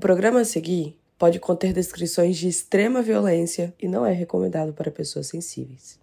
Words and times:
programa 0.00 0.40
a 0.40 0.44
seguir 0.44 0.98
pode 1.18 1.38
conter 1.38 1.72
descrições 1.72 2.38
de 2.38 2.48
extrema 2.48 3.02
violência 3.02 3.74
e 3.78 3.86
não 3.86 4.04
é 4.06 4.12
recomendado 4.12 4.72
para 4.72 4.90
pessoas 4.90 5.26
sensíveis. 5.26 6.00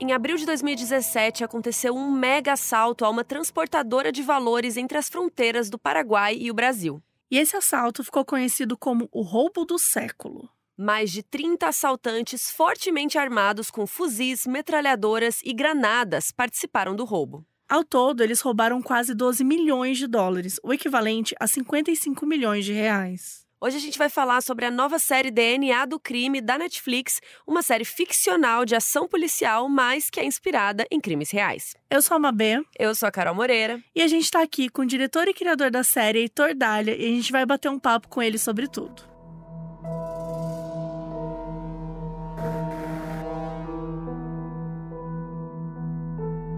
Em 0.00 0.12
abril 0.12 0.36
de 0.36 0.46
2017, 0.46 1.42
aconteceu 1.42 1.96
um 1.96 2.10
mega 2.10 2.52
assalto 2.52 3.04
a 3.04 3.10
uma 3.10 3.24
transportadora 3.24 4.12
de 4.12 4.22
valores 4.22 4.76
entre 4.76 4.98
as 4.98 5.08
fronteiras 5.08 5.68
do 5.70 5.78
Paraguai 5.78 6.36
e 6.38 6.50
o 6.50 6.54
Brasil. 6.54 7.02
E 7.30 7.38
esse 7.38 7.56
assalto 7.56 8.04
ficou 8.04 8.24
conhecido 8.24 8.76
como 8.76 9.08
o 9.10 9.22
roubo 9.22 9.64
do 9.64 9.78
século. 9.78 10.53
Mais 10.76 11.12
de 11.12 11.22
30 11.22 11.68
assaltantes 11.68 12.50
fortemente 12.50 13.16
armados 13.16 13.70
com 13.70 13.86
fuzis, 13.86 14.44
metralhadoras 14.44 15.40
e 15.44 15.52
granadas 15.52 16.32
participaram 16.32 16.96
do 16.96 17.04
roubo. 17.04 17.46
Ao 17.68 17.84
todo, 17.84 18.24
eles 18.24 18.40
roubaram 18.40 18.82
quase 18.82 19.14
12 19.14 19.44
milhões 19.44 19.98
de 19.98 20.08
dólares, 20.08 20.58
o 20.64 20.72
equivalente 20.74 21.32
a 21.38 21.46
55 21.46 22.26
milhões 22.26 22.64
de 22.64 22.72
reais. 22.72 23.44
Hoje 23.60 23.76
a 23.76 23.80
gente 23.80 23.96
vai 23.96 24.08
falar 24.10 24.42
sobre 24.42 24.66
a 24.66 24.70
nova 24.70 24.98
série 24.98 25.30
DNA 25.30 25.86
do 25.86 26.00
Crime 26.00 26.40
da 26.40 26.58
Netflix, 26.58 27.20
uma 27.46 27.62
série 27.62 27.84
ficcional 27.84 28.64
de 28.64 28.74
ação 28.74 29.06
policial, 29.06 29.68
mas 29.68 30.10
que 30.10 30.18
é 30.18 30.24
inspirada 30.24 30.84
em 30.90 31.00
crimes 31.00 31.30
reais. 31.30 31.76
Eu 31.88 32.02
sou 32.02 32.16
a 32.16 32.20
Mabê. 32.20 32.60
Eu 32.76 32.96
sou 32.96 33.08
a 33.08 33.12
Carol 33.12 33.34
Moreira. 33.34 33.80
E 33.94 34.02
a 34.02 34.08
gente 34.08 34.24
está 34.24 34.42
aqui 34.42 34.68
com 34.68 34.82
o 34.82 34.86
diretor 34.86 35.28
e 35.28 35.32
criador 35.32 35.70
da 35.70 35.84
série, 35.84 36.18
Heitor 36.18 36.52
Dália, 36.52 36.96
e 36.96 37.04
a 37.06 37.16
gente 37.16 37.30
vai 37.30 37.46
bater 37.46 37.70
um 37.70 37.78
papo 37.78 38.08
com 38.08 38.20
ele 38.20 38.38
sobre 38.38 38.66
tudo. 38.66 39.13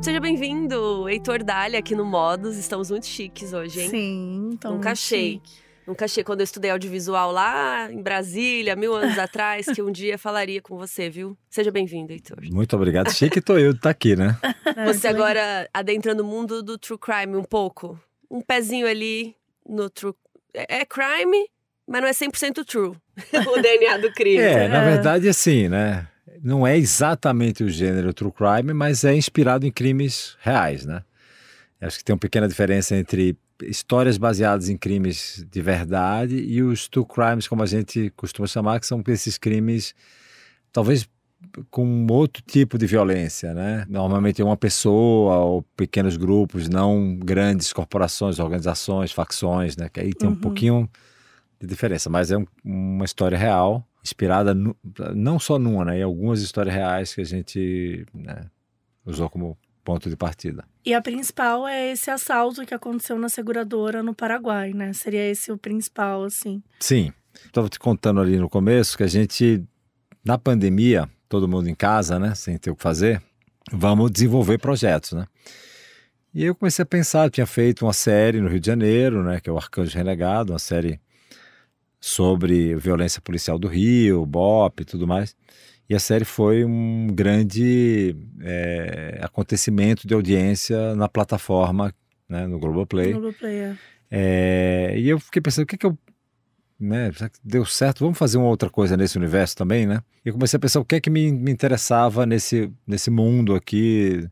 Seja 0.02 0.20
bem-vindo, 0.20 1.08
Heitor 1.08 1.42
Dália, 1.42 1.78
aqui 1.78 1.94
no 1.94 2.04
Modus. 2.04 2.56
Estamos 2.56 2.90
muito 2.90 3.06
chiques 3.06 3.52
hoje, 3.52 3.80
hein? 3.80 3.90
Sim, 3.90 4.50
então. 4.52 4.74
Nunca 4.74 4.92
achei. 4.92 5.32
Chique. 5.32 5.66
Nunca 5.86 6.04
achei 6.04 6.24
quando 6.24 6.40
eu 6.40 6.44
estudei 6.44 6.70
audiovisual 6.70 7.30
lá 7.30 7.90
em 7.90 8.02
Brasília, 8.02 8.74
mil 8.74 8.94
anos 8.94 9.18
atrás, 9.18 9.66
que 9.66 9.80
um 9.80 9.90
dia 9.90 10.18
falaria 10.18 10.60
com 10.60 10.76
você, 10.76 11.08
viu? 11.08 11.36
Seja 11.48 11.70
bem-vindo, 11.70 12.12
Heitor. 12.12 12.38
Muito 12.50 12.74
obrigado. 12.74 13.06
Achei 13.08 13.30
que 13.30 13.40
tô 13.40 13.56
eu 13.56 13.72
de 13.72 13.78
estar 13.78 13.90
aqui, 13.90 14.16
né? 14.16 14.36
Você 14.86 15.06
agora 15.06 15.68
adentrando 15.72 16.22
o 16.22 16.26
mundo 16.26 16.62
do 16.62 16.76
true 16.76 16.98
crime 16.98 17.36
um 17.36 17.44
pouco. 17.44 17.98
Um 18.28 18.40
pezinho 18.40 18.86
ali 18.86 19.36
no 19.68 19.88
true. 19.88 20.12
É, 20.52 20.80
é 20.80 20.84
crime, 20.84 21.46
mas 21.86 22.00
não 22.00 22.08
é 22.08 22.12
100% 22.12 22.64
true. 22.64 22.96
o 23.56 23.62
DNA 23.62 23.98
do 23.98 24.12
crime. 24.12 24.38
É, 24.38 24.66
na 24.66 24.84
verdade, 24.84 25.28
assim, 25.28 25.68
né? 25.68 26.08
Não 26.42 26.66
é 26.66 26.76
exatamente 26.76 27.62
o 27.64 27.68
gênero 27.68 28.12
true 28.12 28.32
crime, 28.32 28.72
mas 28.72 29.04
é 29.04 29.14
inspirado 29.14 29.66
em 29.66 29.70
crimes 29.72 30.36
reais, 30.40 30.84
né? 30.84 31.02
Acho 31.80 31.98
que 31.98 32.04
tem 32.04 32.14
uma 32.14 32.18
pequena 32.18 32.48
diferença 32.48 32.96
entre 32.96 33.36
histórias 33.62 34.18
baseadas 34.18 34.68
em 34.68 34.76
crimes 34.76 35.44
de 35.50 35.62
verdade 35.62 36.36
e 36.36 36.62
os 36.62 36.88
true 36.88 37.06
crimes, 37.06 37.46
como 37.48 37.62
a 37.62 37.66
gente 37.66 38.10
costuma 38.16 38.46
chamar, 38.46 38.80
que 38.80 38.86
são 38.86 39.02
esses 39.08 39.38
crimes, 39.38 39.94
talvez 40.72 41.08
com 41.70 42.06
outro 42.10 42.42
tipo 42.46 42.76
de 42.76 42.86
violência, 42.86 43.54
né? 43.54 43.86
Normalmente 43.88 44.42
uma 44.42 44.56
pessoa 44.56 45.36
ou 45.36 45.62
pequenos 45.76 46.16
grupos, 46.16 46.68
não 46.68 47.16
grandes 47.16 47.72
corporações, 47.72 48.38
organizações, 48.38 49.12
facções, 49.12 49.76
né? 49.76 49.88
Que 49.90 50.00
aí 50.00 50.12
tem 50.12 50.28
um 50.28 50.32
Uhum. 50.32 50.38
pouquinho 50.38 50.90
de 51.60 51.66
diferença, 51.66 52.10
mas 52.10 52.30
é 52.30 52.36
um- 52.36 52.46
uma 52.64 53.04
história 53.04 53.38
real, 53.38 53.86
inspirada 54.06 54.54
nu- 54.54 54.76
não 55.14 55.38
só 55.38 55.58
numa, 55.58 55.84
né? 55.84 55.98
Em 55.98 56.02
algumas 56.02 56.40
histórias 56.40 56.74
reais 56.74 57.14
que 57.14 57.20
a 57.20 57.24
gente 57.24 58.06
né, 58.14 58.46
usou 59.04 59.28
como 59.28 59.58
ponto 59.84 60.08
de 60.08 60.16
partida. 60.16 60.64
E 60.84 60.94
a 60.94 61.00
principal 61.02 61.66
é 61.66 61.92
esse 61.92 62.10
assalto 62.10 62.64
que 62.66 62.74
aconteceu 62.74 63.18
na 63.18 63.28
seguradora 63.28 64.02
no 64.02 64.14
Paraguai, 64.14 64.72
né? 64.72 64.92
Seria 64.92 65.28
esse 65.30 65.52
o 65.52 65.58
principal, 65.58 66.24
assim. 66.24 66.62
Sim, 66.80 67.12
estava 67.44 67.68
te 67.68 67.78
contando 67.78 68.20
ali 68.20 68.36
no 68.36 68.48
começo 68.48 68.96
que 68.96 69.02
a 69.02 69.08
gente, 69.08 69.62
na 70.24 70.36
pandemia, 70.38 71.08
todo 71.28 71.46
mundo 71.48 71.68
em 71.68 71.74
casa, 71.74 72.18
né, 72.18 72.34
sem 72.34 72.56
ter 72.58 72.70
o 72.70 72.76
que 72.76 72.82
fazer, 72.82 73.20
vamos 73.72 74.10
desenvolver 74.10 74.58
projetos, 74.58 75.12
né? 75.12 75.26
E 76.34 76.44
eu 76.44 76.54
comecei 76.54 76.82
a 76.82 76.86
pensar, 76.86 77.24
eu 77.26 77.30
tinha 77.30 77.46
feito 77.46 77.86
uma 77.86 77.92
série 77.94 78.40
no 78.40 78.48
Rio 78.48 78.60
de 78.60 78.66
Janeiro, 78.66 79.22
né, 79.22 79.40
que 79.40 79.48
é 79.48 79.52
o 79.52 79.56
Arcanjo 79.56 79.96
Renegado, 79.96 80.52
uma 80.52 80.58
série 80.58 81.00
sobre 82.06 82.76
violência 82.76 83.20
policial 83.20 83.58
do 83.58 83.66
Rio, 83.66 84.24
BOP 84.24 84.80
e 84.80 84.84
tudo 84.84 85.08
mais. 85.08 85.34
E 85.90 85.94
a 85.94 85.98
série 85.98 86.24
foi 86.24 86.64
um 86.64 87.08
grande 87.08 88.14
eh, 88.40 89.18
acontecimento 89.20 90.06
de 90.06 90.14
audiência 90.14 90.94
na 90.94 91.08
plataforma, 91.08 91.92
né, 92.28 92.46
no 92.46 92.60
Globoplay. 92.60 93.12
Globoplay, 93.12 93.56
é. 93.56 93.76
É, 94.08 94.94
e 94.96 95.08
eu 95.08 95.18
fiquei 95.18 95.42
pensando, 95.42 95.64
o 95.64 95.66
que 95.66 95.76
que 95.76 95.84
eu. 95.84 95.98
Né, 96.78 97.10
deu 97.42 97.64
certo, 97.64 98.00
vamos 98.00 98.18
fazer 98.18 98.38
uma 98.38 98.48
outra 98.48 98.70
coisa 98.70 98.96
nesse 98.96 99.18
universo 99.18 99.56
também, 99.56 99.84
né? 99.84 100.00
E 100.24 100.28
eu 100.28 100.32
comecei 100.34 100.58
a 100.58 100.60
pensar 100.60 100.78
o 100.78 100.84
que 100.84 100.94
é 100.94 101.00
que 101.00 101.10
me, 101.10 101.32
me 101.32 101.50
interessava 101.50 102.24
nesse, 102.24 102.70
nesse 102.86 103.10
mundo 103.10 103.54
aqui. 103.56 104.28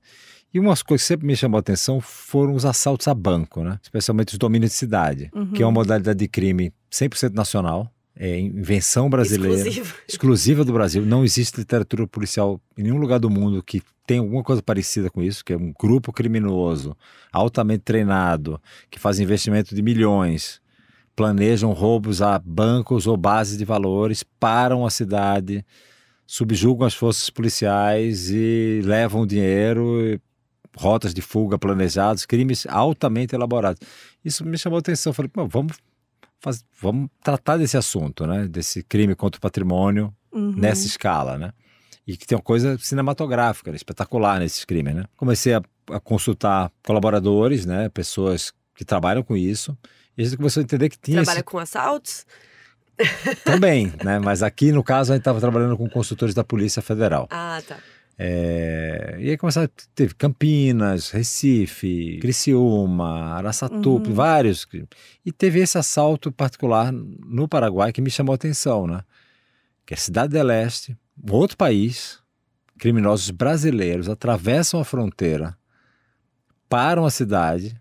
E 0.52 0.60
umas 0.60 0.80
coisas 0.80 1.04
que 1.04 1.08
sempre 1.08 1.26
me 1.26 1.34
chamou 1.34 1.56
a 1.56 1.60
atenção 1.60 2.00
foram 2.00 2.54
os 2.54 2.64
assaltos 2.64 3.08
a 3.08 3.14
banco, 3.14 3.64
né? 3.64 3.80
Especialmente 3.82 4.34
os 4.34 4.38
domínios 4.38 4.70
de 4.70 4.76
cidade, 4.76 5.30
que 5.54 5.62
é 5.62 5.66
uma 5.66 5.72
modalidade 5.72 6.18
de 6.20 6.28
crime 6.28 6.72
100% 6.94 7.34
nacional, 7.34 7.90
é 8.16 8.38
invenção 8.38 9.10
brasileira 9.10 9.56
Exclusivo. 9.56 9.94
exclusiva 10.08 10.64
do 10.64 10.72
Brasil. 10.72 11.04
Não 11.04 11.24
existe 11.24 11.58
literatura 11.58 12.06
policial 12.06 12.60
em 12.78 12.84
nenhum 12.84 12.98
lugar 12.98 13.18
do 13.18 13.28
mundo 13.28 13.62
que 13.62 13.82
tenha 14.06 14.20
alguma 14.20 14.44
coisa 14.44 14.62
parecida 14.62 15.10
com 15.10 15.20
isso, 15.20 15.44
que 15.44 15.52
é 15.52 15.56
um 15.56 15.72
grupo 15.72 16.12
criminoso, 16.12 16.96
altamente 17.32 17.82
treinado, 17.82 18.60
que 18.88 19.00
faz 19.00 19.18
investimento 19.18 19.74
de 19.74 19.82
milhões, 19.82 20.60
planejam 21.16 21.72
roubos 21.72 22.22
a 22.22 22.38
bancos 22.38 23.06
ou 23.06 23.16
bases 23.16 23.58
de 23.58 23.64
valores, 23.64 24.22
param 24.38 24.86
a 24.86 24.90
cidade, 24.90 25.64
subjugam 26.26 26.86
as 26.86 26.94
forças 26.94 27.28
policiais 27.30 28.30
e 28.30 28.80
levam 28.84 29.26
dinheiro, 29.26 30.00
e 30.02 30.20
rotas 30.76 31.14
de 31.14 31.22
fuga 31.22 31.58
planejadas, 31.58 32.26
crimes 32.26 32.66
altamente 32.68 33.34
elaborados. 33.34 33.80
Isso 34.24 34.44
me 34.44 34.58
chamou 34.58 34.76
a 34.76 34.80
atenção. 34.80 35.10
Eu 35.10 35.14
Falei, 35.14 35.30
"Pô, 35.32 35.46
vamos, 35.46 35.76
faz- 36.44 36.64
vamos 36.80 37.08
tratar 37.22 37.56
desse 37.56 37.76
assunto, 37.76 38.26
né? 38.26 38.46
Desse 38.46 38.82
crime 38.82 39.14
contra 39.14 39.38
o 39.38 39.40
patrimônio 39.40 40.14
Uhum. 40.32 40.52
nessa 40.56 40.86
escala, 40.86 41.38
né? 41.38 41.52
E 42.06 42.16
que 42.16 42.26
tem 42.26 42.36
uma 42.36 42.42
coisa 42.42 42.76
cinematográfica, 42.78 43.70
né? 43.70 43.76
espetacular 43.76 44.38
nesses 44.38 44.64
crimes, 44.64 44.94
né? 44.94 45.04
Comecei 45.16 45.54
a, 45.54 45.62
a 45.90 45.98
consultar 46.00 46.70
colaboradores, 46.84 47.64
né? 47.64 47.88
Pessoas 47.88 48.52
que 48.74 48.84
trabalham 48.84 49.22
com 49.22 49.36
isso. 49.36 49.76
E 50.16 50.22
a 50.22 50.24
gente 50.24 50.36
começou 50.36 50.60
a 50.60 50.64
entender 50.64 50.88
que 50.90 50.98
tinha 50.98 51.18
Trabalha 51.22 51.38
esse... 51.38 51.44
com 51.44 51.58
assaltos? 51.58 52.26
também, 53.44 53.92
né? 54.04 54.18
Mas 54.18 54.42
aqui, 54.42 54.70
no 54.70 54.82
caso, 54.82 55.12
a 55.12 55.14
gente 55.16 55.22
estava 55.22 55.40
trabalhando 55.40 55.76
com 55.76 55.88
consultores 55.88 56.34
da 56.34 56.44
Polícia 56.44 56.80
Federal. 56.82 57.26
Ah, 57.30 57.60
tá. 57.66 57.78
É, 58.16 59.16
E 59.20 59.30
aí 59.30 59.36
começaram, 59.36 59.68
teve 59.94 60.14
Campinas, 60.14 61.10
Recife, 61.10 62.18
Criciúma, 62.20 63.34
Araçatuba, 63.34 64.08
Uhum. 64.08 64.14
vários. 64.14 64.66
E 65.24 65.32
teve 65.32 65.60
esse 65.60 65.76
assalto 65.78 66.30
particular 66.30 66.92
no 66.92 67.48
Paraguai 67.48 67.92
que 67.92 68.00
me 68.00 68.10
chamou 68.10 68.32
a 68.32 68.36
atenção, 68.36 68.86
né? 68.86 69.02
Que 69.86 69.94
é 69.94 69.96
Cidade 69.96 70.32
del 70.32 70.46
Leste, 70.46 70.96
um 71.22 71.32
outro 71.32 71.56
país, 71.56 72.18
criminosos 72.78 73.30
brasileiros 73.30 74.08
atravessam 74.08 74.80
a 74.80 74.84
fronteira, 74.84 75.56
param 76.68 77.04
a 77.04 77.10
cidade 77.10 77.76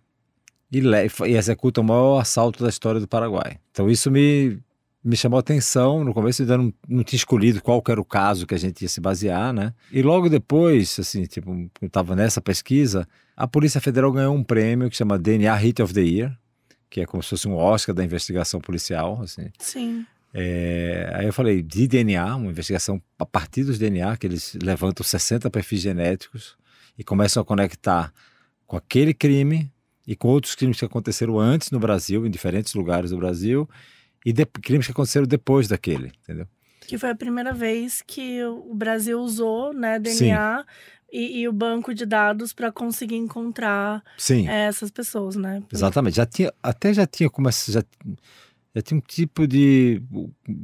e, 0.72 0.80
e 0.80 1.36
executam 1.38 1.84
o 1.84 1.88
maior 1.88 2.20
assalto 2.20 2.64
da 2.64 2.70
história 2.70 3.00
do 3.00 3.08
Paraguai. 3.08 3.60
Então 3.72 3.90
isso 3.90 4.10
me, 4.12 4.60
me 5.04 5.16
chamou 5.16 5.38
a 5.38 5.42
atenção. 5.42 6.04
No 6.04 6.14
começo 6.14 6.42
ainda 6.42 6.58
não, 6.58 6.74
não 6.88 7.04
tinha 7.04 7.18
escolhido 7.18 7.62
qual 7.62 7.82
que 7.82 7.92
era 7.92 8.00
o 8.00 8.06
caso 8.06 8.48
que 8.48 8.54
a 8.54 8.58
gente 8.58 8.82
ia 8.84 8.88
se 8.88 9.02
basear, 9.02 9.52
né? 9.52 9.74
E 9.92 10.02
logo 10.02 10.30
depois, 10.30 10.98
assim, 11.00 11.26
tipo, 11.26 11.52
eu 11.82 11.88
estava 11.88 12.16
nessa 12.16 12.42
pesquisa, 12.42 13.08
a 13.36 13.48
Polícia 13.48 13.82
Federal 13.82 14.12
ganhou 14.12 14.34
um 14.34 14.44
prêmio 14.44 14.90
que 14.90 14.96
chama 14.96 15.20
DNA 15.20 15.54
Hit 15.56 15.82
of 15.82 15.94
the 15.94 16.02
Year, 16.02 16.38
que 16.90 17.02
é 17.02 17.06
como 17.06 17.22
se 17.22 17.30
fosse 17.30 17.48
um 17.48 17.56
Oscar 17.56 17.94
da 17.94 18.04
investigação 18.04 18.62
policial, 18.62 19.22
assim. 19.22 19.50
Sim. 19.60 20.06
É, 20.34 21.12
aí 21.14 21.26
eu 21.26 21.34
falei 21.34 21.62
de 21.62 21.88
DNA, 21.88 22.36
uma 22.36 22.50
investigação 22.50 23.02
a 23.20 23.26
partir 23.26 23.64
dos 23.64 23.78
DNA, 23.78 24.18
que 24.18 24.26
eles 24.26 24.58
levantam 24.62 25.06
60 25.06 25.50
perfis 25.50 25.82
genéticos 25.82 26.56
e 26.98 27.04
começam 27.04 27.42
a 27.42 27.46
conectar 27.46 28.12
com 28.66 28.78
aquele 28.78 29.14
crime 29.14 29.72
e 30.08 30.16
com 30.16 30.28
outros 30.28 30.56
crimes 30.56 30.80
que 30.80 30.86
aconteceram 30.86 31.40
antes 31.40 31.72
no 31.72 31.80
Brasil, 31.80 32.26
em 32.26 32.32
diferentes 32.32 32.74
lugares 32.74 33.12
do 33.12 33.18
Brasil, 33.18 33.70
e 34.26 34.32
de- 34.34 34.46
crimes 34.46 34.86
que 34.86 34.92
aconteceram 34.92 35.26
depois 35.28 35.68
daquele, 35.68 36.12
entendeu? 36.24 36.48
Que 36.88 36.98
foi 36.98 37.10
a 37.12 37.16
primeira 37.16 37.54
vez 37.54 38.02
que 38.06 38.44
o 38.44 38.74
Brasil 38.76 39.20
usou, 39.20 39.74
né, 39.74 39.98
DNA 40.00 40.66
e, 41.12 41.40
e 41.42 41.48
o 41.48 41.54
banco 41.54 41.94
de 41.94 42.06
dados 42.06 42.52
para 42.54 42.72
conseguir 42.72 43.16
encontrar 43.16 44.04
Sim, 44.18 44.48
é, 44.50 44.66
essas 44.66 44.92
pessoas, 44.92 45.36
né? 45.36 45.64
exatamente. 45.72 46.16
Já 46.18 46.26
tinha, 46.26 46.52
até 46.62 46.94
já 46.94 47.06
tinha 47.08 47.30
começado, 47.30 47.74
já, 47.74 47.84
já 48.76 48.82
tinha 48.82 48.98
um 48.98 49.02
tipo 49.02 49.48
de. 49.48 50.02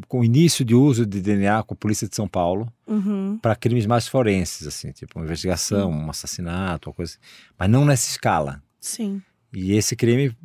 com 0.07 0.19
o 0.19 0.25
início 0.25 0.65
de 0.65 0.73
uso 0.75 1.05
de 1.05 1.21
DNA 1.21 1.63
com 1.63 1.73
a 1.73 1.77
polícia 1.77 2.07
de 2.09 2.15
São 2.15 2.27
Paulo 2.27 2.67
Uhum. 2.87 3.37
para 3.41 3.55
crimes 3.55 3.85
mais 3.85 4.07
forenses, 4.07 4.65
assim, 4.67 4.91
tipo 4.91 5.19
uma 5.19 5.25
investigação, 5.25 5.89
um 5.91 6.09
assassinato, 6.09 6.89
uma 6.89 6.95
coisa 6.95 7.13
assim. 7.13 7.53
Mas 7.57 7.69
não 7.69 7.85
nessa 7.85 8.09
escala. 8.09 8.61
Sim. 8.79 9.21
E 9.53 9.73
esse 9.73 9.95
crime, 9.95 10.35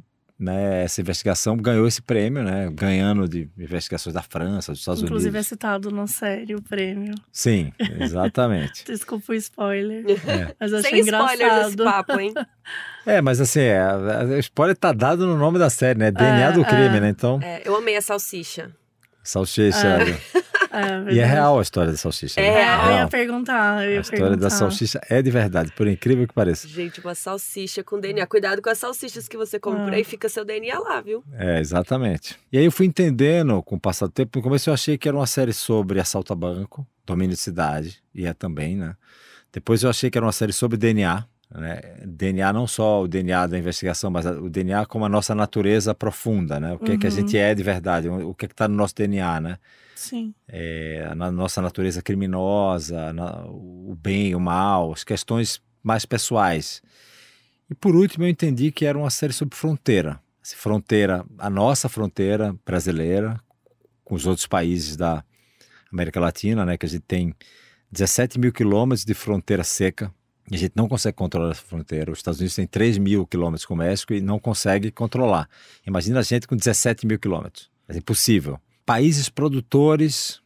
né, 0.44 0.84
essa 0.84 1.00
investigação 1.00 1.56
ganhou 1.56 1.86
esse 1.88 2.02
prêmio, 2.02 2.42
né, 2.44 2.70
ganhando 2.72 3.28
de 3.28 3.48
investigações 3.58 4.12
da 4.14 4.22
França, 4.22 4.72
dos 4.72 4.80
Estados 4.80 5.02
Inclusive 5.02 5.30
é 5.30 5.38
Unidos. 5.38 5.46
citado 5.48 5.90
na 5.90 6.06
série 6.06 6.54
o 6.54 6.62
prêmio. 6.62 7.14
Sim, 7.32 7.72
exatamente. 7.98 8.84
Desculpa 8.84 9.32
o 9.32 9.34
spoiler. 9.34 10.04
É. 10.26 10.54
Mas 10.60 10.72
achei 10.72 10.90
Sem 10.90 11.00
spoiler 11.00 11.36
desse 11.54 11.72
engraçado. 11.72 11.84
papo, 11.84 12.20
hein? 12.20 12.32
É, 13.06 13.20
mas 13.20 13.38
assim, 13.38 13.60
é, 13.60 13.78
a- 13.78 14.20
a 14.20 14.38
spoiler 14.38 14.74
tá 14.74 14.90
dado 14.90 15.26
no 15.26 15.36
nome 15.36 15.58
da 15.58 15.68
série, 15.68 15.98
né? 15.98 16.10
DNA 16.10 16.48
É, 16.48 16.52
do 16.52 16.64
crime, 16.64 16.96
é. 16.96 17.00
né? 17.00 17.08
Então, 17.10 17.38
É, 17.42 17.60
eu 17.62 17.76
amei 17.76 17.96
a 17.98 18.00
salsicha. 18.00 18.70
Salsicha. 19.24 19.86
É. 19.98 20.10
É, 20.40 20.44
E 21.14 21.20
é 21.20 21.24
real 21.24 21.58
a 21.60 21.62
história 21.62 21.92
da 21.92 21.96
salsicha. 21.96 22.40
É 22.40 22.50
né? 22.50 22.58
real. 22.64 22.86
Eu 22.90 22.96
ia 22.96 23.06
perguntar, 23.08 23.84
eu 23.84 23.92
ia 23.92 23.98
A 23.98 24.00
história 24.00 24.24
perguntar. 24.24 24.42
da 24.42 24.50
salsicha 24.50 25.00
é 25.08 25.22
de 25.22 25.30
verdade, 25.30 25.70
por 25.76 25.86
incrível 25.86 26.26
que 26.26 26.34
pareça. 26.34 26.66
Gente, 26.66 27.00
uma 27.00 27.14
salsicha 27.14 27.84
com 27.84 28.00
DNA. 28.00 28.26
Cuidado 28.26 28.60
com 28.60 28.68
as 28.68 28.78
salsichas 28.78 29.28
que 29.28 29.36
você 29.36 29.60
compra 29.60 29.94
Ah. 29.94 30.00
e 30.00 30.02
fica 30.04 30.28
seu 30.28 30.44
DNA 30.44 30.76
lá, 30.80 31.00
viu? 31.00 31.22
É, 31.34 31.60
exatamente. 31.60 32.36
E 32.52 32.58
aí 32.58 32.64
eu 32.64 32.72
fui 32.72 32.86
entendendo 32.86 33.62
com 33.62 33.76
o 33.76 33.80
passar 33.80 34.06
do 34.06 34.12
tempo. 34.12 34.36
No 34.38 34.42
começo 34.42 34.68
eu 34.68 34.74
achei 34.74 34.98
que 34.98 35.06
era 35.08 35.16
uma 35.16 35.26
série 35.28 35.52
sobre 35.52 36.00
assalto 36.00 36.32
a 36.32 36.36
banco, 36.36 36.84
domínio 37.06 37.36
de 37.36 37.40
cidade, 37.40 38.02
e 38.12 38.26
é 38.26 38.34
também, 38.34 38.76
né? 38.76 38.96
Depois 39.52 39.84
eu 39.84 39.90
achei 39.90 40.10
que 40.10 40.18
era 40.18 40.26
uma 40.26 40.32
série 40.32 40.52
sobre 40.52 40.76
DNA, 40.76 41.24
né? 41.50 41.80
DNA 42.06 42.52
não 42.52 42.66
só 42.66 43.02
o 43.02 43.08
DNA 43.08 43.46
da 43.46 43.58
investigação, 43.58 44.10
mas 44.10 44.24
o 44.26 44.48
DNA 44.48 44.86
como 44.86 45.04
a 45.04 45.08
nossa 45.08 45.34
natureza 45.34 45.94
profunda, 45.94 46.58
né? 46.60 46.74
O 46.74 46.78
que, 46.78 46.92
é 46.92 46.98
que 46.98 47.06
a 47.06 47.10
Uhum. 47.10 47.16
gente 47.16 47.36
é 47.38 47.54
de 47.54 47.62
verdade, 47.62 48.08
o 48.08 48.34
que 48.34 48.44
é 48.46 48.48
que 48.48 48.54
está 48.54 48.66
no 48.68 48.74
nosso 48.74 48.94
DNA, 48.94 49.40
né? 49.40 49.58
Sim. 49.94 50.34
É, 50.48 51.12
na 51.14 51.30
nossa 51.30 51.62
natureza 51.62 52.02
criminosa, 52.02 53.12
na- 53.12 53.44
o 53.46 53.96
bem, 54.00 54.34
o 54.34 54.40
mal, 54.40 54.92
as 54.92 55.04
questões 55.04 55.60
mais 55.82 56.04
pessoais. 56.04 56.82
E 57.70 57.74
por 57.74 57.94
último, 57.96 58.24
eu 58.24 58.28
entendi 58.28 58.70
que 58.70 58.84
era 58.84 58.98
uma 58.98 59.10
série 59.10 59.32
sobre 59.32 59.56
fronteira. 59.56 60.20
Fronteira, 60.56 61.24
a 61.38 61.48
nossa 61.48 61.88
fronteira 61.88 62.54
brasileira, 62.66 63.40
com 64.04 64.14
os 64.14 64.26
outros 64.26 64.46
países 64.46 64.96
da 64.96 65.24
América 65.90 66.20
Latina, 66.20 66.66
né, 66.66 66.76
que 66.76 66.84
a 66.84 66.88
gente 66.88 67.02
tem 67.02 67.34
17 67.90 68.38
mil 68.38 68.52
quilômetros 68.52 69.04
de 69.06 69.14
fronteira 69.14 69.64
seca. 69.64 70.12
A 70.50 70.56
gente 70.56 70.72
não 70.76 70.88
consegue 70.88 71.16
controlar 71.16 71.52
essa 71.52 71.62
fronteira. 71.62 72.12
Os 72.12 72.18
Estados 72.18 72.38
Unidos 72.38 72.54
têm 72.54 72.66
3 72.66 72.98
mil 72.98 73.26
quilômetros 73.26 73.64
com 73.64 73.74
o 73.74 73.76
México 73.76 74.12
e 74.12 74.20
não 74.20 74.38
consegue 74.38 74.90
controlar. 74.90 75.48
Imagina 75.86 76.20
a 76.20 76.22
gente 76.22 76.46
com 76.46 76.54
17 76.54 77.06
mil 77.06 77.18
quilômetros. 77.18 77.70
É 77.88 77.96
impossível. 77.96 78.60
Países 78.84 79.28
produtores 79.30 80.42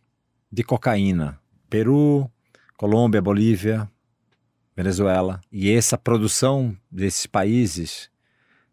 de 0.51 0.63
cocaína: 0.63 1.41
Peru, 1.69 2.31
Colômbia, 2.77 3.21
Bolívia, 3.21 3.91
Venezuela. 4.77 5.41
E 5.51 5.69
essa 5.73 5.99
produção 5.99 6.77
desses 6.89 7.27
países, 7.27 8.09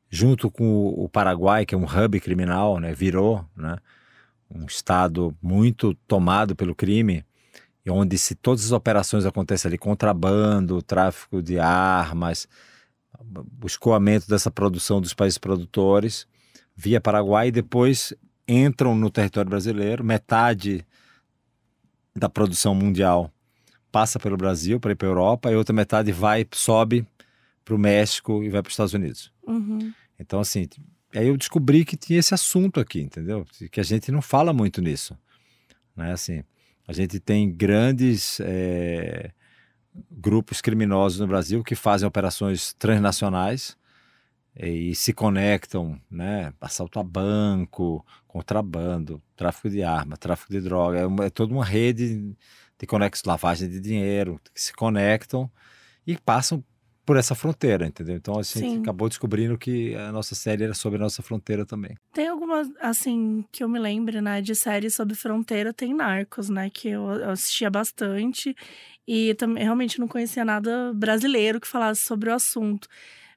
junto 0.08 0.52
com 0.52 0.90
o 0.90 1.10
Paraguai, 1.10 1.66
que 1.66 1.74
é 1.74 1.78
um 1.78 1.86
hub 1.86 2.20
criminal, 2.20 2.80
né, 2.80 2.94
virou 2.94 3.44
né, 3.56 3.78
um 4.48 4.66
estado 4.66 5.36
muito 5.42 5.96
tomado 6.08 6.56
pelo 6.56 6.76
crime, 6.76 7.25
e 7.86 7.90
onde 7.90 8.18
se 8.18 8.34
todas 8.34 8.66
as 8.66 8.72
operações 8.72 9.26
acontecem 9.26 9.70
ali, 9.70 9.78
contrabando, 9.78 10.82
tráfico 10.82 11.42
de 11.42 11.60
armas, 11.60 12.48
o 13.62 13.68
escoamento 13.68 14.28
dessa 14.28 14.50
produção 14.50 15.00
dos 15.00 15.14
países 15.14 15.38
produtores 15.38 16.28
via 16.76 17.00
Paraguai 17.00 17.50
e 17.50 17.52
depois 17.52 18.14
entram 18.48 18.96
no 18.96 19.10
território 19.10 19.50
brasileiro, 19.50 20.04
metade 20.04 20.86
da 22.16 22.30
produção 22.30 22.74
mundial 22.74 23.32
passa 23.92 24.20
pelo 24.20 24.36
Brasil 24.36 24.80
para 24.80 24.92
ir 24.92 24.96
para 24.96 25.08
a 25.08 25.12
Europa 25.12 25.52
e 25.52 25.56
outra 25.56 25.74
metade 25.74 26.12
vai, 26.12 26.46
sobe 26.52 27.08
para 27.64 27.76
o 27.76 27.78
México 27.78 28.44
e 28.44 28.50
vai 28.50 28.62
para 28.62 28.70
os 28.70 28.74
Estados 28.74 28.94
Unidos. 28.94 29.32
Uhum. 29.48 29.94
Então, 30.20 30.40
assim, 30.40 30.68
aí 31.16 31.28
eu 31.28 31.38
descobri 31.38 31.86
que 31.86 31.96
tinha 31.96 32.20
esse 32.20 32.34
assunto 32.34 32.80
aqui, 32.80 33.02
entendeu? 33.02 33.46
Que 33.72 33.80
a 33.80 33.84
gente 33.84 34.12
não 34.12 34.22
fala 34.22 34.52
muito 34.52 34.82
nisso. 34.82 35.18
Né? 35.96 36.12
Assim, 36.12 36.44
a 36.88 36.94
gente 36.94 37.20
tem 37.20 37.52
grandes 37.52 38.40
eh, 38.42 39.32
grupos 40.12 40.62
criminosos 40.62 41.20
no 41.20 41.28
Brasil 41.28 41.64
que 41.64 41.76
fazem 41.76 42.08
operações 42.08 42.74
transnacionais 42.74 43.78
e 44.58 44.96
se 44.96 45.14
conectam, 45.14 46.00
né? 46.10 46.54
Assalto 46.62 47.00
a 47.00 47.04
banco, 47.04 48.06
contrabando, 48.28 49.22
tráfico 49.36 49.70
de 49.70 49.84
arma, 49.84 50.16
tráfico 50.18 50.52
de 50.52 50.62
droga. 50.62 51.00
É, 51.00 51.06
uma- 51.06 51.26
é 51.26 51.30
toda 51.30 51.54
uma 51.54 51.66
rede 51.66 52.36
de 52.80 52.88
conexões, 52.88 53.26
lavagem 53.26 53.70
de 53.70 53.80
dinheiro, 53.80 54.40
que 54.54 54.62
se 54.62 54.74
conectam 54.74 55.50
e 56.08 56.18
passam 56.18 56.64
por 57.06 57.18
essa 57.18 57.36
fronteira, 57.36 57.86
entendeu? 57.86 58.16
Então 58.16 58.40
a 58.40 58.44
gente 58.44 58.80
acabou 58.80 59.08
descobrindo 59.08 59.58
que 59.58 59.94
a 59.96 60.12
nossa 60.12 60.34
série 60.34 60.64
era 60.64 60.74
sobre 60.74 60.98
a 60.98 61.02
nossa 61.04 61.22
fronteira 61.22 61.66
também. 61.66 61.96
Tem 62.12 62.28
algumas, 62.28 62.68
assim, 62.82 63.46
que 63.52 63.64
eu 63.64 63.70
me 63.70 63.78
lembre, 63.78 64.22
né, 64.22 64.42
de 64.42 64.56
séries 64.56 64.96
sobre 64.96 65.16
fronteira, 65.16 65.72
tem 65.72 65.94
Narcos, 65.94 66.50
né, 66.50 66.70
que 66.70 66.90
eu 66.90 67.08
assistia 67.30 67.70
bastante 67.70 68.56
e 69.08 69.36
também 69.36 69.64
realmente 69.64 70.00
não 70.00 70.08
conhecia 70.08 70.44
nada 70.44 70.92
brasileiro 70.94 71.62
que 71.62 71.68
falasse 71.68 72.02
sobre 72.02 72.30
o 72.30 72.34
assunto. 72.34 72.88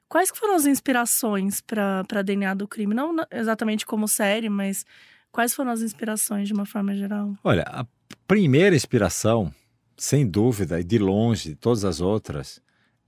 Quais 0.07 0.31
foram 0.33 0.55
as 0.55 0.65
inspirações 0.65 1.61
para 1.61 2.23
DNA 2.23 2.55
do 2.55 2.67
crime? 2.67 2.95
Não 2.95 3.15
exatamente 3.31 3.85
como 3.85 4.07
série, 4.07 4.49
mas 4.49 4.83
quais 5.31 5.53
foram 5.53 5.69
as 5.69 5.81
inspirações 5.81 6.47
de 6.47 6.53
uma 6.55 6.65
forma 6.65 6.95
geral? 6.95 7.35
Olha, 7.43 7.63
a 7.67 7.85
primeira 8.27 8.75
inspiração, 8.75 9.53
sem 9.95 10.25
dúvida, 10.25 10.79
e 10.79 10.83
de 10.83 10.97
longe 10.97 11.49
de 11.49 11.55
todas 11.55 11.85
as 11.85 12.01
outras, 12.01 12.59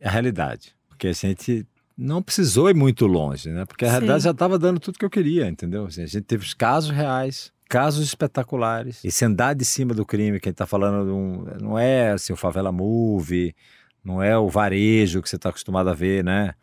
a 0.01 0.09
realidade. 0.09 0.73
Porque 0.89 1.07
a 1.07 1.13
gente 1.13 1.65
não 1.97 2.21
precisou 2.21 2.69
ir 2.69 2.75
muito 2.75 3.05
longe, 3.05 3.49
né? 3.49 3.65
Porque 3.65 3.85
a 3.85 3.87
Sim. 3.87 3.91
realidade 3.93 4.23
já 4.23 4.31
estava 4.31 4.57
dando 4.57 4.79
tudo 4.79 4.97
que 4.97 5.05
eu 5.05 5.09
queria, 5.09 5.47
entendeu? 5.47 5.85
Assim, 5.85 6.03
a 6.03 6.05
gente 6.05 6.21
teve 6.21 6.43
os 6.45 6.53
casos 6.53 6.89
reais, 6.91 7.51
casos 7.69 8.05
espetaculares. 8.05 9.03
E 9.03 9.11
se 9.11 9.23
andar 9.25 9.53
de 9.53 9.65
cima 9.65 9.93
do 9.93 10.05
crime, 10.05 10.39
quem 10.39 10.51
está 10.51 10.65
falando 10.65 11.05
de 11.05 11.11
um, 11.11 11.45
não 11.61 11.77
é 11.79 12.11
assim, 12.11 12.33
o 12.33 12.37
favela 12.37 12.71
movie, 12.71 13.55
não 14.03 14.21
é 14.21 14.37
o 14.37 14.49
varejo 14.49 15.21
que 15.21 15.29
você 15.29 15.35
está 15.35 15.49
acostumado 15.49 15.89
a 15.89 15.93
ver, 15.93 16.23
né? 16.23 16.53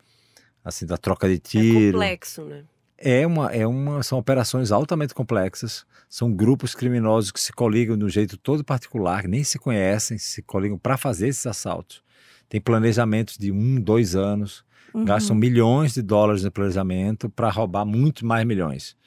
Assim, 0.63 0.85
da 0.85 0.97
troca 0.97 1.27
de 1.27 1.35
É 1.35 1.37
tiro. 1.39 1.93
complexo, 1.93 2.43
né? 2.43 2.63
É 3.01 3.25
uma, 3.25 3.51
é 3.53 3.65
uma, 3.65 4.03
são 4.03 4.17
operações 4.19 4.71
altamente 4.71 5.13
complexas. 5.13 5.85
São 6.09 6.31
grupos 6.33 6.75
criminosos 6.75 7.31
que 7.31 7.39
se 7.39 7.53
coligam 7.53 7.97
de 7.97 8.03
um 8.03 8.09
jeito 8.09 8.35
todo 8.37 8.63
particular, 8.63 9.25
nem 9.27 9.43
se 9.43 9.57
conhecem, 9.57 10.17
se 10.17 10.41
coligam 10.41 10.77
para 10.77 10.97
fazer 10.97 11.29
esses 11.29 11.45
assaltos. 11.47 12.03
Tem 12.49 12.59
planejamentos 12.59 13.37
de 13.37 13.51
um, 13.51 13.79
dois 13.79 14.15
anos, 14.15 14.63
Uhum. 14.91 15.05
gastam 15.05 15.35
milhões 15.35 15.93
de 15.93 16.01
dólares 16.01 16.43
no 16.43 16.51
planejamento 16.51 17.29
para 17.29 17.47
roubar 17.51 17.85
muito 17.85 18.25
mais 18.25 18.43
milhões. 18.43 18.97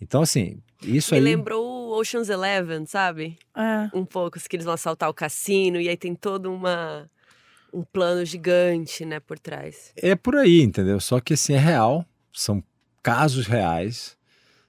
Então, 0.00 0.22
assim, 0.22 0.60
isso 0.82 1.14
Me 1.14 1.18
aí. 1.18 1.24
lembrou 1.24 1.64
o 1.64 1.98
Ocean's 2.00 2.28
Eleven, 2.28 2.84
sabe? 2.84 3.38
É, 3.56 3.88
Um 3.96 4.04
pouco, 4.04 4.40
que 4.40 4.56
eles 4.56 4.64
vão 4.64 4.74
assaltar 4.74 5.08
o 5.08 5.14
cassino 5.14 5.80
e 5.80 5.88
aí 5.88 5.96
tem 5.96 6.16
todo 6.16 6.52
uma, 6.52 7.08
um 7.72 7.84
plano 7.84 8.24
gigante, 8.24 9.04
né, 9.04 9.20
por 9.20 9.38
trás. 9.38 9.92
É 9.96 10.16
por 10.16 10.34
aí, 10.34 10.62
entendeu? 10.62 10.98
Só 10.98 11.20
que 11.20 11.34
assim, 11.34 11.54
é 11.54 11.58
real, 11.58 12.04
são 12.32 12.60
casos 13.02 13.46
reais, 13.46 14.16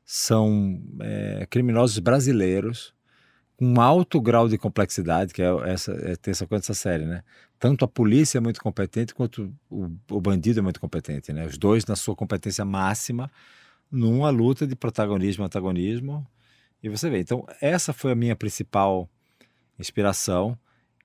são 0.05 0.81
é, 0.99 1.47
criminosos 1.49 1.97
brasileiros 1.99 2.93
com 3.55 3.65
um 3.65 3.79
alto 3.79 4.19
grau 4.19 4.49
de 4.49 4.57
complexidade, 4.57 5.33
que 5.33 5.41
é 5.41 5.47
essa, 5.69 5.91
é 5.93 6.15
ter 6.15 6.31
essa 6.31 6.47
coisa 6.47 6.61
dessa 6.63 6.73
série, 6.73 7.05
né? 7.05 7.23
Tanto 7.59 7.85
a 7.85 7.87
polícia 7.87 8.39
é 8.39 8.41
muito 8.41 8.59
competente 8.59 9.13
quanto 9.13 9.53
o, 9.69 9.89
o 10.09 10.19
bandido 10.19 10.59
é 10.59 10.61
muito 10.63 10.81
competente, 10.81 11.31
né? 11.31 11.45
Os 11.45 11.57
dois 11.57 11.85
na 11.85 11.95
sua 11.95 12.15
competência 12.15 12.65
máxima 12.65 13.31
numa 13.91 14.29
luta 14.29 14.65
de 14.65 14.75
protagonismo 14.75 15.45
antagonismo. 15.45 16.25
E 16.81 16.89
você 16.89 17.09
vê, 17.09 17.19
então 17.19 17.45
essa 17.61 17.93
foi 17.93 18.13
a 18.13 18.15
minha 18.15 18.35
principal 18.35 19.07
inspiração. 19.77 20.57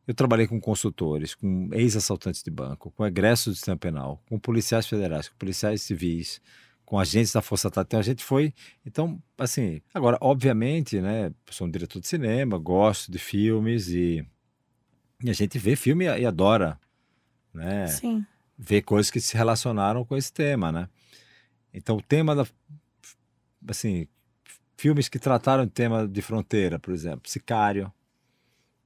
Eu 0.06 0.14
trabalhei 0.14 0.46
com 0.46 0.60
consultores, 0.60 1.34
com 1.34 1.68
ex-assaltantes 1.72 2.42
de 2.42 2.50
banco, 2.50 2.90
com 2.92 3.04
egressos 3.04 3.52
do 3.52 3.56
sistema 3.56 3.76
penal, 3.76 4.22
com 4.28 4.38
policiais 4.38 4.86
federais, 4.86 5.28
com 5.28 5.36
policiais 5.36 5.82
civis, 5.82 6.40
com 6.86 6.98
agentes 6.98 7.32
da 7.32 7.42
Força 7.42 7.68
Tática. 7.68 7.88
Então 7.88 8.00
a 8.00 8.02
gente 8.02 8.24
foi. 8.24 8.54
Então, 8.86 9.20
assim, 9.36 9.82
agora, 9.92 10.16
obviamente, 10.20 11.00
né? 11.00 11.32
Sou 11.50 11.66
um 11.66 11.70
diretor 11.70 12.00
de 12.00 12.06
cinema, 12.06 12.56
gosto 12.56 13.10
de 13.10 13.18
filmes 13.18 13.88
e, 13.88 14.24
e 15.22 15.28
a 15.28 15.32
gente 15.32 15.58
vê 15.58 15.74
filme 15.74 16.06
e, 16.06 16.20
e 16.20 16.24
adora, 16.24 16.78
né? 17.52 17.88
sim. 17.88 18.24
ver 18.56 18.82
coisas 18.82 19.10
que 19.10 19.20
se 19.20 19.36
relacionaram 19.36 20.04
com 20.04 20.16
esse 20.16 20.32
tema, 20.32 20.70
né? 20.70 20.88
Então, 21.74 21.96
o 21.96 22.02
tema 22.02 22.34
da. 22.34 22.46
Assim, 23.68 24.06
filmes 24.76 25.08
que 25.08 25.18
trataram 25.18 25.64
o 25.64 25.66
tema 25.66 26.06
de 26.06 26.22
fronteira, 26.22 26.78
por 26.78 26.94
exemplo, 26.94 27.28
Sicário 27.28 27.92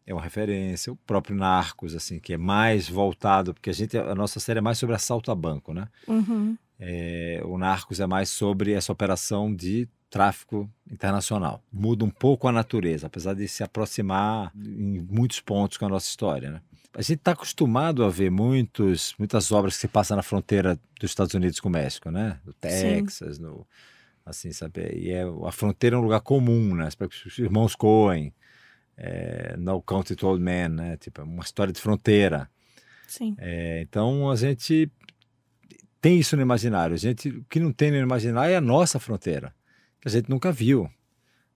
é 0.06 0.14
uma 0.14 0.22
referência, 0.22 0.92
o 0.92 0.96
próprio 0.96 1.36
Narcos, 1.36 1.94
assim, 1.94 2.18
que 2.18 2.32
é 2.32 2.36
mais 2.38 2.88
voltado, 2.88 3.52
porque 3.52 3.70
a 3.70 3.72
gente, 3.72 3.96
a 3.96 4.14
nossa 4.14 4.40
série 4.40 4.58
é 4.58 4.62
mais 4.62 4.78
sobre 4.78 4.96
assalto 4.96 5.30
a 5.30 5.34
banco, 5.34 5.72
né? 5.72 5.86
Uhum. 6.08 6.56
É, 6.82 7.42
o 7.44 7.58
Narcos 7.58 8.00
é 8.00 8.06
mais 8.06 8.30
sobre 8.30 8.72
essa 8.72 8.90
operação 8.90 9.54
de 9.54 9.86
tráfico 10.08 10.68
internacional. 10.90 11.62
Muda 11.70 12.04
um 12.04 12.10
pouco 12.10 12.48
a 12.48 12.52
natureza, 12.52 13.06
apesar 13.06 13.34
de 13.34 13.46
se 13.46 13.62
aproximar 13.62 14.50
em 14.56 15.00
muitos 15.00 15.40
pontos 15.40 15.76
com 15.76 15.84
a 15.84 15.88
nossa 15.90 16.06
história. 16.06 16.50
Né? 16.50 16.60
A 16.94 17.02
gente 17.02 17.18
está 17.18 17.32
acostumado 17.32 18.02
a 18.02 18.08
ver 18.08 18.30
muitos, 18.30 19.14
muitas 19.18 19.52
obras 19.52 19.74
que 19.74 19.82
se 19.82 19.88
passam 19.88 20.16
na 20.16 20.22
fronteira 20.22 20.78
dos 20.98 21.10
Estados 21.10 21.34
Unidos 21.34 21.60
com 21.60 21.68
o 21.68 21.72
México, 21.72 22.10
né? 22.10 22.40
No 22.44 22.52
Texas, 22.52 23.36
Sim. 23.36 23.42
no 23.42 23.66
assim, 24.24 24.52
sabe? 24.52 24.80
E 24.96 25.10
é, 25.10 25.22
a 25.22 25.52
fronteira 25.52 25.96
é 25.96 25.98
um 25.98 26.02
lugar 26.02 26.20
comum, 26.20 26.74
né? 26.74 26.88
Os 26.88 27.38
irmãos 27.38 27.74
Coen, 27.74 28.32
é, 28.96 29.56
No 29.56 29.80
Country 29.82 30.16
to 30.16 30.26
Old 30.26 30.42
Men, 30.42 30.68
né? 30.68 30.96
Tipo, 30.96 31.22
uma 31.22 31.42
história 31.42 31.72
de 31.72 31.80
fronteira. 31.80 32.50
Sim. 33.06 33.34
É, 33.38 33.80
então 33.82 34.30
a 34.30 34.36
gente 34.36 34.90
tem 36.00 36.18
isso 36.18 36.36
no 36.36 36.42
imaginário. 36.42 36.94
A 36.94 36.98
gente, 36.98 37.28
o 37.28 37.44
que 37.44 37.60
não 37.60 37.72
tem 37.72 37.90
no 37.90 37.96
imaginário 37.98 38.52
é 38.52 38.56
a 38.56 38.60
nossa 38.60 38.98
fronteira, 38.98 39.54
que 40.00 40.08
a 40.08 40.10
gente 40.10 40.28
nunca 40.28 40.50
viu. 40.50 40.90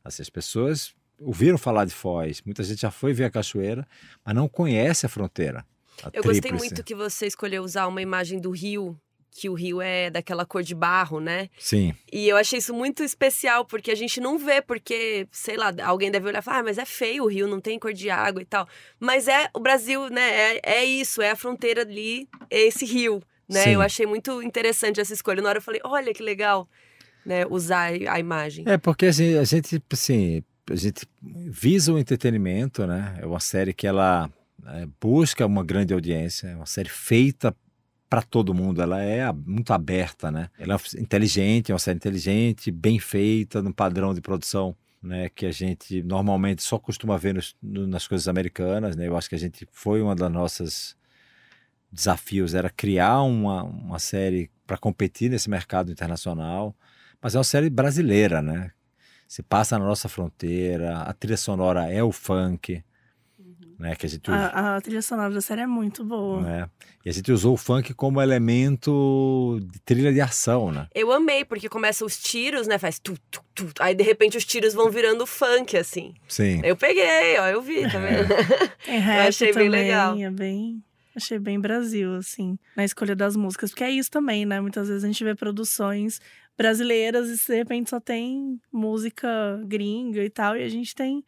Assim, 0.05 0.23
as 0.23 0.31
pessoas 0.31 0.95
ouviram 1.19 1.57
falar 1.57 1.85
de 1.85 1.95
Foz, 1.95 2.43
muita 2.45 2.63
gente 2.63 2.83
já 2.83 2.91
foi 2.91 3.13
ver 3.13 3.25
a 3.25 3.31
cachoeira, 3.31 3.87
mas 4.25 4.35
não 4.35 4.49
conhece 4.49 5.07
a 5.07 5.09
fronteira. 5.09 5.65
A 6.03 6.11
Eu 6.13 6.23
gostei 6.23 6.53
muito 6.53 6.83
que 6.83 6.95
você 6.95 7.27
escolheu 7.27 7.63
usar 7.63 7.87
uma 7.87 8.03
imagem 8.03 8.39
do 8.39 8.51
rio, 8.51 8.99
que 9.31 9.49
o 9.49 9.55
rio 9.55 9.81
é 9.81 10.11
daquela 10.11 10.45
cor 10.45 10.63
de 10.63 10.75
barro, 10.75 11.21
né? 11.21 11.49
Sim. 11.59 11.95
E 12.13 12.29
eu 12.29 12.37
achei 12.37 12.59
isso 12.59 12.73
muito 12.73 13.03
especial, 13.03 13.65
porque 13.65 13.91
a 13.91 13.95
gente 13.95 14.21
não 14.21 14.39
vê, 14.39 14.63
porque, 14.63 15.27
sei 15.33 15.57
lá, 15.57 15.73
alguém 15.85 16.11
deve 16.11 16.29
olhar 16.29 16.39
e 16.39 16.43
falar, 16.43 16.59
ah, 16.59 16.63
mas 16.63 16.79
é 16.79 16.85
feio 16.85 17.25
o 17.25 17.27
rio, 17.27 17.49
não 17.49 17.61
tem 17.61 17.79
cor 17.79 17.93
de 17.93 18.11
água 18.11 18.43
e 18.43 18.45
tal. 18.45 18.69
Mas 19.01 19.27
é 19.27 19.49
o 19.53 19.59
Brasil, 19.59 20.09
né? 20.09 20.57
É, 20.57 20.61
é 20.63 20.85
isso, 20.85 21.21
é 21.21 21.31
a 21.31 21.37
fronteira 21.37 21.83
ali, 21.83 22.29
é 22.49 22.61
esse 22.61 22.85
rio, 22.85 23.23
né? 23.49 23.65
Sim. 23.65 23.71
Eu 23.71 23.83
achei 23.83 24.07
muito 24.07 24.43
interessante 24.43 25.01
essa 25.01 25.13
escolha. 25.13 25.43
Na 25.43 25.49
hora 25.49 25.59
eu 25.59 25.63
falei, 25.63 25.81
olha 25.85 26.13
que 26.13 26.23
legal, 26.23 26.69
né? 27.25 27.47
Usar 27.49 27.93
a 28.09 28.19
imagem. 28.19 28.65
É, 28.67 28.77
porque 28.77 29.07
a 29.07 29.13
gente, 29.13 29.39
a 29.39 29.45
gente 29.45 29.83
assim, 29.93 30.43
a 30.71 30.77
gente 30.77 31.07
visa 31.23 31.93
o 31.93 31.99
entretenimento, 31.99 32.87
né? 32.87 33.19
É 33.21 33.27
uma 33.27 33.41
série 33.41 33.73
que 33.73 33.87
ela 33.87 34.31
é, 34.67 34.87
busca 35.01 35.45
uma 35.47 35.65
grande 35.65 35.93
audiência, 35.93 36.49
é 36.49 36.57
uma 36.57 36.67
série 36.67 36.89
feita 36.89 37.55
para 38.09 38.23
todo 38.23 38.55
mundo, 38.55 38.81
ela 38.81 39.03
é 39.03 39.31
muito 39.33 39.73
aberta, 39.73 40.31
né? 40.31 40.49
Ela 40.59 40.75
é 40.75 41.01
inteligente, 41.01 41.73
é 41.73 41.75
uma 41.75 41.79
série 41.79 41.97
inteligente, 41.97 42.71
bem 42.71 42.99
feita, 42.99 43.61
num 43.61 43.73
padrão 43.73 44.15
de 44.15 44.21
produção 44.21 44.77
né, 45.05 45.29
que 45.29 45.45
a 45.45 45.53
gente 45.53 46.03
normalmente 46.03 46.63
só 46.63 46.79
costuma 46.79 47.19
ver 47.19 47.35
nos, 47.35 47.55
nas 47.63 48.09
coisas 48.09 48.27
americanas, 48.27 48.97
né? 48.97 49.07
Eu 49.07 49.17
acho 49.17 49.29
que 49.29 49.35
a 49.35 49.39
gente 49.39 49.69
foi 49.71 50.01
uma 50.01 50.15
das 50.15 50.33
nossas 50.33 50.97
desafios 51.95 52.55
era 52.55 52.69
criar 52.69 53.23
uma, 53.23 53.63
uma 53.63 53.99
série 53.99 54.51
para 54.67 54.77
competir 54.77 55.31
nesse 55.31 55.49
mercado 55.49 55.93
internacional, 55.93 56.75
mas 57.23 57.35
é 57.35 57.39
uma 57.39 57.45
série 57.45 57.71
brasileira, 57.71 58.43
né? 58.43 58.71
se 59.35 59.43
passa 59.43 59.77
na 59.77 59.85
nossa 59.85 60.09
fronteira, 60.09 60.99
a 60.99 61.13
trilha 61.13 61.37
sonora 61.37 61.93
é 61.93 62.01
o 62.05 62.13
funk. 62.13 62.85
Uhum. 63.37 63.55
Né, 63.81 63.97
que 63.97 64.07
a, 64.07 64.09
gente... 64.09 64.31
a, 64.31 64.77
a 64.77 64.81
trilha 64.81 65.03
sonora 65.03 65.35
da 65.35 65.41
série 65.41 65.63
é 65.63 65.67
muito 65.67 66.05
boa. 66.05 66.41
Né? 66.41 66.71
E 67.05 67.09
a 67.11 67.13
gente 67.13 67.33
usou 67.33 67.55
o 67.55 67.57
funk 67.57 67.93
como 67.95 68.23
elemento 68.23 69.59
de 69.61 69.81
trilha 69.81 70.13
de 70.13 70.21
ação, 70.21 70.71
né? 70.71 70.87
Eu 70.95 71.11
amei, 71.11 71.45
porque 71.45 71.69
começam 71.69 72.07
os 72.07 72.17
tiros, 72.17 72.69
né? 72.69 72.79
Faz 72.79 73.01
tu, 73.01 73.15
tu, 73.29 73.43
tu. 73.53 73.67
Aí 73.81 73.93
de 73.93 74.05
repente 74.05 74.37
os 74.39 74.45
tiros 74.45 74.73
vão 74.73 74.89
virando 74.89 75.27
funk, 75.27 75.77
assim. 75.77 76.15
Sim. 76.29 76.61
Eu 76.63 76.77
peguei, 76.77 77.37
ó, 77.41 77.49
eu 77.49 77.61
vi, 77.61 77.91
tá 77.91 77.99
vendo? 77.99 78.29
Tem 78.87 79.01
rap 79.01 79.23
eu 79.23 79.29
achei 79.29 79.53
também, 79.53 79.69
bem 79.69 79.81
legal. 79.81 80.17
É 80.17 80.31
bem. 80.31 80.84
Achei 81.17 81.39
bem 81.39 81.61
Brasil, 81.61 82.15
assim, 82.17 82.59
na 82.77 82.85
escolha 82.85 83.15
das 83.15 83.37
músicas. 83.37 83.71
Porque 83.71 83.85
é 83.85 83.91
isso 83.91 84.11
também, 84.11 84.45
né? 84.45 84.61
Muitas 84.61 84.89
vezes 84.89 85.05
a 85.05 85.07
gente 85.07 85.23
vê 85.23 85.35
produções 85.35 86.21
brasileiras 86.57 87.29
e 87.31 87.47
de 87.47 87.57
repente 87.57 87.91
só 87.91 88.01
tem 88.01 88.61
música 88.73 89.29
gringa 89.65 90.23
e 90.23 90.31
tal, 90.31 90.57
e 90.57 90.63
a 90.63 90.69
gente 90.69 90.95
tem 90.95 91.25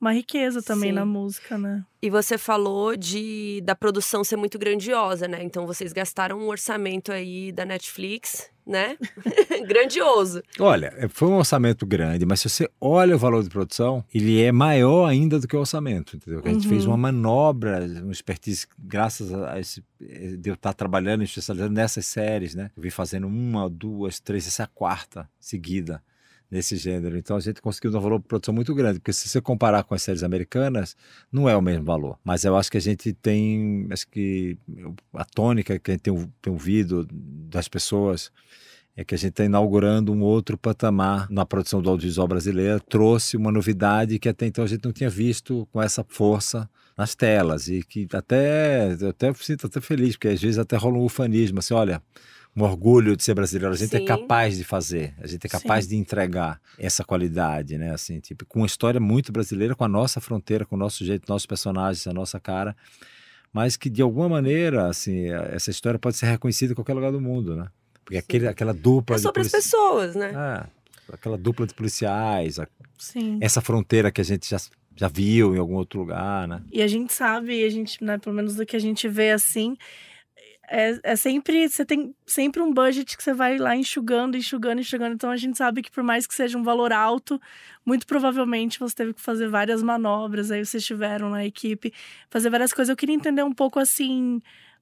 uma 0.00 0.12
riqueza 0.12 0.62
também 0.62 0.90
Sim. 0.90 0.94
na 0.94 1.06
música, 1.06 1.56
né? 1.56 1.84
E 2.02 2.10
você 2.10 2.36
falou 2.36 2.96
de 2.96 3.62
da 3.64 3.74
produção 3.74 4.22
ser 4.22 4.36
muito 4.36 4.58
grandiosa, 4.58 5.26
né? 5.26 5.42
Então 5.42 5.66
vocês 5.66 5.92
gastaram 5.92 6.38
um 6.38 6.48
orçamento 6.48 7.10
aí 7.10 7.50
da 7.50 7.64
Netflix, 7.64 8.50
né? 8.66 8.96
Grandioso. 9.66 10.42
Olha, 10.58 10.92
é, 10.96 11.08
foi 11.08 11.28
um 11.28 11.36
orçamento 11.36 11.86
grande, 11.86 12.26
mas 12.26 12.40
se 12.40 12.48
você 12.48 12.68
olha 12.80 13.14
o 13.14 13.18
valor 13.18 13.42
de 13.42 13.48
produção, 13.48 14.04
ele 14.12 14.42
é 14.42 14.50
maior 14.50 15.06
ainda 15.06 15.38
do 15.38 15.46
que 15.46 15.54
o 15.54 15.60
orçamento, 15.60 16.16
entendeu? 16.16 16.42
A 16.44 16.48
gente 16.48 16.64
uhum. 16.64 16.70
fez 16.70 16.84
uma 16.84 16.96
manobra, 16.96 17.86
uma 18.02 18.12
expertise, 18.12 18.66
graças 18.78 19.32
a 19.32 19.60
esse, 19.60 19.84
eh, 20.00 20.36
de 20.36 20.50
eu 20.50 20.54
estar 20.54 20.72
trabalhando 20.72 21.22
e 21.22 21.24
especializando 21.24 21.72
nessas 21.72 22.06
séries, 22.06 22.54
né? 22.54 22.70
Eu 22.76 22.82
vim 22.82 22.90
fazendo 22.90 23.26
uma, 23.26 23.70
duas, 23.70 24.18
três, 24.18 24.46
essa 24.46 24.62
é 24.62 24.64
a 24.64 24.68
quarta 24.68 25.28
seguida 25.38 26.02
nesse 26.50 26.76
gênero. 26.76 27.16
Então 27.16 27.36
a 27.36 27.40
gente 27.40 27.60
conseguiu 27.60 27.90
um 27.90 28.00
valor 28.00 28.18
de 28.18 28.26
produção 28.26 28.54
muito 28.54 28.74
grande, 28.74 28.98
porque 28.98 29.12
se 29.12 29.28
você 29.28 29.40
comparar 29.40 29.82
com 29.84 29.94
as 29.94 30.02
séries 30.02 30.22
americanas, 30.22 30.96
não 31.30 31.48
é 31.48 31.56
o 31.56 31.62
mesmo 31.62 31.84
valor. 31.84 32.18
Mas 32.24 32.44
eu 32.44 32.56
acho 32.56 32.70
que 32.70 32.76
a 32.76 32.80
gente 32.80 33.12
tem, 33.12 33.86
acho 33.90 34.06
que 34.08 34.56
a 35.14 35.24
tônica 35.24 35.78
que 35.78 35.90
a 35.90 35.94
gente 35.94 36.02
tem, 36.02 36.32
tem 36.42 36.52
ouvido 36.52 37.06
das 37.10 37.68
pessoas 37.68 38.30
é 38.96 39.04
que 39.04 39.14
a 39.14 39.18
gente 39.18 39.30
está 39.30 39.44
inaugurando 39.44 40.10
um 40.10 40.22
outro 40.22 40.56
patamar 40.56 41.30
na 41.30 41.44
produção 41.44 41.82
do 41.82 41.90
audiovisual 41.90 42.26
brasileiro, 42.26 42.80
trouxe 42.80 43.36
uma 43.36 43.52
novidade 43.52 44.18
que 44.18 44.28
até 44.28 44.46
então 44.46 44.64
a 44.64 44.66
gente 44.66 44.84
não 44.84 44.92
tinha 44.92 45.10
visto 45.10 45.68
com 45.70 45.82
essa 45.82 46.02
força 46.08 46.68
nas 46.96 47.14
telas 47.14 47.68
e 47.68 47.82
que 47.82 48.08
até 48.14 48.96
eu 48.98 49.10
até 49.10 49.32
sinto 49.34 49.66
até 49.66 49.82
feliz 49.82 50.16
porque 50.16 50.28
às 50.28 50.40
vezes 50.40 50.58
até 50.58 50.76
rola 50.76 50.96
um 50.96 51.04
ufanismo 51.04 51.58
assim, 51.58 51.74
olha, 51.74 52.02
um 52.56 52.62
orgulho 52.62 53.14
de 53.14 53.22
ser 53.22 53.34
brasileiro. 53.34 53.74
A 53.74 53.76
gente 53.76 53.94
é 53.94 53.98
Sim. 53.98 54.04
é 54.04 54.06
capaz 54.06 54.56
de 54.56 54.64
fazer, 54.64 55.14
a 55.20 55.26
gente 55.26 55.46
é 55.46 55.48
capaz 55.48 55.84
Sim. 55.84 55.90
de 55.90 55.96
entregar 55.96 56.60
essa 56.78 57.04
qualidade, 57.04 57.76
né? 57.76 57.92
Assim, 57.92 58.18
tipo, 58.18 58.46
com 58.46 58.60
uma 58.60 58.66
história 58.66 58.98
muito 58.98 59.30
brasileira, 59.30 59.74
com 59.74 59.84
a 59.84 59.88
nossa 59.88 60.20
fronteira, 60.20 60.64
com 60.64 60.74
o 60.74 60.78
nosso 60.78 61.04
jeito, 61.04 61.28
nossos 61.28 61.44
personagens, 61.44 62.06
a 62.06 62.14
nossa 62.14 62.40
cara, 62.40 62.74
mas 63.52 63.76
que 63.76 63.90
de 63.90 64.00
alguma 64.00 64.28
maneira, 64.28 64.88
assim, 64.88 65.26
essa 65.52 65.70
história 65.70 65.98
pode 65.98 66.16
ser 66.16 66.26
reconhecida 66.26 66.72
em 66.72 66.74
qualquer 66.74 66.94
lugar 66.94 67.12
do 67.12 67.20
mundo, 67.20 67.54
né? 67.56 67.68
Porque 68.02 68.16
aquele, 68.16 68.48
aquela 68.48 68.72
dupla. 68.72 69.16
É 69.16 69.18
sobre 69.18 69.42
as 69.42 69.50
pessoas, 69.50 70.14
né? 70.14 70.32
É, 70.34 71.12
aquela 71.12 71.36
dupla 71.36 71.66
de 71.66 71.74
policiais, 71.74 72.58
a... 72.58 72.66
essa 73.40 73.60
fronteira 73.60 74.10
que 74.10 74.20
a 74.20 74.24
gente 74.24 74.48
já 74.48 74.58
já 74.98 75.08
viu 75.08 75.54
em 75.54 75.58
algum 75.58 75.74
outro 75.74 76.00
lugar, 76.00 76.48
né? 76.48 76.62
E 76.72 76.80
a 76.80 76.86
gente 76.86 77.12
sabe, 77.12 77.62
a 77.62 77.68
gente, 77.68 78.02
né, 78.02 78.16
pelo 78.16 78.34
menos 78.34 78.56
do 78.56 78.64
que 78.64 78.74
a 78.74 78.78
gente 78.78 79.06
vê 79.06 79.30
assim, 79.30 79.76
é, 80.68 80.98
é 81.02 81.16
sempre. 81.16 81.68
Você 81.68 81.84
tem 81.84 82.14
sempre 82.26 82.60
um 82.62 82.72
budget 82.72 83.16
que 83.16 83.22
você 83.22 83.32
vai 83.32 83.58
lá 83.58 83.76
enxugando, 83.76 84.36
enxugando, 84.36 84.80
enxugando. 84.80 85.14
Então 85.14 85.30
a 85.30 85.36
gente 85.36 85.56
sabe 85.56 85.82
que 85.82 85.90
por 85.90 86.02
mais 86.02 86.26
que 86.26 86.34
seja 86.34 86.58
um 86.58 86.62
valor 86.62 86.92
alto, 86.92 87.40
muito 87.84 88.06
provavelmente 88.06 88.78
você 88.78 88.94
teve 88.94 89.14
que 89.14 89.20
fazer 89.20 89.48
várias 89.48 89.82
manobras. 89.82 90.50
Aí 90.50 90.64
vocês 90.64 90.84
tiveram 90.84 91.30
na 91.30 91.44
equipe, 91.44 91.92
fazer 92.30 92.50
várias 92.50 92.72
coisas. 92.72 92.90
Eu 92.90 92.96
queria 92.96 93.14
entender 93.14 93.42
um 93.42 93.52
pouco 93.52 93.78
assim. 93.78 94.40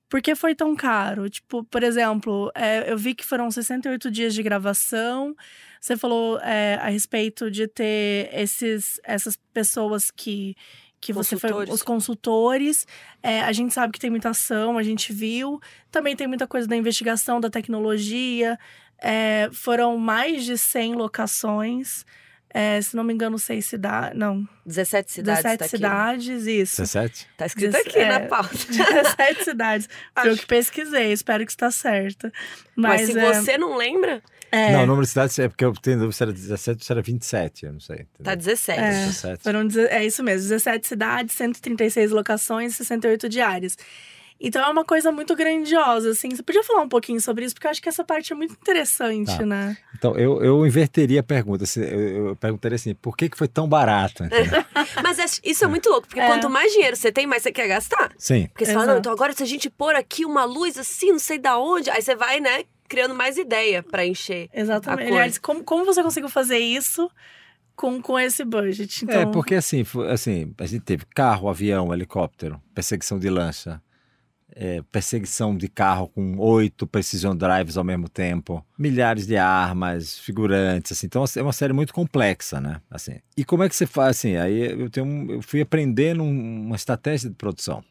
Por 0.08 0.20
que 0.20 0.34
foi 0.34 0.54
tão 0.54 0.76
caro? 0.76 1.28
Tipo, 1.28 1.64
por 1.64 1.82
exemplo, 1.82 2.50
é, 2.54 2.90
eu 2.92 2.96
vi 2.96 3.14
que 3.14 3.24
foram 3.24 3.50
68 3.50 4.10
dias 4.10 4.34
de 4.34 4.42
gravação. 4.42 5.34
Você 5.80 5.96
falou 5.96 6.38
é, 6.40 6.76
a 6.80 6.88
respeito 6.88 7.50
de 7.50 7.66
ter 7.66 8.28
esses, 8.32 9.00
essas 9.04 9.36
pessoas 9.52 10.10
que 10.10 10.54
que 11.04 11.12
você 11.12 11.36
foi 11.36 11.52
os 11.68 11.82
consultores. 11.82 12.86
É, 13.22 13.42
a 13.42 13.52
gente 13.52 13.74
sabe 13.74 13.92
que 13.92 14.00
tem 14.00 14.08
muita 14.08 14.30
ação, 14.30 14.78
a 14.78 14.82
gente 14.82 15.12
viu. 15.12 15.60
Também 15.90 16.16
tem 16.16 16.26
muita 16.26 16.46
coisa 16.46 16.66
da 16.66 16.74
investigação, 16.74 17.38
da 17.38 17.50
tecnologia. 17.50 18.58
É, 18.98 19.50
foram 19.52 19.98
mais 19.98 20.46
de 20.46 20.56
100 20.56 20.94
locações. 20.94 22.06
É, 22.56 22.80
se 22.80 22.94
não 22.94 23.02
me 23.02 23.12
engano, 23.12 23.36
seis 23.36 23.66
cidades. 23.66 24.16
Não. 24.16 24.48
17 24.64 25.10
cidades. 25.10 25.42
17 25.42 25.58
tá 25.58 25.68
cidades, 25.68 26.46
isso. 26.46 26.82
17? 26.82 27.28
Tá 27.36 27.46
escrito 27.46 27.76
aqui 27.76 27.98
é, 27.98 28.08
na 28.08 28.20
pauta. 28.20 28.54
17 28.70 29.44
cidades. 29.44 29.88
Foi 30.16 30.32
o 30.32 30.36
que 30.36 30.46
pesquisei, 30.46 31.12
espero 31.12 31.44
que 31.44 31.50
está 31.50 31.72
certo. 31.72 32.30
Mas, 32.76 33.08
Mas 33.08 33.10
se 33.10 33.18
é... 33.18 33.34
você 33.34 33.58
não 33.58 33.76
lembra, 33.76 34.22
é. 34.52 34.70
Não, 34.70 34.84
o 34.84 34.86
número 34.86 35.02
de 35.02 35.08
cidades 35.08 35.36
é 35.40 35.48
porque 35.48 35.64
eu 35.64 35.72
tenho 35.72 35.98
dúvida 35.98 36.12
se 36.12 36.22
era 36.22 36.32
17 36.32 36.78
ou 36.78 36.84
se 36.84 36.92
era 36.92 37.02
27, 37.02 37.66
eu 37.66 37.72
não 37.72 37.80
sei. 37.80 37.96
Entendeu? 37.96 38.22
Tá 38.22 38.34
17. 38.36 38.78
É, 38.78 38.90
17. 39.06 39.42
Foram, 39.42 39.68
é 39.90 40.06
isso 40.06 40.22
mesmo, 40.22 40.48
17 40.48 40.86
cidades, 40.86 41.34
136 41.34 42.12
locações, 42.12 42.76
68 42.76 43.28
diárias. 43.28 43.76
Então 44.40 44.62
é 44.62 44.68
uma 44.68 44.84
coisa 44.84 45.10
muito 45.10 45.34
grandiosa, 45.34 46.10
assim. 46.10 46.28
Você 46.30 46.42
podia 46.42 46.62
falar 46.62 46.82
um 46.82 46.88
pouquinho 46.88 47.20
sobre 47.20 47.44
isso, 47.44 47.54
porque 47.54 47.66
eu 47.66 47.70
acho 47.70 47.80
que 47.80 47.88
essa 47.88 48.04
parte 48.04 48.32
é 48.32 48.36
muito 48.36 48.52
interessante, 48.52 49.38
tá. 49.38 49.46
né? 49.46 49.76
Então, 49.94 50.16
eu, 50.16 50.42
eu 50.42 50.66
inverteria 50.66 51.20
a 51.20 51.22
pergunta. 51.22 51.64
Eu, 51.76 52.28
eu 52.28 52.36
perguntaria 52.36 52.76
assim, 52.76 52.94
por 52.94 53.16
que, 53.16 53.28
que 53.28 53.38
foi 53.38 53.48
tão 53.48 53.68
barato? 53.68 54.24
Mas 55.02 55.18
é, 55.18 55.24
isso 55.44 55.64
é 55.64 55.68
muito 55.68 55.88
louco, 55.88 56.08
porque 56.08 56.20
é. 56.20 56.26
quanto 56.26 56.50
mais 56.50 56.72
dinheiro 56.72 56.96
você 56.96 57.10
tem, 57.10 57.26
mais 57.26 57.42
você 57.42 57.52
quer 57.52 57.68
gastar. 57.68 58.12
Sim. 58.18 58.48
Porque 58.48 58.64
você 58.64 58.72
Exato. 58.72 58.84
fala, 58.84 58.92
não, 58.92 59.00
então 59.00 59.12
agora 59.12 59.32
se 59.32 59.42
a 59.42 59.46
gente 59.46 59.70
pôr 59.70 59.94
aqui 59.94 60.24
uma 60.24 60.44
luz 60.44 60.78
assim, 60.78 61.12
não 61.12 61.18
sei 61.18 61.38
da 61.38 61.58
onde, 61.58 61.88
aí 61.90 62.02
você 62.02 62.14
vai, 62.14 62.40
né, 62.40 62.64
criando 62.88 63.14
mais 63.14 63.36
ideia 63.36 63.82
para 63.82 64.04
encher. 64.06 64.48
Exatamente. 64.52 65.08
Aliás, 65.08 65.38
como, 65.38 65.64
como 65.64 65.84
você 65.84 66.02
conseguiu 66.02 66.28
fazer 66.28 66.58
isso 66.58 67.10
com, 67.74 68.00
com 68.00 68.18
esse 68.18 68.44
budget? 68.44 69.04
Então... 69.04 69.20
É, 69.20 69.26
porque 69.26 69.54
assim, 69.54 69.84
assim, 70.10 70.54
a 70.58 70.66
gente 70.66 70.82
teve 70.82 71.04
carro, 71.14 71.48
avião, 71.48 71.92
helicóptero, 71.92 72.60
perseguição 72.74 73.18
de 73.18 73.30
lancha, 73.30 73.80
é, 74.56 74.82
perseguição 74.92 75.56
de 75.56 75.68
carro 75.68 76.08
com 76.08 76.38
oito 76.38 76.86
precision 76.86 77.34
drives 77.36 77.76
ao 77.76 77.84
mesmo 77.84 78.08
tempo, 78.08 78.64
milhares 78.78 79.26
de 79.26 79.36
armas, 79.36 80.18
figurantes, 80.18 80.92
assim. 80.92 81.06
Então 81.06 81.24
é 81.36 81.42
uma 81.42 81.52
série 81.52 81.72
muito 81.72 81.92
complexa, 81.92 82.60
né? 82.60 82.80
Assim. 82.90 83.16
E 83.36 83.44
como 83.44 83.62
é 83.64 83.68
que 83.68 83.74
você 83.76 83.86
faz 83.86 84.16
assim? 84.16 84.36
Aí 84.36 84.80
eu 84.80 84.88
tenho, 84.88 85.32
eu 85.32 85.42
fui 85.42 85.60
aprendendo 85.60 86.22
uma 86.22 86.76
estratégia 86.76 87.28
de 87.28 87.36
produção 87.36 87.82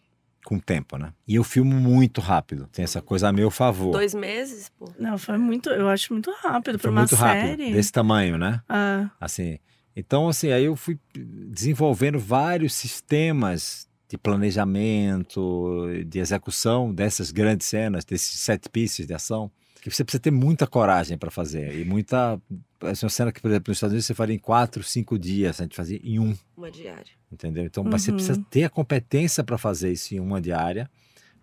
com 0.45 0.55
o 0.55 0.61
tempo, 0.61 0.97
né? 0.97 1.13
E 1.27 1.35
eu 1.35 1.43
filmo 1.43 1.73
muito 1.73 2.19
rápido. 2.19 2.67
Tem 2.71 2.83
essa 2.83 3.01
coisa 3.01 3.29
a 3.29 3.31
meu 3.31 3.49
favor. 3.49 3.91
Dois 3.91 4.13
meses, 4.13 4.69
pô. 4.77 4.89
Não, 4.99 5.17
foi 5.17 5.37
muito. 5.37 5.69
Eu 5.69 5.87
acho 5.89 6.11
muito 6.13 6.31
rápido 6.41 6.73
Foi 6.79 6.81
pra 6.83 6.91
uma 6.91 7.01
muito 7.01 7.15
série. 7.15 7.49
rápido, 7.51 7.73
desse 7.73 7.91
tamanho, 7.91 8.37
né? 8.37 8.61
Ah, 8.67 9.09
Assim, 9.21 9.57
então 9.95 10.27
assim, 10.27 10.51
aí 10.51 10.65
eu 10.65 10.75
fui 10.75 10.99
desenvolvendo 11.13 12.19
vários 12.19 12.73
sistemas 12.73 13.87
de 14.13 14.17
planejamento, 14.17 15.87
de 16.05 16.19
execução 16.19 16.93
dessas 16.93 17.31
grandes 17.31 17.65
cenas, 17.67 18.05
desses 18.05 18.39
set 18.39 18.69
pieces 18.69 19.07
de 19.07 19.13
ação, 19.13 19.49
que 19.81 19.89
você 19.89 20.03
precisa 20.03 20.21
ter 20.21 20.29
muita 20.31 20.67
coragem 20.67 21.17
para 21.17 21.31
fazer 21.31 21.75
e 21.79 21.83
muita 21.83 22.39
essa 22.81 23.05
é 23.05 23.07
uma 23.07 23.09
cena 23.09 23.31
que, 23.31 23.41
por 23.41 23.49
exemplo, 23.49 23.71
nos 23.71 23.77
Estados 23.77 23.93
Unidos 23.93 24.05
você 24.05 24.13
faria 24.13 24.35
em 24.35 24.39
quatro, 24.39 24.83
cinco 24.83 25.17
dias, 25.17 25.59
a 25.59 25.63
gente 25.63 25.75
fazia 25.75 25.99
em 26.03 26.19
um, 26.19 26.35
Uma 26.55 26.69
diária. 26.69 27.11
entendeu? 27.31 27.63
Então, 27.65 27.83
mas 27.83 28.03
você 28.03 28.11
Uhum. 28.11 28.17
precisa 28.17 28.45
ter 28.51 28.65
a 28.65 28.69
competência 28.69 29.43
para 29.43 29.57
fazer 29.57 29.91
isso 29.91 30.13
em 30.13 30.19
uma 30.19 30.39
diária, 30.39 30.89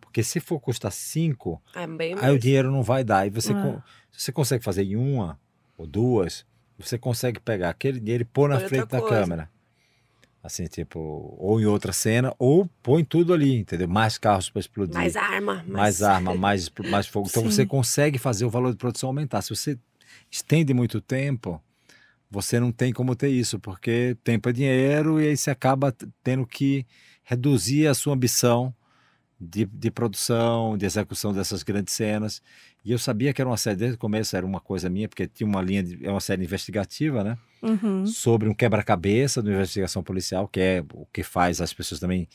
porque 0.00 0.22
se 0.22 0.38
for 0.38 0.60
custar 0.60 0.92
cinco, 0.92 1.60
É 1.74 1.86
Aí 2.24 2.34
o 2.34 2.38
dinheiro 2.38 2.70
não 2.70 2.82
vai 2.82 3.02
dar. 3.02 3.26
E 3.26 3.30
você, 3.30 3.52
con- 3.54 3.80
se 4.12 4.24
você 4.24 4.32
consegue 4.32 4.62
fazer 4.62 4.84
em 4.84 4.96
uma 4.96 5.38
ou 5.76 5.86
duas, 5.86 6.44
você 6.78 6.96
consegue 6.98 7.40
pegar 7.40 7.70
aquele 7.70 7.98
dinheiro 7.98 8.22
e 8.22 8.26
pôr 8.26 8.48
na 8.48 8.60
frente 8.60 8.88
da 8.88 9.00
coisa. 9.00 9.20
câmera. 9.22 9.50
Assim, 10.42 10.64
tipo, 10.66 10.98
ou 11.38 11.60
em 11.60 11.66
outra 11.66 11.92
cena, 11.92 12.34
ou 12.38 12.66
põe 12.82 13.04
tudo 13.04 13.34
ali, 13.34 13.58
entendeu? 13.58 13.86
Mais 13.86 14.16
carros 14.16 14.48
para 14.48 14.60
explodir. 14.60 14.94
Mais 14.94 15.14
arma. 15.14 15.56
mais 15.56 15.68
Mais, 15.68 16.02
arma, 16.02 16.34
mais, 16.34 16.72
mais 16.90 17.06
fogo. 17.06 17.28
Então 17.28 17.42
Sim. 17.42 17.50
você 17.50 17.66
consegue 17.66 18.18
fazer 18.18 18.46
o 18.46 18.50
valor 18.50 18.70
de 18.70 18.78
produção 18.78 19.10
aumentar. 19.10 19.42
Se 19.42 19.50
você 19.50 19.78
estende 20.30 20.72
muito 20.72 20.98
tempo, 21.00 21.62
você 22.30 22.58
não 22.58 22.72
tem 22.72 22.92
como 22.92 23.14
ter 23.14 23.28
isso, 23.28 23.58
porque 23.58 24.16
tempo 24.24 24.48
é 24.48 24.52
dinheiro 24.52 25.20
e 25.20 25.28
aí 25.28 25.36
você 25.36 25.50
acaba 25.50 25.94
tendo 26.22 26.46
que 26.46 26.86
reduzir 27.22 27.86
a 27.86 27.94
sua 27.94 28.14
ambição 28.14 28.74
de, 29.40 29.64
de 29.64 29.90
produção, 29.90 30.76
de 30.76 30.84
execução 30.84 31.32
dessas 31.32 31.62
grandes 31.62 31.94
cenas. 31.94 32.42
E 32.84 32.92
eu 32.92 32.98
sabia 32.98 33.32
que 33.32 33.40
era 33.40 33.48
uma 33.48 33.56
série 33.56 33.76
desde 33.76 33.96
o 33.96 33.98
começo, 33.98 34.36
era 34.36 34.44
uma 34.44 34.60
coisa 34.60 34.90
minha, 34.90 35.08
porque 35.08 35.26
tinha 35.26 35.46
uma 35.46 35.62
linha, 35.62 35.82
de, 35.82 36.04
é 36.04 36.10
uma 36.10 36.20
série 36.20 36.44
investigativa, 36.44 37.24
né? 37.24 37.38
uhum. 37.62 38.06
sobre 38.06 38.48
um 38.48 38.54
quebra-cabeça 38.54 39.42
de 39.42 39.50
investigação 39.50 40.02
policial, 40.02 40.48
que 40.48 40.60
é 40.60 40.84
o 40.92 41.06
que 41.06 41.22
faz 41.22 41.60
as 41.60 41.72
pessoas 41.72 42.00
também 42.00 42.28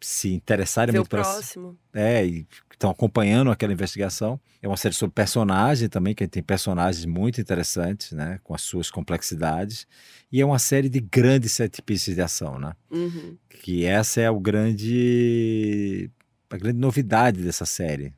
se 0.00 0.32
interessarem 0.34 0.92
Ver 0.92 0.98
muito 0.98 1.08
pela, 1.08 1.22
próximo. 1.22 1.78
é, 1.94 2.26
e 2.26 2.46
estão 2.70 2.90
acompanhando 2.90 3.50
aquela 3.50 3.72
investigação. 3.72 4.38
É 4.60 4.68
uma 4.68 4.76
série 4.76 4.94
sobre 4.94 5.14
personagem 5.14 5.88
também, 5.88 6.14
que 6.14 6.26
tem 6.28 6.42
personagens 6.42 7.06
muito 7.06 7.40
interessantes, 7.40 8.12
né, 8.12 8.38
com 8.44 8.54
as 8.54 8.60
suas 8.60 8.90
complexidades. 8.90 9.86
E 10.30 10.40
é 10.42 10.44
uma 10.44 10.58
série 10.58 10.90
de 10.90 11.00
grandes 11.00 11.52
set 11.52 11.80
pieces 11.80 12.14
de 12.14 12.20
ação, 12.20 12.58
né? 12.58 12.74
Uhum. 12.90 13.38
Que 13.48 13.86
essa 13.86 14.20
é 14.20 14.30
o 14.30 14.38
grande 14.38 16.10
a 16.54 16.58
grande 16.58 16.78
novidade 16.78 17.42
dessa 17.42 17.66
série. 17.66 18.14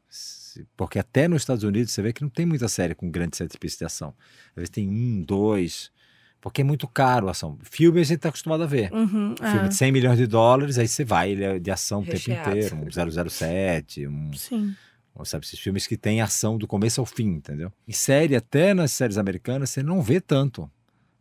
Porque 0.77 0.99
até 0.99 1.27
nos 1.27 1.43
Estados 1.43 1.65
Unidos 1.65 1.93
você 1.93 2.03
vê 2.03 2.13
que 2.13 2.23
não 2.23 2.29
tem 2.29 2.45
muita 2.45 2.69
série 2.69 2.95
com 2.95 3.11
grandes 3.11 3.39
set 3.39 3.59
de 3.59 3.85
ação. 3.85 4.15
Às 4.51 4.57
vezes 4.57 4.71
tem 4.71 4.89
um, 4.89 5.23
dois, 5.23 5.91
porque 6.41 6.61
é 6.61 6.65
muito 6.65 6.87
caro 6.87 7.29
a 7.29 7.31
ação. 7.31 7.59
Filme 7.63 8.01
a 8.01 8.05
gente 8.05 8.17
está 8.17 8.29
acostumado 8.29 8.63
a 8.63 8.67
ver. 8.67 8.93
Uhum. 8.93 9.35
Filme 9.37 9.67
é. 9.67 9.69
de 9.69 9.75
100 9.75 9.93
milhões 9.93 10.19
de 10.19 10.27
dólares, 10.27 10.79
aí 10.79 10.87
você 10.87 11.05
vai, 11.05 11.31
ele 11.31 11.45
é 11.45 11.59
de 11.59 11.71
ação 11.71 12.01
o 12.01 12.05
tempo 12.05 12.31
inteiro, 12.31 12.77
um 12.77 13.31
007, 13.31 14.07
um, 14.07 14.33
Sim. 14.35 14.75
sabe, 15.25 15.45
esses 15.45 15.59
filmes 15.59 15.87
que 15.87 15.97
têm 15.97 16.21
ação 16.21 16.59
do 16.59 16.67
começo 16.67 17.01
ao 17.01 17.07
fim, 17.07 17.29
entendeu? 17.29 17.73
Em 17.89 17.93
série, 17.93 18.37
até 18.37 18.75
nas 18.75 18.93
séries 18.93 19.19
americanas, 19.19 19.71
você 19.71 19.83
não 19.83 20.03
vê 20.03 20.21
tanto, 20.21 20.71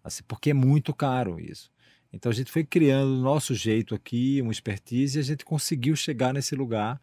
assim, 0.04 0.22
porque 0.28 0.52
é 0.52 0.54
muito 0.54 0.94
caro 0.94 1.40
isso. 1.40 1.72
Então 2.16 2.32
a 2.32 2.34
gente 2.34 2.50
foi 2.50 2.64
criando 2.64 3.10
o 3.10 3.22
nosso 3.22 3.54
jeito 3.54 3.94
aqui, 3.94 4.42
uma 4.42 4.52
expertise, 4.52 5.20
e 5.20 5.22
a 5.22 5.24
gente 5.24 5.44
conseguiu 5.44 5.98
chegar 5.98 6.34
nesse 6.34 6.56
lugar 6.56 7.00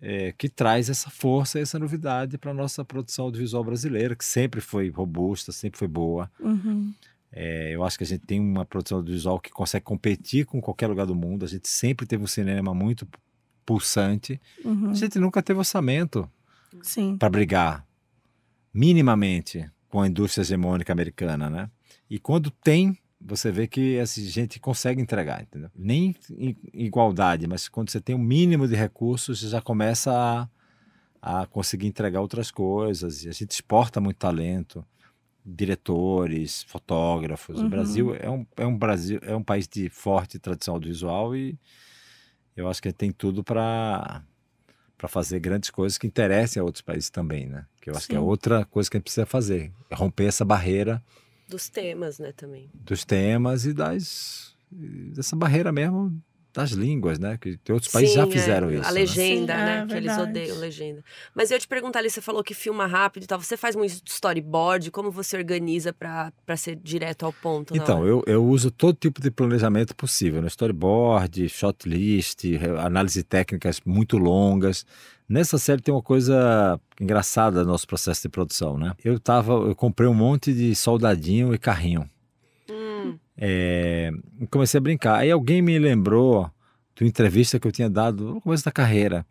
é, 0.00 0.32
que 0.32 0.48
traz 0.48 0.90
essa 0.90 1.08
força, 1.08 1.60
essa 1.60 1.78
novidade 1.78 2.36
para 2.36 2.50
a 2.50 2.54
nossa 2.54 2.84
produção 2.84 3.26
audiovisual 3.26 3.62
brasileira, 3.62 4.16
que 4.16 4.24
sempre 4.24 4.60
foi 4.60 4.90
robusta, 4.90 5.52
sempre 5.52 5.78
foi 5.78 5.86
boa. 5.86 6.28
Uhum. 6.40 6.92
É, 7.30 7.70
eu 7.70 7.84
acho 7.84 7.96
que 7.96 8.02
a 8.02 8.06
gente 8.06 8.26
tem 8.26 8.40
uma 8.40 8.64
produção 8.64 8.98
audiovisual 8.98 9.38
que 9.38 9.50
consegue 9.50 9.84
competir 9.84 10.46
com 10.46 10.60
qualquer 10.60 10.88
lugar 10.88 11.06
do 11.06 11.14
mundo. 11.14 11.44
A 11.44 11.48
gente 11.48 11.68
sempre 11.68 12.04
teve 12.04 12.24
um 12.24 12.26
cinema 12.26 12.74
muito 12.74 13.06
pulsante. 13.64 14.40
Uhum. 14.64 14.90
A 14.90 14.94
gente 14.94 15.18
nunca 15.20 15.40
teve 15.42 15.60
orçamento 15.60 16.28
para 17.18 17.30
brigar 17.30 17.86
minimamente 18.74 19.64
com 19.88 20.00
a 20.00 20.08
indústria 20.08 20.42
hegemônica 20.42 20.92
americana, 20.92 21.48
né? 21.48 21.70
E 22.10 22.18
quando 22.18 22.50
tem, 22.50 22.98
você 23.20 23.50
vê 23.50 23.66
que 23.66 23.96
essa 23.96 24.20
gente 24.20 24.60
consegue 24.60 25.00
entregar, 25.02 25.42
entendeu? 25.42 25.70
Nem 25.74 26.14
em 26.30 26.56
igualdade, 26.72 27.46
mas 27.46 27.68
quando 27.68 27.90
você 27.90 28.00
tem 28.00 28.14
um 28.14 28.18
mínimo 28.18 28.68
de 28.68 28.74
recursos, 28.76 29.40
você 29.40 29.48
já 29.48 29.60
começa 29.60 30.48
a, 31.20 31.40
a 31.42 31.46
conseguir 31.46 31.86
entregar 31.86 32.20
outras 32.20 32.50
coisas. 32.50 33.24
E 33.24 33.28
a 33.28 33.32
gente 33.32 33.50
exporta 33.50 34.00
muito 34.00 34.18
talento, 34.18 34.84
diretores, 35.44 36.62
fotógrafos. 36.64 37.58
O 37.58 37.62
Uhum. 37.62 37.68
Brasil 37.68 38.14
é 38.14 38.30
um, 38.30 38.46
é 38.56 38.66
um 38.66 38.76
Brasil 38.76 39.18
é 39.22 39.34
um 39.34 39.42
país 39.42 39.66
de 39.66 39.88
forte 39.88 40.38
tradição 40.38 40.74
audiovisual 40.74 41.34
e 41.34 41.58
eu 42.56 42.68
acho 42.68 42.82
que 42.82 42.92
tem 42.92 43.10
tudo 43.10 43.42
para 43.42 44.22
para 44.96 45.06
fazer 45.06 45.38
grandes 45.38 45.70
coisas 45.70 45.96
que 45.96 46.08
interessem 46.08 46.60
a 46.60 46.64
outros 46.64 46.82
países 46.82 47.08
também, 47.08 47.46
né? 47.46 47.64
Que 47.80 47.88
eu 47.88 47.94
acho 47.94 48.08
que 48.08 48.16
é 48.16 48.18
Sim. 48.18 48.24
outra 48.24 48.64
coisa 48.64 48.90
que 48.90 48.96
a 48.96 48.98
gente 48.98 49.04
precisa 49.04 49.24
fazer, 49.24 49.72
é 49.88 49.94
romper 49.94 50.24
essa 50.24 50.44
barreira 50.44 51.00
Dos 51.48 51.68
temas, 51.68 52.18
né, 52.18 52.32
também. 52.32 52.70
dos 52.74 53.04
temas 53.04 53.64
e 53.64 53.72
das 53.72 54.54
dessa 54.70 55.34
barreira 55.34 55.72
mesmo 55.72 56.20
das 56.52 56.70
línguas, 56.70 57.18
né? 57.18 57.38
Que 57.38 57.58
outros 57.72 57.92
países 57.92 58.14
já 58.14 58.24
Sim, 58.24 58.32
fizeram 58.32 58.70
é, 58.70 58.74
isso. 58.74 58.88
A 58.88 58.92
né? 58.92 59.00
legenda, 59.00 59.52
Sim, 59.52 59.58
né? 59.58 59.82
é 59.82 59.86
que 59.86 59.94
eles 59.94 60.18
odeiam 60.18 60.58
legenda. 60.58 61.04
Mas 61.34 61.50
eu 61.50 61.54
ia 61.54 61.60
te 61.60 61.68
perguntar 61.68 62.00
ali, 62.00 62.10
você 62.10 62.20
falou 62.20 62.42
que 62.42 62.54
filma 62.54 62.86
rápido 62.86 63.22
e 63.24 63.26
tal. 63.26 63.40
Você 63.40 63.56
faz 63.56 63.76
muito 63.76 64.02
storyboard? 64.06 64.90
Como 64.90 65.10
você 65.10 65.36
organiza 65.36 65.92
pra 65.92 66.32
ser 66.56 66.74
direto 66.76 67.24
ao 67.26 67.32
ponto? 67.32 67.76
Então, 67.76 68.04
eu, 68.04 68.24
eu 68.26 68.44
uso 68.44 68.70
todo 68.70 68.96
tipo 68.96 69.20
de 69.20 69.30
planejamento 69.30 69.94
possível, 69.94 70.40
no 70.40 70.48
storyboard, 70.48 71.48
shot 71.48 71.88
list, 71.88 72.44
análise 72.80 73.22
técnicas 73.22 73.80
muito 73.84 74.18
longas. 74.18 74.84
Nessa 75.28 75.58
série 75.58 75.82
tem 75.82 75.92
uma 75.92 76.02
coisa 76.02 76.80
engraçada 77.00 77.62
no 77.62 77.70
nosso 77.72 77.86
processo 77.86 78.22
de 78.22 78.28
produção, 78.28 78.78
né? 78.78 78.94
Eu 79.04 79.18
tava, 79.20 79.52
eu 79.52 79.74
comprei 79.76 80.08
um 80.08 80.14
monte 80.14 80.54
de 80.54 80.74
soldadinho 80.74 81.52
e 81.54 81.58
carrinho. 81.58 82.08
Hum, 82.70 83.18
É, 83.36 84.10
e 84.40 84.46
comecei 84.46 84.78
a 84.78 84.80
brincar. 84.80 85.16
Aí 85.18 85.30
alguém 85.30 85.60
me 85.60 85.78
lembrou 85.78 86.50
de 86.96 87.04
uma 87.04 87.08
entrevista 87.08 87.60
que 87.60 87.68
eu 87.68 87.72
tinha 87.72 87.90
dado 87.90 88.24
no 88.34 88.40
começo 88.40 88.64
da 88.64 88.72
carreira, 88.72 89.24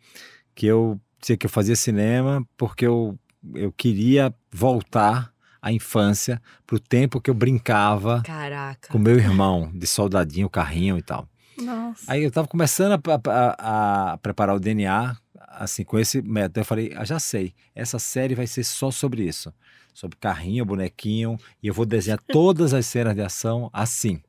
que 0.54 0.66
eu 0.66 1.00
dizia 1.20 1.36
que 1.36 1.46
eu 1.46 1.50
fazia 1.50 1.74
cinema 1.76 2.46
porque 2.56 2.86
eu, 2.86 3.18
eu 3.54 3.72
queria 3.72 4.32
voltar 4.52 5.32
à 5.60 5.72
infância, 5.72 6.40
para 6.64 6.76
o 6.76 6.80
tempo 6.80 7.20
que 7.20 7.28
eu 7.28 7.34
brincava 7.34 8.22
caraca. 8.24 8.88
com 8.92 8.98
meu 8.98 9.16
irmão, 9.16 9.70
de 9.74 9.86
soldadinho, 9.88 10.48
carrinho 10.48 10.96
e 10.96 11.02
tal. 11.02 11.28
Nossa. 11.60 12.04
Aí 12.12 12.22
eu 12.22 12.28
estava 12.28 12.46
começando 12.46 12.92
a, 12.92 13.20
a- 13.58 14.12
a 14.12 14.16
preparar 14.18 14.54
o 14.54 14.60
DNA, 14.60 15.16
assim, 15.58 15.84
com 15.84 15.98
esse 15.98 16.22
método. 16.22 16.60
Eu 16.60 16.64
falei, 16.64 16.92
ah, 16.96 17.04
já 17.04 17.18
sei, 17.18 17.54
essa 17.74 17.98
série 17.98 18.34
vai 18.34 18.46
ser 18.46 18.64
só 18.64 18.90
sobre 18.90 19.24
isso. 19.24 19.52
Sobre 19.94 20.16
carrinho, 20.18 20.64
bonequinho, 20.64 21.36
e 21.62 21.66
eu 21.66 21.74
vou 21.74 21.84
desenhar 21.84 22.20
todas 22.30 22.72
as 22.72 22.86
cenas 22.86 23.14
de 23.14 23.20
ação 23.22 23.68
assim. 23.72 24.22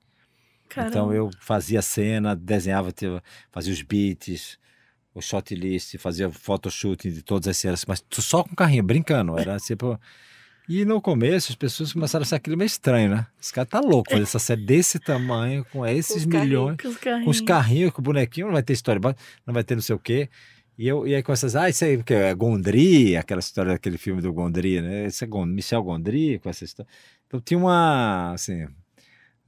Caramba. 0.67 0.89
Então 0.91 1.13
eu 1.13 1.29
fazia 1.39 1.79
a 1.79 1.81
cena, 1.83 2.35
desenhava, 2.35 2.91
tinha- 2.91 3.21
fazia 3.51 3.73
os 3.73 3.81
beats, 3.81 4.57
o 5.13 5.21
shot 5.21 5.53
list, 5.55 5.97
fazia 5.97 6.29
photoshooting 6.29 7.11
de 7.11 7.21
todas 7.23 7.47
as 7.47 7.57
cenas, 7.57 7.85
mas 7.87 8.03
só 8.13 8.43
com 8.43 8.55
carrinho, 8.55 8.83
brincando. 8.83 9.37
Era 9.37 9.57
tipo. 9.57 9.99
E 10.67 10.85
no 10.85 11.01
começo 11.01 11.51
as 11.51 11.55
pessoas 11.55 11.91
começaram 11.91 12.21
a 12.21 12.25
achar 12.25 12.35
aquilo 12.35 12.55
meio 12.55 12.67
estranho, 12.67 13.09
né? 13.09 13.25
Esse 13.41 13.51
cara 13.51 13.65
tá 13.65 13.79
louco 13.79 14.11
fazer 14.11 14.21
essa 14.21 14.37
série 14.37 14.63
desse 14.63 14.99
tamanho, 14.99 15.65
com 15.71 15.83
esses 15.87 16.17
os 16.17 16.25
carrinhos. 16.25 16.45
milhões, 16.47 16.77
Com 16.79 16.87
os 16.89 16.93
com 16.93 16.99
os 16.99 17.01
carrinhos. 17.03 17.41
carrinhos, 17.41 17.91
com 17.93 18.01
o 18.01 18.03
bonequinho, 18.03 18.45
não 18.47 18.53
vai 18.53 18.61
ter 18.61 18.73
história, 18.73 19.01
não 19.47 19.53
vai 19.53 19.63
ter 19.63 19.73
não 19.73 19.81
sei 19.81 19.95
o 19.95 19.99
quê. 19.99 20.29
E, 20.79 20.87
eu, 20.87 21.05
e 21.05 21.13
aí 21.13 21.21
a 21.27 21.33
dizer, 21.33 21.57
ah, 21.57 21.69
isso 21.69 21.83
aí 21.83 21.97
porque 21.97 22.13
é 22.13 22.33
Gondry, 22.33 23.17
aquela 23.17 23.39
história 23.41 23.73
daquele 23.73 23.97
filme 23.97 24.21
do 24.21 24.31
Gondry, 24.31 24.81
né? 24.81 25.07
Esse 25.07 25.25
é 25.25 25.27
Gon- 25.27 25.45
Michel 25.45 25.83
Gondry 25.83 26.39
com 26.39 26.49
essa 26.49 26.63
história. 26.63 26.89
Então 27.27 27.41
tinha 27.41 27.57
uma, 27.57 28.31
assim, 28.31 28.65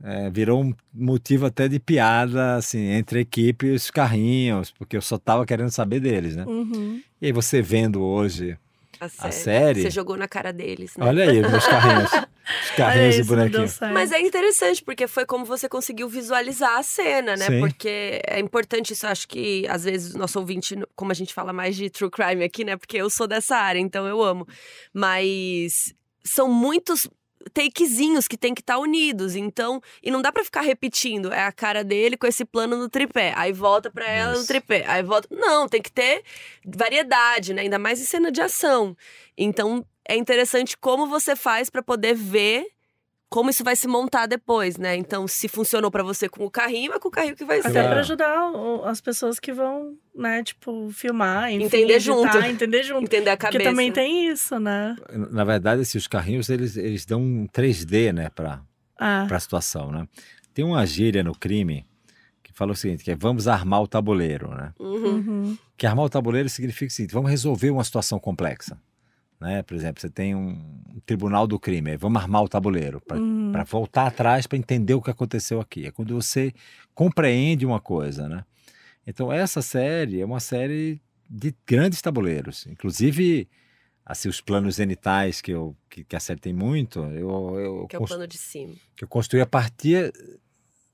é, 0.04 0.30
virou 0.30 0.62
um 0.62 0.74
motivo 0.94 1.46
até 1.46 1.70
de 1.70 1.80
piada, 1.80 2.56
assim, 2.58 2.80
entre 2.80 3.20
a 3.20 3.22
equipe 3.22 3.68
e 3.68 3.72
os 3.72 3.90
carrinhos, 3.90 4.72
porque 4.72 4.98
eu 4.98 5.02
só 5.02 5.18
tava 5.18 5.46
querendo 5.46 5.70
saber 5.72 6.02
deles, 6.02 6.36
né? 6.36 6.44
Uhum. 6.46 7.02
E 7.22 7.28
aí 7.28 7.32
você 7.32 7.62
vendo 7.62 8.02
hoje 8.02 8.58
A 9.02 9.10
série. 9.10 9.34
série? 9.34 9.82
Você 9.82 9.90
jogou 9.90 10.16
na 10.16 10.28
cara 10.28 10.54
deles, 10.54 10.96
né? 10.96 11.08
Olha 11.08 11.28
aí, 11.28 11.42
meus 11.42 11.66
carrinhos. 11.66 12.12
Os 12.12 12.72
carrinhos 12.78 13.16
e 13.18 13.20
isso, 13.22 13.36
não 13.36 13.38
deu 13.38 13.60
bonequinhos. 13.60 13.80
Mas 13.92 14.12
é 14.12 14.22
interessante, 14.22 14.84
porque 14.84 15.08
foi 15.08 15.26
como 15.26 15.44
você 15.44 15.68
conseguiu 15.68 16.08
visualizar 16.08 16.78
a 16.78 16.84
cena, 16.84 17.36
né? 17.36 17.48
Sim. 17.48 17.60
Porque 17.62 18.22
é 18.28 18.40
importante 18.40 18.94
isso, 18.94 19.08
acho 19.08 19.28
que 19.28 19.66
às 19.68 19.86
vezes 19.86 20.14
o 20.14 20.20
nosso 20.20 20.38
ouvinte, 20.38 20.76
como 20.96 21.12
a 21.12 21.16
gente 21.16 21.34
fala 21.34 21.52
mais 21.52 21.76
de 21.76 21.90
true 21.90 22.12
crime 22.12 22.44
aqui, 22.44 22.64
né? 22.64 22.78
Porque 22.78 22.98
eu 22.98 23.10
sou 23.10 23.28
dessa 23.28 23.56
área, 23.56 23.80
então 23.80 24.06
eu 24.08 24.22
amo. 24.22 24.48
Mas 24.94 25.96
são 26.24 26.48
muitos 26.48 27.10
takezinhos 27.54 28.28
que 28.28 28.38
tem 28.38 28.54
que 28.54 28.62
estar 28.62 28.78
unidos, 28.78 29.36
então, 29.36 29.82
e 30.02 30.12
não 30.12 30.22
dá 30.22 30.32
pra 30.32 30.44
ficar 30.44 30.62
repetindo, 30.62 31.32
é 31.34 31.46
a 31.46 31.52
cara 31.52 31.84
dele 31.84 32.18
com 32.18 32.28
esse 32.28 32.46
plano 32.46 32.78
no 32.78 32.90
tripé, 32.90 33.34
aí 33.36 33.52
volta 33.52 33.90
pra 33.90 34.08
ela 34.10 34.38
no 34.38 34.46
tripé, 34.46 34.86
aí 34.88 35.04
volta, 35.04 35.28
não, 35.32 35.68
tem 35.68 35.82
que 35.82 35.92
ter 35.92 36.24
variedade, 36.66 37.54
né? 37.54 37.64
Ainda 37.64 37.80
mais 37.80 38.00
em 38.02 38.06
cena 38.06 38.32
de 38.32 38.42
ação. 38.42 38.96
Então, 39.38 39.86
é 40.08 40.16
interessante 40.16 40.78
como 40.78 41.08
você 41.08 41.36
faz 41.36 41.70
pra 41.70 41.82
poder 41.82 42.16
ver 42.16 42.68
como 43.32 43.50
isso 43.50 43.64
vai 43.64 43.78
se 43.78 43.88
montar 43.88 44.26
depois, 44.26 44.78
né? 44.78 44.94
Então, 44.98 45.26
se 45.26 45.48
funcionou 45.48 45.90
pra 45.90 46.04
você 46.04 46.28
com 46.28 46.44
o 46.44 46.52
carrinho, 46.52 46.92
é 46.92 47.00
com 47.00 47.08
o 47.08 47.12
carrinho 47.12 47.34
que 47.34 47.46
vai 47.46 47.60
Até 47.60 47.70
ser. 47.70 47.74
Claro. 47.76 47.90
pra 47.90 48.00
ajudar 48.02 48.52
as 48.84 49.00
pessoas 49.00 49.40
que 49.40 49.54
vão, 49.54 49.96
né, 50.14 50.44
tipo, 50.44 50.90
filmar, 50.92 51.50
enfim, 51.50 51.64
Entender 51.64 51.94
editar, 51.94 52.00
junto. 52.14 52.38
entender 52.46 52.84
junto. 52.84 53.04
Entender 53.06 53.30
a 53.30 53.38
cabeça. 53.38 53.58
Porque 53.58 53.70
também 53.70 53.90
tem 53.90 54.28
isso, 54.28 54.60
né? 54.60 54.98
Na 55.32 55.46
verdade, 55.46 55.82
assim, 55.82 55.98
os 55.98 56.08
carrinhos, 56.08 56.50
eles, 56.50 56.76
eles 56.76 57.06
dão 57.06 57.22
um 57.22 57.48
3D, 57.48 58.12
né, 58.12 58.30
pra, 58.30 58.62
Ah, 59.00 59.24
pra 59.30 59.40
situação, 59.40 59.90
né? 59.94 60.06
Tem 60.54 60.66
uma 60.66 60.86
gíria 60.86 61.24
no 61.24 61.34
crime 61.34 61.86
que 62.44 62.52
fala 62.52 62.74
o 62.74 62.76
seguinte, 62.76 63.02
que 63.02 63.12
é 63.12 63.16
vamos 63.16 63.48
armar 63.48 63.82
o 63.82 63.88
tabuleiro, 63.88 64.50
né? 64.50 64.74
Uhum. 64.78 65.06
uhum. 65.06 65.58
Que 65.78 65.88
armar 65.88 66.04
o 66.04 66.10
tabuleiro 66.10 66.50
significa 66.50 66.92
o 66.92 66.94
seguinte, 66.94 67.14
vamos 67.14 67.32
resolver 67.32 67.70
uma 67.72 67.84
situação 67.86 68.20
complexa, 68.20 68.78
né? 69.42 69.64
Por 69.64 69.76
exemplo, 69.76 70.00
você 70.00 70.10
tem 70.10 70.36
um 70.36 71.02
tribunal 71.06 71.48
do 71.48 71.60
crime, 71.60 71.98
vamos 71.98 72.22
armar 72.22 72.44
o 72.44 72.48
tabuleiro 72.48 73.02
para 73.02 73.18
Uhum. 73.18 73.52
voltar 73.68 74.08
atrás 74.08 74.46
para 74.48 74.58
entender 74.58 74.94
o 74.94 75.02
que 75.02 75.10
aconteceu 75.10 75.60
aqui. 75.60 75.86
É 75.88 75.92
quando 75.92 76.14
você 76.16 76.54
compreende 76.94 77.66
uma 77.66 77.80
coisa, 77.82 78.30
né? 78.30 78.46
Então 79.06 79.32
essa 79.34 79.62
série 79.62 80.22
é 80.22 80.26
uma 80.26 80.40
série 80.40 81.02
de 81.30 81.54
grandes 81.66 82.02
tabuleiros, 82.02 82.68
inclusive 82.68 83.50
assim 84.06 84.30
os 84.30 84.40
planos 84.42 84.76
zenitais 84.76 85.42
que 85.42 85.52
eu 85.52 85.76
que, 85.90 86.04
que 86.04 86.16
a 86.16 86.20
série 86.20 86.40
tem 86.40 86.54
muito, 86.54 87.00
eu 87.06 87.60
eu, 87.60 87.88
Que 87.88 87.96
é 87.96 88.00
o 88.00 88.06
plano 88.06 88.28
de 88.28 88.38
cima. 88.38 88.74
que 88.96 89.04
eu 89.04 89.08
construí 89.08 89.42
a 89.42 89.46
partir 89.46 90.14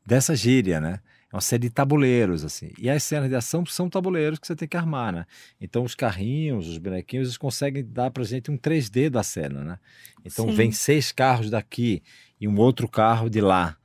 dessa 0.06 0.36
gíria, 0.36 0.80
né? 0.80 1.00
É 1.32 1.36
uma 1.36 1.42
série 1.42 1.64
de 1.64 1.70
tabuleiros, 1.70 2.46
assim. 2.46 2.72
E 2.80 2.90
as 2.90 3.04
cenas 3.04 3.30
de 3.30 3.36
ação 3.36 3.66
são 3.66 3.90
tabuleiros 3.90 4.40
que 4.40 4.48
você 4.48 4.56
tem 4.56 4.68
que 4.68 4.78
armar, 4.78 5.12
né? 5.12 5.26
Então, 5.60 5.84
os 5.84 5.94
carrinhos, 5.94 6.68
os 6.68 6.78
bonequinhos, 6.78 7.28
eles 7.28 7.38
conseguem 7.38 7.86
dar 7.86 8.12
pra 8.12 8.24
gente 8.24 8.50
um 8.50 8.58
3D 8.58 9.10
da 9.10 9.24
cena, 9.24 9.64
né? 9.64 9.80
Então, 10.24 10.48
Sim. 10.48 10.56
vem 10.56 10.72
seis 10.72 11.12
carros 11.12 11.50
daqui 11.50 12.02
e 12.40 12.48
um 12.48 12.58
outro 12.58 12.88
carro 12.88 13.30
de 13.30 13.42
lá. 13.42 13.78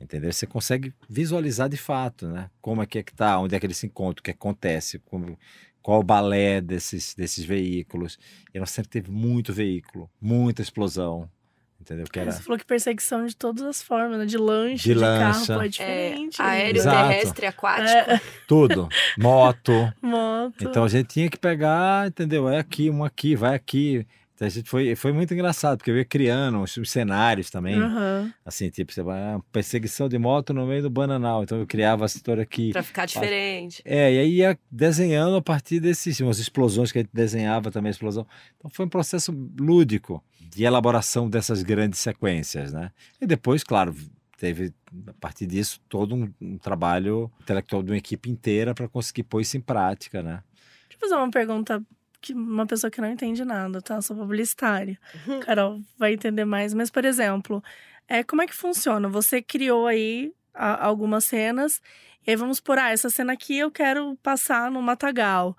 Entendeu? 0.00 0.32
Você 0.32 0.46
consegue 0.46 0.92
visualizar 1.08 1.68
de 1.68 1.76
fato, 1.76 2.28
né? 2.28 2.50
Como 2.60 2.82
é 2.82 2.86
que 2.86 2.98
é 2.98 3.02
que 3.02 3.14
tá, 3.14 3.38
onde 3.38 3.54
é 3.54 3.60
que 3.60 3.66
eles 3.66 3.76
se 3.76 3.86
encontram, 3.86 4.20
o 4.20 4.24
que 4.24 4.30
acontece, 4.30 4.98
como, 5.00 5.38
qual 5.80 6.00
o 6.00 6.04
balé 6.04 6.60
desses, 6.60 7.14
desses 7.14 7.44
veículos. 7.44 8.18
E 8.52 8.58
nós 8.58 8.70
sempre 8.70 8.90
teve 8.90 9.10
muito 9.10 9.52
veículo, 9.52 10.10
muita 10.20 10.62
explosão, 10.62 11.30
entendeu? 11.80 12.06
Que 12.12 12.18
era... 12.20 12.32
Você 12.32 12.42
falou 12.42 12.58
que 12.58 12.64
perseguição 12.64 13.24
de 13.26 13.34
todas 13.36 13.64
as 13.64 13.82
formas, 13.82 14.18
né? 14.18 14.26
De 14.26 14.36
lanche, 14.36 14.84
De 14.84 14.94
de, 14.94 15.00
lancha. 15.00 15.46
carro, 15.46 15.62
é 15.62 15.64
É, 15.64 15.68
diferente. 15.68 16.42
aéreo, 16.42 16.76
Exato. 16.80 17.08
terrestre, 17.08 17.46
aquático. 17.46 18.10
É, 18.10 18.20
Tudo. 18.46 18.88
Moto. 19.16 19.72
moto. 20.02 20.54
Então 20.60 20.84
a 20.84 20.88
gente 20.88 21.06
tinha 21.08 21.28
que 21.30 21.38
pegar, 21.38 22.08
entendeu? 22.08 22.48
É 22.48 22.58
aqui, 22.58 22.90
um 22.90 23.04
aqui, 23.04 23.34
vai 23.36 23.54
aqui. 23.54 24.06
Então 24.38 24.46
a 24.46 24.50
gente 24.50 24.70
foi, 24.70 24.94
foi 24.94 25.12
muito 25.12 25.34
engraçado, 25.34 25.78
porque 25.78 25.90
eu 25.90 25.96
ia 25.96 26.04
criando 26.04 26.62
os, 26.62 26.76
os 26.76 26.88
cenários 26.88 27.50
também. 27.50 27.74
Aham. 27.74 28.32
Assim, 28.46 28.70
tipo, 28.70 28.92
você 28.92 29.02
vai, 29.02 29.18
ah, 29.20 29.40
perseguição 29.50 30.08
de 30.08 30.16
moto 30.16 30.54
no 30.54 30.64
meio 30.64 30.80
do 30.80 30.88
bananal. 30.88 31.42
Então 31.42 31.58
eu 31.58 31.66
criava 31.66 32.04
essa 32.04 32.16
história 32.16 32.44
aqui. 32.44 32.70
Pra 32.70 32.84
ficar 32.84 33.04
diferente. 33.04 33.82
É, 33.84 34.14
e 34.14 34.18
aí 34.20 34.34
ia 34.36 34.56
desenhando 34.70 35.34
a 35.34 35.42
partir 35.42 35.80
desses, 35.80 36.20
umas 36.20 36.38
explosões 36.38 36.92
que 36.92 36.98
a 36.98 37.02
gente 37.02 37.10
desenhava 37.12 37.72
também, 37.72 37.88
a 37.88 37.90
explosão. 37.90 38.24
Então 38.56 38.70
foi 38.72 38.86
um 38.86 38.88
processo 38.88 39.32
lúdico 39.58 40.22
de 40.40 40.62
elaboração 40.62 41.28
dessas 41.28 41.64
grandes 41.64 41.98
sequências, 41.98 42.72
né? 42.72 42.92
E 43.20 43.26
depois, 43.26 43.64
claro, 43.64 43.92
teve, 44.38 44.72
a 45.08 45.14
partir 45.14 45.46
disso, 45.46 45.80
todo 45.88 46.14
um, 46.14 46.32
um 46.40 46.58
trabalho 46.58 47.28
intelectual 47.40 47.82
de 47.82 47.90
uma 47.90 47.98
equipe 47.98 48.30
inteira 48.30 48.72
para 48.72 48.86
conseguir 48.86 49.24
pôr 49.24 49.40
isso 49.40 49.56
em 49.56 49.60
prática, 49.60 50.22
né? 50.22 50.44
Deixa 50.88 50.94
eu 50.94 51.00
fazer 51.00 51.14
uma 51.16 51.28
pergunta 51.28 51.82
que 52.20 52.32
uma 52.32 52.66
pessoa 52.66 52.90
que 52.90 53.00
não 53.00 53.10
entende 53.10 53.44
nada, 53.44 53.80
tá? 53.80 54.00
Sou 54.02 54.16
publicitária. 54.16 54.98
Carol 55.40 55.80
vai 55.98 56.14
entender 56.14 56.44
mais. 56.44 56.74
Mas, 56.74 56.90
por 56.90 57.04
exemplo, 57.04 57.62
é, 58.08 58.22
como 58.24 58.42
é 58.42 58.46
que 58.46 58.54
funciona? 58.54 59.08
Você 59.08 59.40
criou 59.42 59.86
aí 59.86 60.32
a- 60.54 60.84
algumas 60.86 61.24
cenas, 61.24 61.80
e 62.26 62.30
aí 62.30 62.36
vamos 62.36 62.60
por, 62.60 62.78
ah, 62.78 62.90
essa 62.90 63.08
cena 63.10 63.32
aqui 63.34 63.56
eu 63.58 63.70
quero 63.70 64.16
passar 64.22 64.70
no 64.70 64.82
Matagal. 64.82 65.56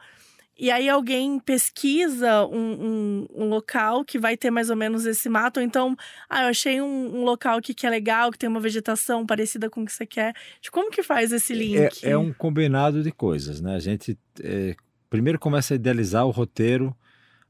E 0.62 0.69
aí 0.69 0.89
alguém 0.89 1.39
pesquisa 1.39 2.45
um, 2.48 2.58
um, 2.58 3.28
um 3.45 3.50
local 3.50 4.04
que 4.04 4.19
vai 4.19 4.36
ter 4.36 4.52
mais 4.52 4.69
ou 4.69 4.76
menos 4.76 5.06
esse 5.06 5.30
mato, 5.30 5.58
ou 5.62 5.63
então, 5.65 5.95
ah, 6.30 6.43
eu 6.43 6.48
achei 6.50 6.82
um, 6.82 7.19
um 7.19 7.24
local 7.24 7.60
aqui 7.60 7.74
que 7.74 7.88
é 7.88 7.89
legal, 7.89 8.30
que 8.30 8.38
tem 8.38 8.50
uma 8.50 8.60
vegetação 8.60 9.26
parecida 9.26 9.69
com 9.69 9.84
o 9.84 9.86
que 9.86 9.93
você 9.93 10.06
quer. 10.06 10.34
Tipo, 10.60 10.76
como 10.76 10.91
que 10.91 11.02
faz 11.02 11.32
esse 11.32 11.54
link? 11.54 12.06
É, 12.06 12.10
é 12.12 12.17
um 12.17 12.34
combinado 12.34 13.02
de 13.02 13.10
coisas, 13.10 13.62
né? 13.62 13.76
A 13.76 13.80
gente 13.80 14.19
é, 14.43 14.76
primeiro 15.10 15.39
começa 15.39 15.74
a 15.74 15.76
idealizar 15.76 16.26
o 16.26 16.32
roteiro 16.32 16.95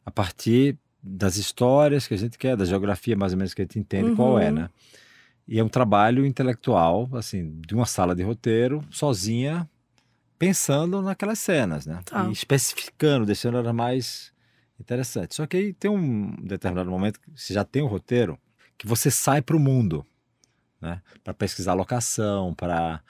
a 0.05 0.11
partir 0.11 0.77
das 1.01 1.37
histórias 1.37 2.07
que 2.07 2.13
a 2.13 2.17
gente 2.17 2.37
quer, 2.37 2.55
da 2.57 2.65
geografia 2.65 3.15
mais 3.15 3.31
ou 3.33 3.37
menos 3.37 3.53
que 3.53 3.61
a 3.61 3.65
gente 3.65 3.79
entende 3.79 4.15
qual 4.15 4.39
é, 4.39 4.47
Uhum. 4.47 4.55
né? 4.55 4.69
E 5.47 5.57
é 5.57 5.63
um 5.63 5.69
trabalho 5.69 6.25
intelectual, 6.25 7.09
assim, 7.13 7.59
de 7.65 7.73
uma 7.73 7.85
sala 7.85 8.15
de 8.15 8.21
roteiro, 8.21 8.83
sozinha, 8.91 9.67
pensando 10.37 11.01
naquelas 11.01 11.39
cenas, 11.39 11.85
né? 11.85 12.01
Tá. 12.05 12.27
E 12.27 12.31
especificando, 12.31 13.25
deixando 13.25 13.57
elas 13.57 13.73
mais 13.73 14.31
interessantes. 14.79 15.35
Só 15.35 15.47
que 15.47 15.57
aí 15.57 15.73
tem 15.73 15.89
um 15.89 16.35
determinado 16.43 16.89
momento 16.89 17.19
que 17.19 17.29
você 17.35 17.53
já 17.53 17.63
tem 17.63 17.81
um 17.81 17.87
roteiro 17.87 18.37
que 18.77 18.85
você 18.87 19.09
sai 19.09 19.41
para 19.41 19.55
o 19.55 19.59
mundo, 19.59 20.05
né? 20.79 21.01
Para 21.23 21.33
pesquisar 21.33 21.73
locação, 21.73 22.53
para 22.53 23.01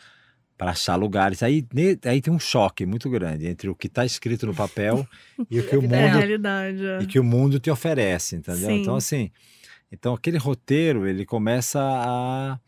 para 0.60 0.72
achar 0.72 0.98
lugares. 0.98 1.42
Aí, 1.42 1.66
aí 2.06 2.22
tem 2.22 2.34
um 2.34 2.38
choque 2.38 2.86
muito 2.86 3.10
grande 3.10 3.48
entre 3.48 3.70
o 3.70 3.74
que 3.74 3.88
está 3.88 4.04
escrito 4.06 4.46
no 4.46 4.54
papel 4.54 5.08
e 5.50 5.58
o 5.58 5.66
que 5.66 5.76
o 5.78 5.80
É 5.80 5.88
mundo 5.88 6.18
realidade. 6.20 6.86
é. 6.86 7.02
e 7.02 7.06
que 7.08 7.18
o 7.18 7.24
mundo 7.24 7.62
te 7.62 7.72
oferece, 7.72 8.36
entendeu? 8.36 8.68
Sim. 8.70 8.82
Então 8.82 8.96
assim, 8.98 9.32
então 9.90 10.14
aquele 10.14 10.38
roteiro 10.38 11.08
ele 11.08 11.26
começa 11.26 11.80
a 11.82 12.60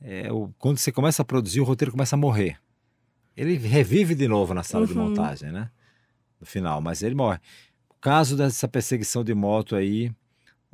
é, 0.00 0.32
o- 0.32 0.54
quando 0.60 0.78
você 0.78 0.92
começa 0.92 1.20
a 1.22 1.24
produzir 1.24 1.60
o 1.60 1.64
roteiro 1.64 1.90
começa 1.90 2.14
a 2.14 2.18
morrer. 2.18 2.56
Ele 3.36 3.56
revive 3.56 4.14
de 4.14 4.28
novo 4.28 4.54
na 4.54 4.62
sala 4.62 4.86
de 4.86 4.92
Uhum. 4.92 5.08
montagem, 5.08 5.50
né? 5.50 5.70
No 6.40 6.46
final, 6.46 6.80
mas 6.80 7.02
ele 7.02 7.16
morre. 7.16 7.38
O 7.90 7.94
caso 8.00 8.36
dessa 8.36 8.68
perseguição 8.68 9.24
de 9.24 9.34
moto 9.34 9.74
aí, 9.74 10.12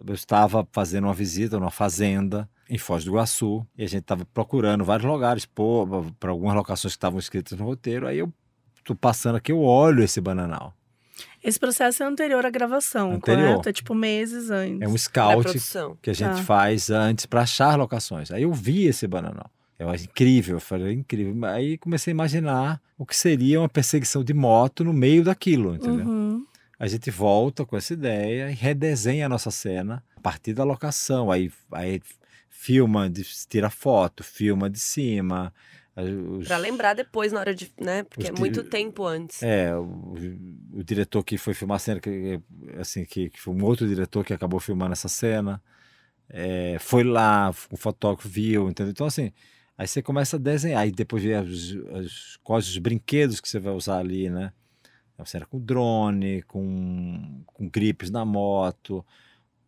eu 0.06 0.12
estava 0.14 0.68
fazendo 0.72 1.04
uma 1.04 1.14
visita 1.14 1.58
numa 1.58 1.70
fazenda 1.70 2.46
em 2.68 2.78
Foz 2.78 3.04
do 3.04 3.10
Iguaçu 3.10 3.66
e 3.76 3.84
a 3.84 3.88
gente 3.88 4.02
estava 4.02 4.24
procurando 4.26 4.84
vários 4.84 5.06
lugares 5.08 5.46
para 5.46 6.30
algumas 6.30 6.54
locações 6.54 6.92
que 6.94 6.96
estavam 6.96 7.18
escritas 7.18 7.58
no 7.58 7.64
roteiro. 7.64 8.06
Aí 8.06 8.18
eu 8.18 8.32
tô 8.84 8.94
passando 8.94 9.36
aqui, 9.36 9.52
eu 9.52 9.60
olho 9.60 10.02
esse 10.02 10.20
bananal. 10.20 10.72
Esse 11.42 11.60
processo 11.60 12.02
é 12.02 12.06
anterior 12.06 12.44
à 12.44 12.50
gravação, 12.50 13.12
Anterior. 13.12 13.48
correto? 13.50 13.68
É 13.68 13.72
tipo 13.72 13.94
meses 13.94 14.50
antes. 14.50 14.80
É 14.80 14.88
um 14.88 14.96
scout 14.96 15.46
que 16.00 16.10
a 16.10 16.14
gente 16.14 16.36
Tá. 16.36 16.42
faz 16.42 16.90
antes 16.90 17.26
para 17.26 17.42
achar 17.42 17.76
locações. 17.78 18.30
Aí 18.30 18.42
eu 18.44 18.52
vi 18.52 18.86
esse 18.86 19.06
bananal. 19.06 19.50
Eu 19.78 19.90
achei 19.90 20.06
incrível, 20.06 20.56
eu 20.56 20.60
falei, 20.60 20.94
incrível. 20.94 21.44
Aí 21.46 21.76
comecei 21.78 22.10
a 22.12 22.14
imaginar 22.14 22.80
o 22.96 23.04
que 23.04 23.14
seria 23.14 23.60
uma 23.60 23.68
perseguição 23.68 24.24
de 24.24 24.32
moto 24.32 24.82
no 24.84 24.92
meio 24.92 25.22
daquilo, 25.22 25.74
entendeu? 25.74 26.06
Uhum. 26.06 26.46
A 26.78 26.86
gente 26.88 27.10
volta 27.10 27.64
com 27.64 27.76
essa 27.76 27.92
ideia 27.92 28.50
e 28.50 28.54
redesenha 28.54 29.26
a 29.26 29.28
nossa 29.28 29.50
cena 29.50 30.02
a 30.16 30.20
partir 30.20 30.54
da 30.54 30.64
locação. 30.64 31.30
Aí, 31.30 31.52
aí 31.72 32.00
filma, 32.64 33.10
de- 33.10 33.24
tira 33.46 33.68
foto, 33.68 34.24
filma 34.24 34.70
de 34.70 34.78
cima. 34.78 35.52
Pra 36.46 36.56
lembrar 36.56 36.94
depois, 36.94 37.30
na 37.32 37.40
hora 37.40 37.54
de. 37.54 37.70
né? 37.80 38.02
Porque 38.04 38.26
é 38.26 38.32
muito 38.32 38.64
tempo 38.64 39.04
antes. 39.06 39.42
É, 39.42 39.76
o, 39.76 40.14
o 40.72 40.82
diretor 40.82 41.22
que 41.22 41.38
foi 41.38 41.54
filmar 41.54 41.76
a 41.76 41.78
cena, 41.78 42.00
que, 42.00 42.40
assim, 42.80 43.04
que, 43.04 43.30
que 43.30 43.40
foi 43.40 43.54
um 43.54 43.62
outro 43.64 43.86
diretor 43.86 44.24
que 44.24 44.32
acabou 44.32 44.58
filmando 44.58 44.92
essa 44.92 45.08
cena, 45.08 45.62
é, 46.28 46.76
foi 46.80 47.04
lá, 47.04 47.50
o 47.70 47.76
fotógrafo 47.76 48.28
viu, 48.28 48.68
entendeu? 48.68 48.90
Então, 48.90 49.06
assim, 49.06 49.30
aí 49.78 49.86
você 49.86 50.02
começa 50.02 50.36
a 50.36 50.38
desenhar, 50.40 50.80
aí 50.82 50.90
depois 50.90 51.22
vê 51.22 51.36
os, 51.36 51.72
os, 51.72 52.38
quais 52.42 52.66
os 52.66 52.78
brinquedos 52.78 53.40
que 53.40 53.48
você 53.48 53.60
vai 53.60 53.72
usar 53.74 53.98
ali, 53.98 54.28
né? 54.28 54.52
Uma 55.16 55.26
cena 55.26 55.46
com 55.46 55.60
drone, 55.60 56.42
com, 56.42 57.42
com 57.46 57.68
gripes 57.68 58.10
na 58.10 58.24
moto, 58.24 59.04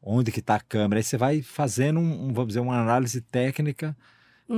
onde 0.02 0.32
que 0.32 0.42
tá 0.42 0.56
a 0.56 0.60
câmera, 0.60 1.00
aí 1.00 1.04
você 1.04 1.16
vai 1.16 1.42
fazendo, 1.42 2.00
um, 2.00 2.32
vamos 2.32 2.48
dizer, 2.48 2.60
uma 2.60 2.80
análise 2.80 3.20
técnica 3.20 3.96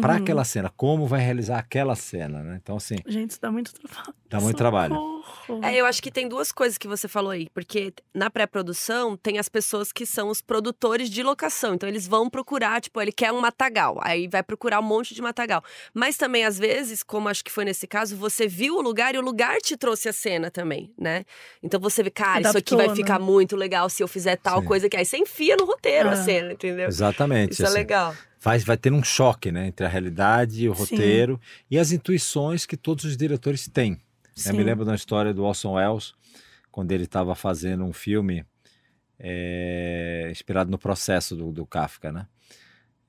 para 0.00 0.14
Uhum. 0.14 0.18
aquela 0.22 0.44
cena, 0.44 0.70
como 0.76 1.06
vai 1.06 1.20
realizar 1.20 1.58
aquela 1.58 1.94
cena, 1.96 2.42
né? 2.42 2.58
Então, 2.62 2.76
assim, 2.76 2.96
Gente, 3.06 3.30
isso 3.30 3.40
dá 3.40 3.50
muito 3.50 3.72
trabalho. 3.72 4.14
dá 4.28 4.40
muito 4.40 4.56
trabalho. 4.56 4.94
Socorro. 4.94 5.64
É, 5.64 5.74
eu 5.76 5.86
acho 5.86 6.02
que 6.02 6.10
tem 6.10 6.28
duas 6.28 6.52
coisas 6.52 6.76
que 6.76 6.86
você 6.86 7.08
falou 7.08 7.30
aí, 7.30 7.48
porque 7.54 7.92
na 8.14 8.28
pré-produção 8.30 9.16
tem 9.16 9.38
as 9.38 9.48
pessoas 9.48 9.90
que 9.92 10.04
são 10.04 10.28
os 10.28 10.42
produtores 10.42 11.08
de 11.08 11.22
locação, 11.22 11.74
então 11.74 11.88
eles 11.88 12.06
vão 12.06 12.28
procurar, 12.28 12.80
tipo, 12.80 13.00
ele 13.00 13.12
quer 13.12 13.32
um 13.32 13.40
matagal, 13.40 13.98
aí 14.02 14.28
vai 14.28 14.42
procurar 14.42 14.78
um 14.80 14.82
monte 14.82 15.14
de 15.14 15.22
matagal. 15.22 15.62
Mas 15.94 16.16
também, 16.18 16.44
às 16.44 16.58
vezes, 16.58 17.02
como 17.02 17.28
acho 17.28 17.42
que 17.44 17.50
foi 17.50 17.64
nesse 17.64 17.86
caso, 17.86 18.14
você 18.16 18.46
viu 18.46 18.76
o 18.76 18.82
lugar 18.82 19.14
e 19.14 19.18
o 19.18 19.22
lugar 19.22 19.56
te 19.58 19.76
trouxe 19.76 20.08
a 20.08 20.12
cena 20.12 20.50
também, 20.50 20.92
né? 20.98 21.24
Então 21.62 21.80
você 21.80 22.02
vê, 22.02 22.10
cara, 22.10 22.40
isso 22.40 22.50
aqui 22.50 22.74
Adaptou, 22.74 22.78
vai 22.78 22.88
né? 22.88 22.94
ficar 22.94 23.18
muito 23.18 23.56
legal 23.56 23.88
se 23.88 24.02
eu 24.02 24.08
fizer 24.08 24.36
tal 24.36 24.60
Sim. 24.60 24.66
coisa 24.66 24.88
que 24.88 24.96
aí 24.96 25.04
você 25.06 25.16
enfia 25.16 25.56
no 25.56 25.64
roteiro 25.64 26.08
a 26.10 26.12
Ah. 26.12 26.16
cena, 26.16 26.52
entendeu? 26.52 26.86
Exatamente. 26.88 27.52
Isso 27.52 27.62
é 27.62 27.66
assim. 27.66 27.74
legal. 27.74 28.14
Vai, 28.40 28.58
vai 28.60 28.76
ter 28.76 28.92
um 28.92 29.02
choque, 29.02 29.50
né? 29.50 29.66
Entre 29.66 29.84
a 29.84 29.88
realidade 29.88 30.64
e 30.64 30.68
o 30.68 30.74
Sim. 30.74 30.80
roteiro 30.80 31.40
e 31.70 31.78
as 31.78 31.92
intuições 31.92 32.66
que 32.66 32.76
todos 32.76 33.04
os 33.04 33.16
diretores 33.16 33.68
têm. 33.68 34.00
Eu 34.46 34.52
me 34.52 34.60
Sim. 34.60 34.64
lembro 34.64 34.84
uma 34.84 34.94
história 34.94 35.34
do 35.34 35.44
Orson 35.44 35.72
Welles, 35.72 36.14
quando 36.70 36.92
ele 36.92 37.04
estava 37.04 37.34
fazendo 37.34 37.84
um 37.84 37.92
filme 37.92 38.44
é, 39.18 40.28
inspirado 40.30 40.70
no 40.70 40.78
processo 40.78 41.34
do, 41.34 41.50
do 41.52 41.66
Kafka, 41.66 42.12
né? 42.12 42.26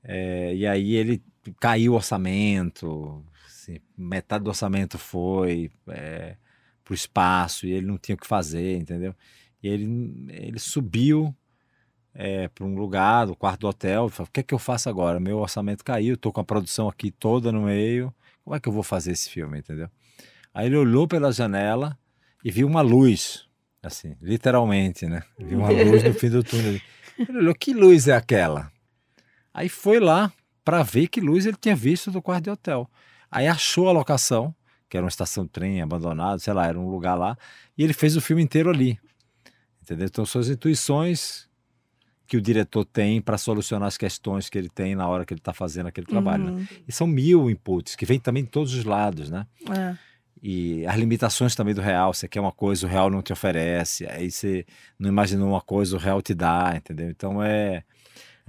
É, 0.03 0.55
e 0.55 0.65
aí 0.65 0.95
ele 0.95 1.21
caiu 1.59 1.93
o 1.93 1.95
orçamento, 1.95 3.23
assim, 3.45 3.79
metade 3.97 4.43
do 4.43 4.49
orçamento 4.49 4.97
foi 4.97 5.69
é, 5.89 6.35
para 6.83 6.91
o 6.91 6.95
espaço 6.95 7.67
e 7.67 7.71
ele 7.71 7.85
não 7.85 7.97
tinha 7.97 8.15
o 8.15 8.17
que 8.17 8.25
fazer, 8.25 8.77
entendeu? 8.77 9.13
E 9.61 9.67
ele, 9.67 10.25
ele 10.29 10.57
subiu 10.57 11.35
para 12.53 12.65
um 12.65 12.75
lugar, 12.75 13.27
do 13.27 13.35
quarto 13.35 13.61
do 13.61 13.67
hotel, 13.67 14.07
e 14.07 14.09
falou, 14.09 14.27
o 14.27 14.31
que 14.31 14.41
é 14.41 14.43
que 14.43 14.53
eu 14.53 14.59
faço 14.59 14.89
agora? 14.89 15.19
Meu 15.19 15.37
orçamento 15.37 15.85
caiu, 15.85 16.15
estou 16.15 16.33
com 16.33 16.41
a 16.41 16.43
produção 16.43 16.89
aqui 16.89 17.11
toda 17.11 17.51
no 17.51 17.61
meio, 17.61 18.13
como 18.43 18.55
é 18.55 18.59
que 18.59 18.67
eu 18.67 18.73
vou 18.73 18.83
fazer 18.83 19.11
esse 19.11 19.29
filme, 19.29 19.59
entendeu? 19.59 19.89
Aí 20.53 20.65
ele 20.65 20.75
olhou 20.75 21.07
pela 21.07 21.31
janela 21.31 21.97
e 22.43 22.51
viu 22.51 22.67
uma 22.67 22.81
luz, 22.81 23.47
assim, 23.81 24.17
literalmente, 24.21 25.05
né? 25.05 25.23
Viu 25.37 25.59
uma 25.59 25.69
luz 25.69 26.03
no 26.03 26.13
fim 26.13 26.29
do 26.29 26.43
túnel. 26.43 26.81
Ele 27.17 27.37
olhou, 27.37 27.55
que 27.55 27.73
luz 27.73 28.07
é 28.07 28.15
aquela? 28.15 28.71
Aí 29.53 29.69
foi 29.69 29.99
lá 29.99 30.31
para 30.65 30.83
ver 30.83 31.07
que 31.07 31.21
luz 31.21 31.45
ele 31.45 31.57
tinha 31.59 31.75
visto 31.75 32.11
do 32.11 32.21
quarto 32.21 32.45
de 32.45 32.49
hotel. 32.49 32.89
Aí 33.31 33.47
achou 33.47 33.87
a 33.87 33.91
locação, 33.91 34.53
que 34.89 34.97
era 34.97 35.03
uma 35.03 35.09
estação 35.09 35.45
de 35.45 35.51
trem 35.51 35.81
abandonada, 35.81 36.39
sei 36.39 36.53
lá, 36.53 36.67
era 36.67 36.79
um 36.79 36.89
lugar 36.89 37.15
lá, 37.15 37.37
e 37.77 37.83
ele 37.83 37.93
fez 37.93 38.17
o 38.17 38.21
filme 38.21 38.43
inteiro 38.43 38.69
ali. 38.69 38.99
Entendeu? 39.81 40.07
Então 40.07 40.25
são 40.25 40.41
as 40.41 40.49
intuições 40.49 41.48
que 42.29 42.37
o 42.37 42.41
diretor 42.41 42.85
tem 42.85 43.19
para 43.19 43.39
solucionar 43.39 43.87
as 43.87 43.97
questões 43.97 44.49
que 44.49 44.57
ele 44.57 44.69
tem 44.69 44.93
na 44.93 45.07
hora 45.07 45.25
que 45.25 45.33
ele 45.33 45.41
está 45.41 45.51
fazendo 45.51 45.87
aquele 45.87 46.05
trabalho. 46.05 46.43
né? 46.43 46.51
Uhum. 46.51 46.67
E 46.87 46.91
são 46.91 47.07
mil 47.07 47.49
inputs 47.49 47.95
que 47.95 48.05
vêm 48.05 48.19
também 48.19 48.43
de 48.43 48.51
todos 48.51 48.75
os 48.75 48.85
lados, 48.85 49.31
né? 49.31 49.47
É. 49.75 49.97
E 50.41 50.85
as 50.85 50.95
limitações 50.95 51.55
também 51.55 51.73
do 51.73 51.81
real. 51.81 52.13
Você 52.13 52.27
quer 52.27 52.39
uma 52.39 52.51
coisa, 52.51 52.85
o 52.85 52.89
real 52.89 53.09
não 53.09 53.23
te 53.23 53.33
oferece. 53.33 54.05
Aí 54.05 54.29
você 54.29 54.63
não 54.97 55.09
imaginou 55.09 55.49
uma 55.49 55.59
coisa, 55.59 55.95
o 55.95 55.99
real 55.99 56.21
te 56.21 56.35
dá, 56.35 56.73
entendeu? 56.75 57.09
Então 57.09 57.43
é. 57.43 57.83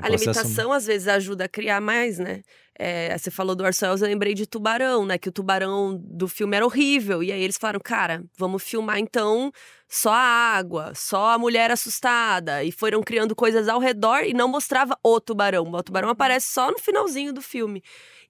É 0.02 0.10
um 0.10 0.14
A 0.14 0.16
limitação, 0.16 0.72
às 0.72 0.86
vezes, 0.86 1.08
ajuda 1.08 1.44
a 1.44 1.48
criar 1.48 1.80
mais, 1.80 2.18
né? 2.18 2.42
É, 2.82 3.16
você 3.16 3.30
falou 3.30 3.54
do 3.54 3.62
Orson 3.62 3.86
eu 3.86 3.96
lembrei 4.06 4.32
de 4.32 4.46
Tubarão, 4.46 5.04
né? 5.04 5.18
Que 5.18 5.28
o 5.28 5.32
tubarão 5.32 6.00
do 6.02 6.26
filme 6.26 6.56
era 6.56 6.64
horrível. 6.64 7.22
E 7.22 7.30
aí 7.30 7.42
eles 7.42 7.58
falaram, 7.58 7.78
cara, 7.78 8.24
vamos 8.38 8.62
filmar 8.62 8.98
então 8.98 9.52
só 9.86 10.10
a 10.10 10.56
água, 10.56 10.92
só 10.94 11.32
a 11.32 11.38
mulher 11.38 11.70
assustada. 11.70 12.64
E 12.64 12.72
foram 12.72 13.02
criando 13.02 13.36
coisas 13.36 13.68
ao 13.68 13.78
redor 13.78 14.22
e 14.24 14.32
não 14.32 14.48
mostrava 14.48 14.96
o 15.02 15.20
tubarão. 15.20 15.70
O 15.70 15.82
tubarão 15.82 16.08
aparece 16.08 16.46
só 16.52 16.70
no 16.70 16.78
finalzinho 16.78 17.34
do 17.34 17.42
filme. 17.42 17.82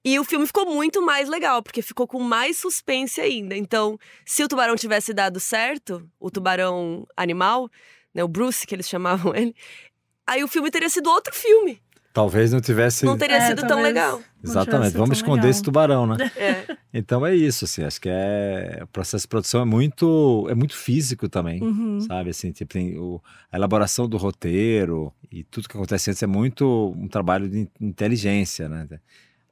E 0.04 0.18
o 0.18 0.24
filme 0.24 0.46
ficou 0.46 0.66
muito 0.66 1.00
mais 1.00 1.28
legal, 1.28 1.62
porque 1.62 1.82
ficou 1.82 2.08
com 2.08 2.18
mais 2.18 2.56
suspense 2.56 3.20
ainda. 3.20 3.54
Então, 3.54 3.98
se 4.24 4.42
o 4.42 4.48
tubarão 4.48 4.74
tivesse 4.74 5.12
dado 5.12 5.38
certo, 5.38 6.08
o 6.18 6.30
tubarão 6.30 7.06
animal, 7.16 7.70
né, 8.14 8.24
o 8.24 8.28
Bruce, 8.28 8.66
que 8.66 8.74
eles 8.74 8.88
chamavam 8.88 9.32
ele, 9.36 9.54
aí 10.30 10.44
o 10.44 10.48
filme 10.48 10.70
teria 10.70 10.88
sido 10.88 11.10
outro 11.10 11.34
filme. 11.34 11.80
Talvez 12.12 12.52
não 12.52 12.60
tivesse. 12.60 13.04
Não 13.04 13.16
teria 13.16 13.36
É, 13.36 13.46
sido 13.48 13.66
tão 13.66 13.80
legal. 13.80 14.20
Exatamente. 14.42 14.96
Vamos 14.96 15.18
esconder 15.18 15.42
legal. 15.42 15.50
esse 15.50 15.62
tubarão, 15.62 16.06
né? 16.06 16.16
É. 16.36 16.76
Então 16.92 17.24
é 17.24 17.34
isso, 17.36 17.64
assim. 17.64 17.84
Acho 17.84 18.00
que 18.00 18.08
é. 18.10 18.80
O 18.82 18.86
processo 18.88 19.22
de 19.22 19.28
produção 19.28 19.60
é 19.62 19.64
muito, 19.64 20.46
é 20.50 20.54
muito 20.54 20.76
físico 20.76 21.28
também. 21.28 21.62
Uhum. 21.62 22.00
Sabe, 22.00 22.30
assim, 22.30 22.50
tipo, 22.50 22.72
tem 22.72 22.98
o, 22.98 23.22
a 23.52 23.56
elaboração 23.56 24.08
do 24.08 24.16
roteiro 24.16 25.12
e 25.30 25.44
tudo 25.44 25.68
que 25.68 25.76
acontece 25.76 26.10
antes 26.10 26.20
é 26.22 26.26
muito 26.26 26.92
um 26.98 27.06
trabalho 27.06 27.48
de 27.48 27.68
inteligência, 27.80 28.68
né? 28.68 28.88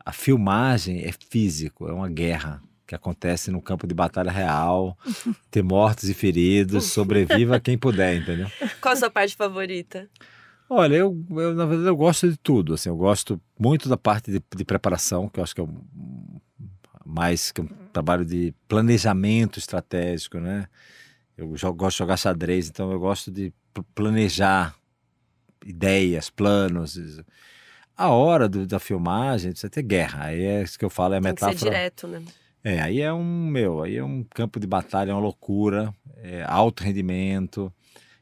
A 0.04 0.10
filmagem 0.12 1.04
é 1.04 1.12
físico, 1.30 1.86
é 1.88 1.92
uma 1.92 2.08
guerra 2.08 2.60
que 2.88 2.94
acontece 2.94 3.52
no 3.52 3.62
campo 3.62 3.86
de 3.86 3.94
batalha 3.94 4.32
real, 4.32 4.98
ter 5.48 5.62
mortos 5.62 6.08
e 6.08 6.14
feridos, 6.14 6.86
sobreviva 6.86 7.60
quem 7.60 7.78
puder, 7.78 8.16
entendeu? 8.16 8.50
Qual 8.80 8.94
a 8.94 8.96
sua 8.96 9.10
parte 9.10 9.36
favorita? 9.36 10.08
Olha, 10.70 10.96
eu, 10.96 11.24
eu, 11.30 11.54
na 11.54 11.64
verdade 11.64 11.88
eu 11.88 11.96
gosto 11.96 12.30
de 12.30 12.36
tudo, 12.36 12.74
assim, 12.74 12.88
eu 12.90 12.96
gosto 12.96 13.40
muito 13.58 13.88
da 13.88 13.96
parte 13.96 14.30
de, 14.30 14.42
de 14.54 14.64
preparação, 14.64 15.28
que 15.28 15.40
eu 15.40 15.44
acho 15.44 15.54
que 15.54 15.60
é 15.60 15.64
um, 15.64 15.80
mais 17.04 17.50
que 17.50 17.60
um 17.62 17.68
trabalho 17.92 18.24
de 18.24 18.54
planejamento 18.68 19.58
estratégico, 19.58 20.38
né? 20.38 20.68
Eu 21.36 21.54
jo- 21.56 21.72
gosto 21.72 21.96
de 21.96 21.98
jogar 22.00 22.16
xadrez, 22.18 22.68
então 22.68 22.92
eu 22.92 22.98
gosto 23.00 23.30
de 23.30 23.52
pl- 23.72 23.86
planejar 23.94 24.74
ideias, 25.64 26.28
planos. 26.30 26.98
A 27.96 28.10
hora 28.10 28.48
do- 28.48 28.66
da 28.66 28.78
filmagem, 28.78 29.54
você 29.54 29.68
ter 29.70 29.82
guerra, 29.82 30.24
aí 30.26 30.42
é 30.42 30.62
isso 30.62 30.78
que 30.78 30.84
eu 30.84 30.90
falo, 30.90 31.14
é 31.14 31.18
a 31.18 31.20
Tem 31.22 31.34
que 31.34 31.40
ser 31.40 31.54
direto, 31.54 32.06
né? 32.06 32.22
É, 32.62 32.80
aí 32.82 33.00
é 33.00 33.12
um, 33.12 33.46
meu, 33.46 33.82
aí 33.82 33.96
é 33.96 34.04
um 34.04 34.22
campo 34.22 34.60
de 34.60 34.66
batalha, 34.66 35.12
é 35.12 35.14
uma 35.14 35.20
loucura, 35.20 35.94
é 36.16 36.42
alto 36.42 36.82
rendimento, 36.82 37.72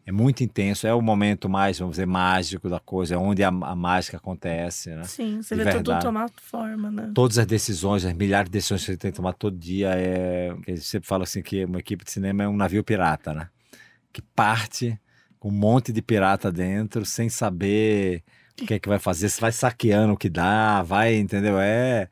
é 0.06 0.12
muito 0.12 0.44
intenso, 0.44 0.86
é 0.86 0.94
o 0.94 1.02
momento 1.02 1.48
mais, 1.48 1.80
vamos 1.80 1.94
dizer, 1.94 2.06
mágico 2.06 2.68
da 2.68 2.78
coisa, 2.78 3.16
é 3.16 3.18
onde 3.18 3.42
a, 3.42 3.48
a 3.48 3.74
mágica 3.74 4.16
acontece, 4.18 4.90
né? 4.90 5.02
Sim, 5.02 5.42
você 5.42 5.56
De 5.56 5.64
vê 5.64 5.70
tudo 5.72 5.82
verdade. 5.86 6.04
tomar 6.06 6.30
forma, 6.40 6.90
né? 6.92 7.10
Todas 7.12 7.38
as 7.38 7.46
decisões, 7.46 8.04
as 8.04 8.12
milhares 8.12 8.48
de 8.48 8.52
decisões 8.52 8.82
que 8.82 8.92
você 8.92 8.96
tem 8.96 9.10
que 9.10 9.16
tomar 9.16 9.32
todo 9.32 9.58
dia, 9.58 9.90
é, 9.96 10.54
gente 10.68 10.82
sempre 10.82 11.08
fala 11.08 11.24
assim 11.24 11.42
que 11.42 11.64
uma 11.64 11.80
equipe 11.80 12.04
de 12.04 12.10
cinema 12.12 12.44
é 12.44 12.48
um 12.48 12.56
navio 12.56 12.84
pirata, 12.84 13.34
né? 13.34 13.48
Que 14.12 14.22
parte 14.22 14.96
com 15.40 15.48
um 15.48 15.52
monte 15.52 15.92
de 15.92 16.00
pirata 16.00 16.52
dentro, 16.52 17.04
sem 17.04 17.28
saber 17.28 18.22
o 18.62 18.64
que 18.64 18.74
é 18.74 18.78
que 18.78 18.88
vai 18.88 19.00
fazer, 19.00 19.28
se 19.28 19.40
vai 19.40 19.50
saqueando 19.50 20.12
o 20.12 20.16
que 20.16 20.30
dá, 20.30 20.82
vai, 20.84 21.16
entendeu? 21.16 21.58
É... 21.58 22.08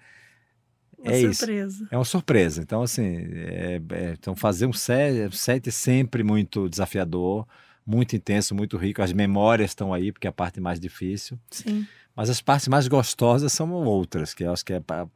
Uma 0.98 1.12
É 1.12 1.20
isso. 1.20 1.34
surpresa. 1.40 1.88
É 1.90 1.96
uma 1.96 2.04
surpresa. 2.04 2.60
Então, 2.62 2.82
assim, 2.82 3.16
é- 3.32 3.80
é- 3.92 4.12
então 4.18 4.34
fazer 4.34 4.66
um 4.66 4.72
set, 4.72 5.34
set 5.36 5.68
é 5.68 5.72
sempre 5.72 6.22
muito 6.24 6.68
desafiador, 6.68 7.46
muito 7.86 8.16
intenso, 8.16 8.54
muito 8.54 8.76
rico. 8.76 9.02
As 9.02 9.12
memórias 9.12 9.70
estão 9.70 9.92
aí, 9.92 10.10
porque 10.12 10.26
é 10.26 10.30
a 10.30 10.32
parte 10.32 10.60
mais 10.60 10.78
difícil. 10.80 11.38
Sim. 11.50 11.86
Mas 12.16 12.30
as 12.30 12.40
partes 12.40 12.68
mais 12.68 12.86
gostosas 12.88 13.52
são 13.52 13.70
outras, 13.72 14.32
que 14.34 14.44
eu 14.44 14.52
acho 14.52 14.64
que 14.64 14.72
é 14.72 14.80
pra- 14.80 15.06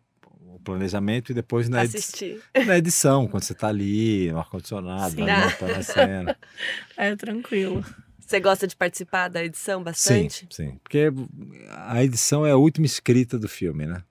o 0.46 0.58
planejamento 0.60 1.30
e 1.30 1.34
depois 1.34 1.68
na, 1.68 1.84
edi- 1.84 1.96
Assistir. 1.98 2.42
na 2.66 2.76
edição, 2.76 3.28
quando 3.28 3.44
você 3.44 3.52
está 3.52 3.68
ali, 3.68 4.30
no 4.32 4.38
ar-condicionado, 4.40 5.12
Sim. 5.14 5.24
vai 5.24 5.44
montando 5.44 5.72
a 5.74 5.82
cena. 5.82 6.36
É 6.96 7.14
tranquilo. 7.14 7.84
Você 8.18 8.40
gosta 8.40 8.66
de 8.66 8.76
participar 8.76 9.28
da 9.28 9.42
edição 9.42 9.78
Sim, 9.78 9.84
bastante? 9.84 10.46
sim. 10.50 10.78
Porque 10.82 11.10
a 11.70 12.02
edição 12.04 12.44
é 12.44 12.50
a 12.50 12.56
última 12.56 12.84
escrita 12.84 13.38
do 13.38 13.48
filme, 13.48 13.86
né? 13.86 14.02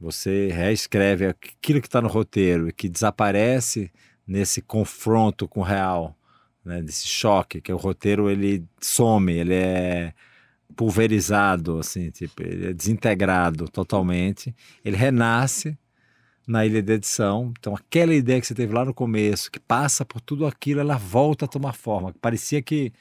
Você 0.00 0.48
reescreve 0.50 1.26
aquilo 1.26 1.80
que 1.80 1.86
está 1.86 2.00
no 2.00 2.08
roteiro 2.08 2.68
e 2.68 2.72
que 2.72 2.88
desaparece 2.88 3.92
nesse 4.26 4.60
confronto 4.60 5.46
com 5.46 5.60
o 5.60 5.62
real, 5.62 6.18
né? 6.64 6.82
Desse 6.82 7.06
choque, 7.06 7.60
que 7.60 7.72
o 7.72 7.76
roteiro 7.76 8.30
ele 8.30 8.64
some, 8.80 9.32
ele 9.32 9.54
é 9.54 10.14
pulverizado, 10.74 11.78
assim, 11.78 12.10
tipo, 12.10 12.42
ele 12.42 12.68
é 12.68 12.72
desintegrado 12.72 13.68
totalmente. 13.68 14.54
Ele 14.84 14.96
renasce 14.96 15.78
na 16.46 16.66
ilha 16.66 16.82
de 16.82 16.92
edição. 16.92 17.52
Então, 17.58 17.74
aquela 17.74 18.14
ideia 18.14 18.40
que 18.40 18.46
você 18.46 18.54
teve 18.54 18.72
lá 18.72 18.84
no 18.84 18.94
começo, 18.94 19.50
que 19.50 19.60
passa 19.60 20.04
por 20.04 20.20
tudo 20.20 20.46
aquilo, 20.46 20.80
ela 20.80 20.96
volta 20.96 21.44
a 21.44 21.48
tomar 21.48 21.72
forma. 21.72 22.14
Parecia 22.20 22.60
que, 22.62 22.92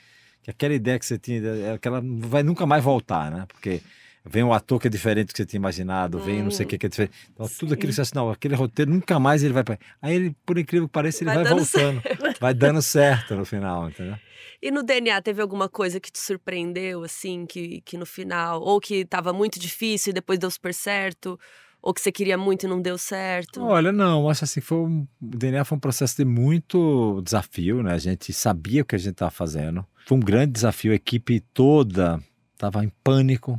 que 0.41 0.49
aquela 0.49 0.73
ideia 0.73 0.97
que 0.97 1.05
você 1.05 1.17
tinha, 1.17 1.73
aquela 1.73 2.01
não 2.01 2.29
vai 2.29 2.43
nunca 2.43 2.65
mais 2.65 2.83
voltar, 2.83 3.31
né? 3.31 3.45
Porque 3.47 3.81
vem 4.25 4.43
um 4.43 4.53
ator 4.53 4.79
que 4.79 4.87
é 4.87 4.89
diferente 4.89 5.27
do 5.27 5.31
que 5.33 5.37
você 5.37 5.45
tinha 5.45 5.59
imaginado, 5.59 6.17
vem 6.19 6.41
não 6.41 6.51
sei 6.51 6.65
o 6.65 6.69
que 6.69 6.77
que 6.77 6.85
é 6.85 6.89
diferente. 6.89 7.13
Então, 7.33 7.45
tudo 7.59 7.73
aquilo 7.73 7.89
que 7.89 7.95
você 7.95 8.01
acha, 8.01 8.11
não, 8.15 8.29
aquele 8.29 8.55
roteiro 8.55 8.89
nunca 8.89 9.19
mais 9.19 9.43
ele 9.43 9.53
vai 9.53 9.63
pra... 9.63 9.77
Aí 10.01 10.15
ele, 10.15 10.35
por 10.45 10.57
incrível 10.57 10.87
que 10.87 10.93
pareça, 10.93 11.23
ele 11.23 11.33
Vai 11.33 11.43
vai, 11.43 11.53
voltando. 11.53 12.01
Vai 12.43 12.53
dando 12.53 12.81
certo 12.81 13.37
no 13.37 13.45
final, 13.45 13.87
entendeu? 13.87 14.17
E 14.61 14.69
no 14.69 14.83
DNA 14.83 15.21
teve 15.21 15.41
alguma 15.41 15.69
coisa 15.69 15.97
que 15.97 16.11
te 16.11 16.19
surpreendeu, 16.19 17.01
assim, 17.01 17.45
que, 17.45 17.79
que 17.85 17.97
no 17.97 18.05
final, 18.05 18.61
ou 18.61 18.81
que 18.81 18.95
estava 18.95 19.31
muito 19.31 19.57
difícil 19.57 20.11
e 20.11 20.13
depois 20.13 20.37
deu 20.37 20.51
super 20.51 20.73
certo, 20.73 21.39
ou 21.81 21.93
que 21.93 22.01
você 22.01 22.11
queria 22.11 22.37
muito 22.37 22.65
e 22.65 22.67
não 22.67 22.81
deu 22.81 22.97
certo? 22.97 23.63
Olha, 23.63 23.93
não, 23.93 24.27
acho 24.29 24.43
assim, 24.43 24.59
foi 24.59 24.79
um, 24.79 25.07
o 25.21 25.37
DNA 25.37 25.63
foi 25.63 25.77
um 25.77 25.79
processo 25.79 26.17
de 26.17 26.25
muito 26.25 27.21
desafio, 27.23 27.81
né? 27.81 27.93
A 27.93 27.97
gente 27.97 28.33
sabia 28.33 28.81
o 28.81 28.85
que 28.85 28.95
a 28.95 28.99
gente 28.99 29.13
estava 29.13 29.31
fazendo. 29.31 29.85
Foi 30.05 30.17
um 30.17 30.21
grande 30.21 30.51
desafio, 30.51 30.91
a 30.91 30.95
equipe 30.95 31.39
toda 31.53 32.21
estava 32.53 32.83
em 32.83 32.91
pânico. 33.01 33.57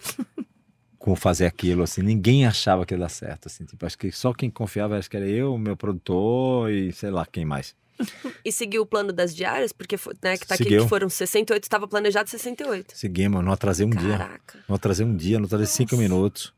com 0.98 1.16
fazer 1.16 1.46
aquilo, 1.46 1.82
assim, 1.82 2.02
ninguém 2.02 2.46
achava 2.46 2.84
que 2.84 2.92
ia 2.92 2.98
dar 2.98 3.08
certo, 3.08 3.46
assim, 3.46 3.64
tipo, 3.64 3.84
acho 3.84 3.98
que 3.98 4.12
só 4.12 4.32
quem 4.34 4.48
confiava, 4.48 4.96
acho 4.98 5.10
que 5.10 5.16
era 5.16 5.26
eu, 5.26 5.58
meu 5.58 5.76
produtor 5.76 6.70
e 6.70 6.92
sei 6.92 7.10
lá 7.10 7.26
quem 7.26 7.44
mais. 7.44 7.74
E 8.44 8.50
seguiu 8.50 8.82
o 8.82 8.86
plano 8.86 9.12
das 9.12 9.34
diárias? 9.34 9.72
Porque 9.72 9.96
né, 10.22 10.36
que 10.36 10.46
tá 10.46 10.54
aqui 10.54 10.64
Seguiu. 10.64 10.82
que 10.84 10.88
foram 10.88 11.08
68, 11.08 11.62
estava 11.62 11.86
planejado 11.86 12.28
68. 12.28 12.96
Seguimos, 12.96 13.44
não 13.44 13.52
atrasei 13.52 13.86
um 13.86 13.90
dia, 13.90 14.16
Caraca. 14.18 14.58
não 14.68 14.76
atrasei 14.76 15.06
um 15.06 15.14
dia, 15.16 15.38
não 15.38 15.46
atrasei 15.46 15.66
cinco 15.66 15.96
minutos, 15.96 16.52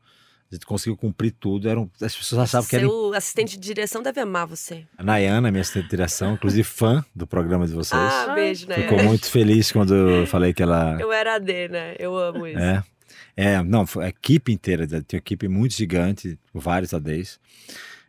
a 0.51 0.55
gente 0.55 0.65
conseguiu 0.65 0.95
cumprir 0.95 1.31
tudo, 1.31 1.67
eram, 1.69 1.89
as 2.01 2.15
pessoas 2.15 2.43
achavam 2.43 2.67
que 2.67 2.75
era 2.75 2.85
Seu 2.87 3.13
assistente 3.13 3.57
de 3.57 3.67
direção 3.67 4.01
deve 4.01 4.19
amar 4.21 4.47
você. 4.47 4.85
a 4.97 5.03
Nayana, 5.03 5.51
minha 5.51 5.61
assistente 5.61 5.83
de 5.85 5.89
direção, 5.89 6.33
inclusive 6.33 6.63
fã 6.63 7.03
do 7.15 7.27
programa 7.27 7.67
de 7.67 7.73
vocês, 7.73 7.99
Ah, 8.01 8.33
beijo, 8.33 8.67
né? 8.67 8.75
ficou 8.75 9.03
muito 9.03 9.29
feliz 9.29 9.71
quando 9.71 9.93
eu 9.93 10.27
falei 10.27 10.53
que 10.53 10.63
ela 10.63 10.97
Eu 10.99 11.11
era 11.11 11.35
AD, 11.35 11.67
né? 11.69 11.95
Eu 11.99 12.17
amo 12.17 12.47
isso. 12.47 12.59
É. 12.59 12.83
É, 13.37 13.61
não, 13.61 13.85
foi 13.85 14.05
a 14.05 14.09
equipe 14.09 14.51
inteira, 14.53 14.87
tinha 14.87 15.03
uma 15.13 15.17
equipe 15.17 15.47
muito 15.49 15.73
gigante, 15.75 16.39
vários 16.53 16.93
ADs. 16.93 17.37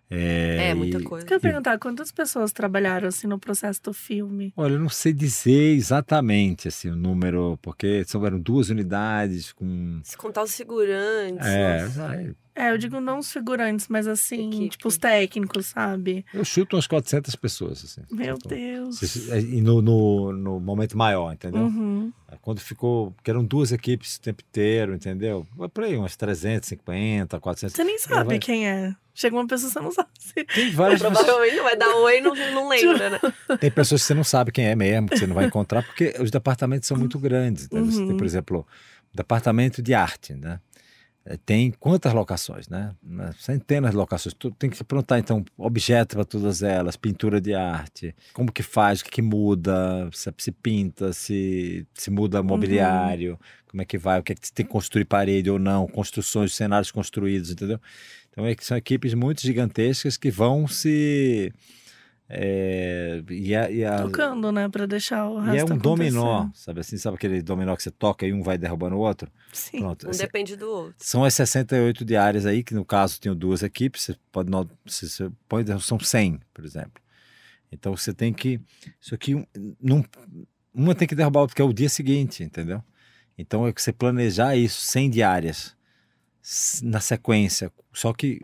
É, 0.08 0.70
É, 0.70 0.74
muita 0.74 0.98
e- 0.98 1.04
coisa. 1.04 1.26
Quero 1.26 1.40
perguntar, 1.40 1.78
quantas 1.78 2.12
pessoas 2.12 2.52
trabalharam 2.52 3.08
assim 3.08 3.26
no 3.26 3.38
processo 3.38 3.82
do 3.82 3.92
filme? 3.92 4.52
Olha, 4.56 4.74
eu 4.74 4.80
não 4.80 4.88
sei 4.88 5.12
dizer 5.12 5.74
exatamente 5.74 6.68
assim, 6.68 6.90
o 6.90 6.96
número, 6.96 7.58
porque 7.60 8.04
são, 8.04 8.24
eram 8.24 8.38
duas 8.40 8.70
unidades 8.70 9.52
com. 9.52 10.00
Se 10.04 10.16
contar 10.16 10.42
os 10.44 10.56
figurantes. 10.56 11.46
É, 11.46 11.82
nossa. 11.82 12.36
É, 12.56 12.70
eu 12.70 12.78
digo 12.78 13.00
não 13.02 13.18
os 13.18 13.30
figurantes, 13.30 13.86
mas 13.88 14.06
assim, 14.06 14.48
Equipe. 14.48 14.68
tipo 14.70 14.88
os 14.88 14.96
técnicos, 14.96 15.66
sabe? 15.66 16.24
eu 16.32 16.42
chuto 16.42 16.74
umas 16.74 16.86
400 16.86 17.36
pessoas. 17.36 17.84
Assim, 17.84 18.00
Meu 18.10 18.34
Então, 18.36 18.48
Deus. 18.56 19.02
E 19.28 19.60
no, 19.60 19.82
no, 19.82 20.32
no 20.32 20.58
momento 20.58 20.96
maior, 20.96 21.32
entendeu? 21.34 21.62
Uhum. 21.62 22.10
Quando 22.40 22.60
ficou. 22.60 23.10
Porque 23.12 23.30
eram 23.30 23.44
duas 23.44 23.72
equipes 23.72 24.16
o 24.16 24.20
tempo 24.22 24.42
inteiro, 24.48 24.94
entendeu? 24.94 25.46
Foi 25.56 25.68
Por 25.68 25.84
aí, 25.84 25.96
umas 25.96 26.16
350, 26.16 27.38
400. 27.40 27.74
Você 27.76 27.84
nem 27.84 27.98
sabe 27.98 28.24
vai- 28.30 28.38
quem 28.38 28.66
é. 28.68 28.94
Chega 29.14 29.34
uma 29.36 29.46
pessoa 29.46 29.68
que 29.70 29.74
você 29.74 29.80
não 29.80 29.92
sabe. 29.92 30.08
Tem 30.54 30.70
várias 30.72 31.00
pessoas. 31.02 31.18
Provavelmente 31.24 31.56
não 31.56 31.64
vai 31.64 31.76
dar 31.76 31.94
oi 31.96 32.18
e 32.18 32.20
não, 32.20 32.34
não 32.54 32.68
lembra, 32.68 33.10
né? 33.10 33.20
Tem 33.60 33.70
pessoas 33.70 34.02
que 34.02 34.06
você 34.06 34.14
não 34.14 34.24
sabe 34.24 34.52
quem 34.52 34.66
é 34.66 34.74
mesmo, 34.74 35.08
que 35.08 35.18
você 35.18 35.26
não 35.26 35.34
vai 35.34 35.46
encontrar, 35.46 35.82
porque 35.82 36.14
os 36.20 36.30
departamentos 36.30 36.86
são 36.88 36.96
muito 36.96 37.18
grandes. 37.18 37.64
Você 37.64 37.68
tem, 37.98 38.08
Uhum. 38.10 38.16
por 38.16 38.26
exemplo, 38.26 38.66
o 39.12 39.16
departamento 39.16 39.80
de 39.82 39.94
arte, 39.94 40.34
né? 40.34 40.60
Eh, 41.26 41.36
Tem 41.44 41.72
quantas 41.72 42.12
locações, 42.12 42.68
né? 42.68 42.94
Né? 43.02 43.32
Centenas 43.38 43.90
de 43.90 43.96
locações. 43.96 44.32
Tu 44.32 44.50
tem 44.52 44.70
que 44.70 44.82
perguntar, 44.84 45.18
então, 45.18 45.44
objeto 45.58 46.16
para 46.16 46.24
todas 46.24 46.62
elas, 46.62 46.96
pintura 46.96 47.40
de 47.40 47.52
arte, 47.52 48.14
como 48.32 48.52
que 48.52 48.62
faz, 48.62 49.00
o 49.00 49.04
que, 49.04 49.10
que 49.10 49.22
muda, 49.22 50.08
se, 50.12 50.32
se 50.38 50.52
pinta, 50.52 51.12
se, 51.12 51.86
se 51.92 52.10
muda 52.10 52.42
mobiliário, 52.42 53.38
como 53.68 53.82
é 53.82 53.84
que 53.84 53.98
vai, 53.98 54.20
o 54.20 54.22
que 54.22 54.32
é 54.32 54.34
que 54.36 54.52
tem 54.52 54.64
que 54.64 54.72
construir 54.72 55.04
parede 55.04 55.50
ou 55.50 55.58
não, 55.58 55.86
construções, 55.88 56.54
cenários 56.54 56.92
construídos, 56.92 57.50
entendeu? 57.50 57.80
Então, 58.30 58.46
é 58.46 58.54
que 58.54 58.64
são 58.64 58.76
equipes 58.76 59.14
muito 59.14 59.42
gigantescas 59.42 60.16
que 60.16 60.30
vão 60.30 60.68
se... 60.68 61.52
é, 62.28 63.22
e 63.30 63.54
a, 63.54 63.70
e 63.70 63.84
a- 63.84 64.02
Tocando, 64.02 64.50
né? 64.50 64.68
Pra 64.68 64.84
deixar 64.86 65.28
o 65.28 65.38
resto 65.38 65.54
e 65.54 65.58
é 65.58 65.64
um 65.64 65.78
dominó, 65.78 66.48
sabe 66.54 66.80
assim? 66.80 66.96
Sabe 66.96 67.16
aquele 67.16 67.40
dominó 67.40 67.76
que 67.76 67.82
você 67.82 67.90
toca 67.90 68.26
e 68.26 68.32
um 68.32 68.42
vai 68.42 68.58
derrubando 68.58 68.96
o 68.96 68.98
outro? 69.00 69.30
Sim. 69.52 69.78
Pronto. 69.80 70.06
Um 70.06 70.10
esse- 70.10 70.22
depende 70.22 70.56
do 70.56 70.68
outro. 70.68 70.94
São 70.98 71.24
as 71.24 71.34
68 71.34 72.04
diárias 72.04 72.44
aí, 72.44 72.64
que 72.64 72.74
no 72.74 72.84
caso 72.84 73.20
tinham 73.20 73.36
duas 73.36 73.62
equipes, 73.62 74.02
você 74.02 74.16
pode, 74.32 74.50
not- 74.50 74.70
você, 74.84 75.08
você 75.08 75.30
pode 75.48 75.82
são 75.82 75.98
100, 76.00 76.40
por 76.52 76.64
exemplo. 76.64 77.00
Então 77.70 77.96
você 77.96 78.12
tem 78.12 78.32
que, 78.32 78.60
isso 79.00 79.14
aqui, 79.14 79.34
um- 79.34 79.46
não, 79.80 80.04
uma 80.74 80.94
tem 80.94 81.06
que 81.06 81.14
derrubar 81.14 81.40
a 81.40 81.42
outra, 81.42 81.54
que 81.56 81.62
é 81.62 81.64
o 81.64 81.72
dia 81.72 81.88
seguinte, 81.88 82.42
entendeu? 82.42 82.82
Então 83.38 83.66
é 83.66 83.72
que 83.72 83.80
você 83.82 83.92
planejar 83.92 84.56
isso, 84.56 84.80
100 84.82 85.10
diárias, 85.10 85.76
na 86.82 87.00
sequência, 87.00 87.72
só 87.92 88.12
que, 88.12 88.40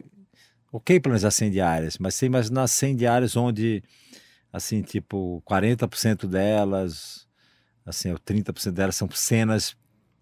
ok 0.73 1.01
planejar 1.01 1.31
100 1.31 1.51
diárias, 1.51 1.99
mas 1.99 2.15
você 2.15 2.27
imaginar 2.27 2.67
100 2.67 2.97
diárias 2.97 3.37
onde, 3.37 3.83
assim, 4.53 4.83
tipo, 4.83 5.43
40% 5.45 6.27
delas, 6.27 7.29
assim, 7.87 8.11
ou 8.11 8.19
30% 8.19 8.75
delas 8.75 8.97
são 8.97 9.11
cenas 9.11 9.77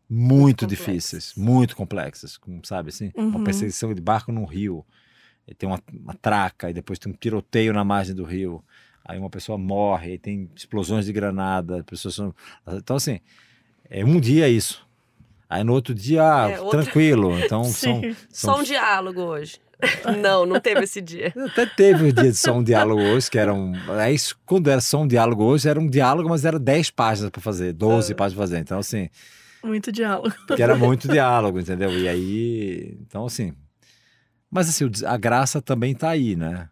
muito 0.09 0.67
complexas. 0.67 0.87
difíceis, 0.87 1.35
muito 1.37 1.77
complexas, 1.77 2.37
como 2.37 2.61
sabe 2.67 2.89
assim, 2.91 3.13
uma 3.17 3.39
Uhum. 3.39 3.45
perseguição 3.45 3.95
de 3.95 4.01
barco 4.01 4.33
num 4.33 4.45
rio, 4.45 4.85
e 5.47 5.55
tem 5.55 5.69
uma, 5.69 5.81
uma 5.93 6.15
traca, 6.15 6.71
e 6.71 6.75
depois 6.75 6.99
tem 6.99 7.13
um 7.13 7.17
tiroteio 7.17 7.73
na 7.73 7.85
margem 7.85 8.15
do 8.15 8.25
rio, 8.25 8.65
aí 9.05 9.19
uma 9.19 9.31
pessoa 9.31 9.57
morre, 9.59 10.13
aí 10.13 10.19
tem 10.19 10.51
explosões 10.57 11.07
de 11.07 11.13
granada, 11.13 11.85
pessoas 11.85 12.15
são... 12.17 12.35
então 12.73 12.97
assim, 12.97 13.21
é 13.89 14.05
um 14.05 14.21
dia 14.21 14.49
isso, 14.49 14.87
aí 15.51 15.63
no 15.65 15.73
outro 15.75 15.93
dia, 15.95 16.23
ah, 16.23 16.51
É, 16.51 16.61
outra- 16.61 16.83
tranquilo, 16.85 17.39
então 17.41 17.65
são, 17.69 18.01
são 18.31 18.55
Só 18.55 18.61
um 18.61 18.63
diálogo 18.63 19.21
hoje. 19.21 19.59
não, 20.23 20.45
não 20.47 20.61
teve 20.61 20.85
esse 20.85 21.01
dia. 21.01 21.33
até 21.53 21.65
teve 21.67 22.09
o 22.09 22.13
dia 22.13 22.31
de 22.31 22.37
só 22.37 22.53
um 22.53 22.63
diálogo 22.63 23.01
hoje, 23.03 23.31
que 23.31 23.39
era 23.39 23.53
um. 23.53 23.73
Aí, 23.99 24.15
quando 24.47 24.71
era 24.71 24.81
só 24.81 25.01
um 25.01 25.07
diálogo 25.09 25.43
hoje, 25.43 25.69
era 25.69 25.81
um 25.81 25.89
diálogo, 25.89 26.29
mas 26.29 26.45
era 26.45 26.59
10 26.59 26.91
páginas 26.91 27.31
para 27.31 27.41
fazer, 27.41 27.73
12 27.73 28.13
Ah. 28.13 28.17
páginas 28.17 28.35
para 28.37 28.43
fazer. 28.47 28.59
Então, 28.61 28.79
assim, 28.79 29.09
Muito 29.65 29.91
diálogo. 29.91 30.35
porque 30.47 30.63
era 30.63 30.77
muito 30.77 31.09
diálogo, 31.09 31.59
entendeu? 31.59 31.91
E 31.99 32.07
aí. 32.09 32.99
Então, 33.01 33.25
assim. 33.27 33.55
Mas, 34.51 34.69
assim, 34.69 34.91
a 35.07 35.17
graça 35.17 35.63
também 35.63 35.95
tá 35.95 36.11
aí, 36.11 36.37
né? 36.37 36.69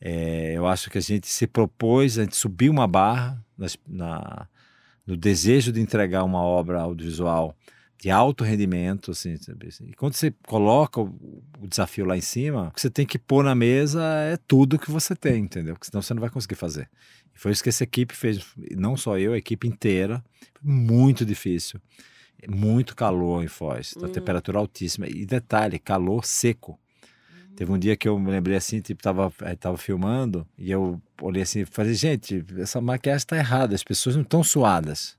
É, 0.00 0.52
eu 0.56 0.66
acho 0.66 0.88
que 0.88 0.96
a 0.96 1.02
gente 1.02 1.26
se 1.28 1.46
propôs, 1.46 2.16
a 2.18 2.22
gente 2.22 2.36
subiu 2.36 2.72
uma 2.72 2.86
barra 2.86 3.36
na, 3.86 4.46
no 5.06 5.16
desejo 5.18 5.70
de 5.72 5.80
entregar 5.80 6.22
uma 6.24 6.40
obra 6.40 6.80
audiovisual 6.80 7.54
de 8.00 8.10
alto 8.10 8.44
rendimento, 8.44 9.10
assim, 9.10 9.36
sabe? 9.36 9.68
assim. 9.68 9.86
E 9.88 9.92
quando 9.94 10.14
você 10.14 10.32
coloca 10.46 11.00
o, 11.00 11.12
o 11.60 11.66
desafio 11.66 12.04
lá 12.04 12.16
em 12.16 12.20
cima, 12.20 12.68
o 12.68 12.70
que 12.72 12.80
você 12.80 12.88
tem 12.90 13.04
que 13.04 13.18
pôr 13.18 13.42
na 13.42 13.54
mesa 13.54 14.02
é 14.22 14.36
tudo 14.36 14.78
que 14.78 14.90
você 14.90 15.16
tem, 15.16 15.42
entendeu? 15.44 15.74
Porque 15.74 15.86
senão 15.90 16.00
você 16.00 16.14
não 16.14 16.20
vai 16.20 16.30
conseguir 16.30 16.54
fazer. 16.54 16.88
E 17.34 17.38
foi 17.38 17.50
isso 17.52 17.62
que 17.62 17.68
essa 17.68 17.82
equipe 17.84 18.14
fez, 18.14 18.44
não 18.76 18.96
só 18.96 19.18
eu, 19.18 19.32
a 19.32 19.38
equipe 19.38 19.66
inteira. 19.66 20.24
Muito 20.62 21.24
difícil. 21.24 21.80
Muito 22.48 22.94
calor 22.94 23.42
em 23.42 23.48
Foz, 23.48 23.94
a 24.00 24.06
Hum. 24.06 24.08
temperatura 24.08 24.58
altíssima. 24.58 25.08
E 25.08 25.26
detalhe, 25.26 25.76
calor 25.78 26.24
seco. 26.24 26.78
Teve 27.56 27.72
um 27.72 27.78
dia 27.78 27.96
que 27.96 28.08
eu 28.08 28.16
me 28.16 28.30
lembrei 28.30 28.56
assim, 28.56 28.80
tipo, 28.80 29.02
tava, 29.02 29.32
eh, 29.42 29.56
tava 29.56 29.76
filmando, 29.76 30.46
e 30.56 30.70
eu 30.70 31.02
olhei 31.20 31.42
assim 31.42 31.64
falei, 31.64 31.92
gente, 31.94 32.44
essa 32.56 32.80
maquiagem 32.80 33.26
tá 33.26 33.36
errada, 33.36 33.74
as 33.74 33.82
pessoas 33.82 34.14
não 34.14 34.22
estão 34.22 34.44
suadas. 34.44 35.17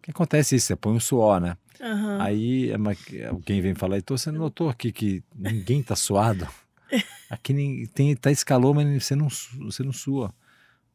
O 0.00 0.02
que 0.02 0.10
acontece 0.10 0.56
isso? 0.56 0.66
Você 0.68 0.76
põe 0.76 0.92
um 0.94 1.00
suor, 1.00 1.40
né? 1.40 1.56
Aham. 1.80 2.18
Aí 2.20 2.76
maqui- 2.78 3.22
alguém 3.24 3.60
vem 3.60 3.74
falar, 3.74 3.98
então 3.98 4.16
você 4.16 4.30
não 4.30 4.40
notou 4.40 4.68
aqui 4.68 4.90
que 4.92 5.22
ninguém 5.34 5.82
tá 5.82 5.94
suado? 5.94 6.48
Aqui 7.30 7.52
nem, 7.52 7.86
tem, 7.86 8.16
tá 8.16 8.32
esse 8.32 8.44
calor, 8.44 8.74
mas 8.74 9.04
você 9.04 9.14
não, 9.14 9.28
você 9.28 9.84
não 9.84 9.92
sua, 9.92 10.34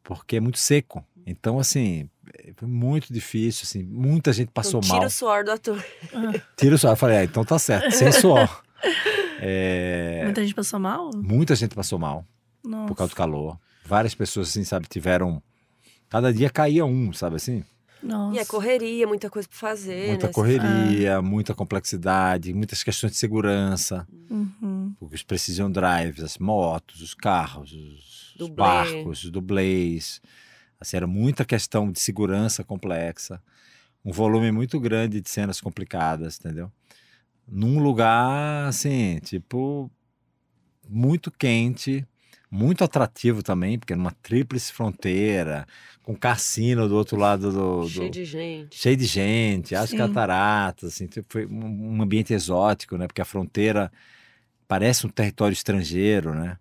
porque 0.03 0.35
é 0.35 0.39
muito 0.41 0.57
seco. 0.59 1.05
Então, 1.25 1.57
assim, 1.57 2.09
foi 2.57 2.67
muito 2.67 3.13
difícil, 3.13 3.63
assim, 3.63 3.81
muita 3.81 4.33
gente 4.33 4.51
passou 4.51 4.79
Então, 4.79 4.89
tira 4.89 4.97
mal. 4.99 5.07
o 5.07 5.09
suor 5.09 5.43
do 5.45 5.51
ator. 5.51 5.81
Tira 6.57 6.75
o 6.75 6.77
suor. 6.77 6.91
Eu 6.91 6.97
falei, 6.97 7.17
ah, 7.19 7.23
então 7.23 7.45
tá 7.45 7.57
certo, 7.57 7.89
sem 7.91 8.11
suor. 8.11 8.61
É, 9.39 10.21
Muita 10.25 10.41
gente 10.43 10.53
passou 10.53 10.79
mal? 10.79 11.09
muita 11.15 11.55
gente 11.55 11.73
passou 11.73 11.97
mal 11.97 12.25
Nossa. 12.63 12.87
por 12.87 12.95
causa 12.95 13.13
do 13.13 13.15
calor. 13.15 13.57
Várias 13.85 14.13
pessoas, 14.13 14.49
assim, 14.49 14.63
sabe, 14.65 14.87
tiveram. 14.87 15.41
Cada 16.09 16.33
dia 16.33 16.49
caía 16.49 16.85
um, 16.85 17.13
sabe 17.13 17.37
assim? 17.37 17.63
Nossa. 18.05 18.37
E 18.37 18.39
é 18.39 18.45
correria, 18.45 19.07
muita 19.07 19.29
coisa 19.31 19.47
pra 19.47 19.57
fazer. 19.57 20.09
Muita 20.09 20.27
né? 20.27 20.33
correria, 20.33 21.21
muita 21.23 21.55
complexidade, 21.55 22.53
muitas 22.53 22.83
questões 22.83 23.13
de 23.13 23.17
segurança. 23.17 24.07
Uhum. 24.29 24.95
Os 25.01 25.23
precision 25.23 25.71
drives, 25.71 26.23
as 26.23 26.37
motos, 26.37 27.01
os 27.01 27.15
carros, 27.15 27.71
os, 27.73 28.31
os 28.31 28.35
Dublê. 28.37 28.55
barcos, 28.55 29.23
os 29.23 29.31
dublês. 29.31 30.21
Assim, 30.79 30.97
era 30.97 31.07
muita 31.07 31.43
questão 31.43 31.91
de 31.91 31.99
segurança 31.99 32.63
complexa. 32.63 33.41
Um 34.03 34.11
volume 34.11 34.51
muito 34.51 34.79
grande 34.79 35.19
de 35.19 35.29
cenas 35.29 35.59
complicadas, 35.59 36.37
entendeu? 36.39 36.71
Num 37.47 37.79
lugar, 37.81 38.67
assim, 38.67 39.19
tipo, 39.23 39.89
muito 40.87 41.31
quente, 41.31 42.05
muito 42.55 42.83
atrativo 42.83 43.43
também, 43.43 43.77
porque 43.77 43.95
numa 43.95 44.11
tríplice 44.11 44.71
fronteira, 44.71 45.67
com 46.01 46.15
cassino 46.15 46.87
do 46.87 46.95
outro 46.95 47.17
lado 47.17 47.51
do. 47.51 47.81
do- 47.81 47.89
Cheio 47.89 48.11
de 48.11 48.25
gente. 48.25 48.77
cheio 48.77 48.97
de 48.97 49.05
gente, 49.05 49.75
as 49.75 49.89
Sim. 49.89 49.97
cataratas, 49.97 50.93
assim, 50.93 51.05
tipo, 51.07 51.27
foi 51.29 51.45
um, 51.45 52.01
ambiente 52.01 52.33
exótico, 52.33 52.97
né? 52.97 53.07
Porque 53.07 53.21
a 53.21 53.25
fronteira 53.25 53.91
parece 54.67 55.05
um 55.05 55.09
território 55.09 55.53
estrangeiro, 55.53 56.33
né? 56.33 56.57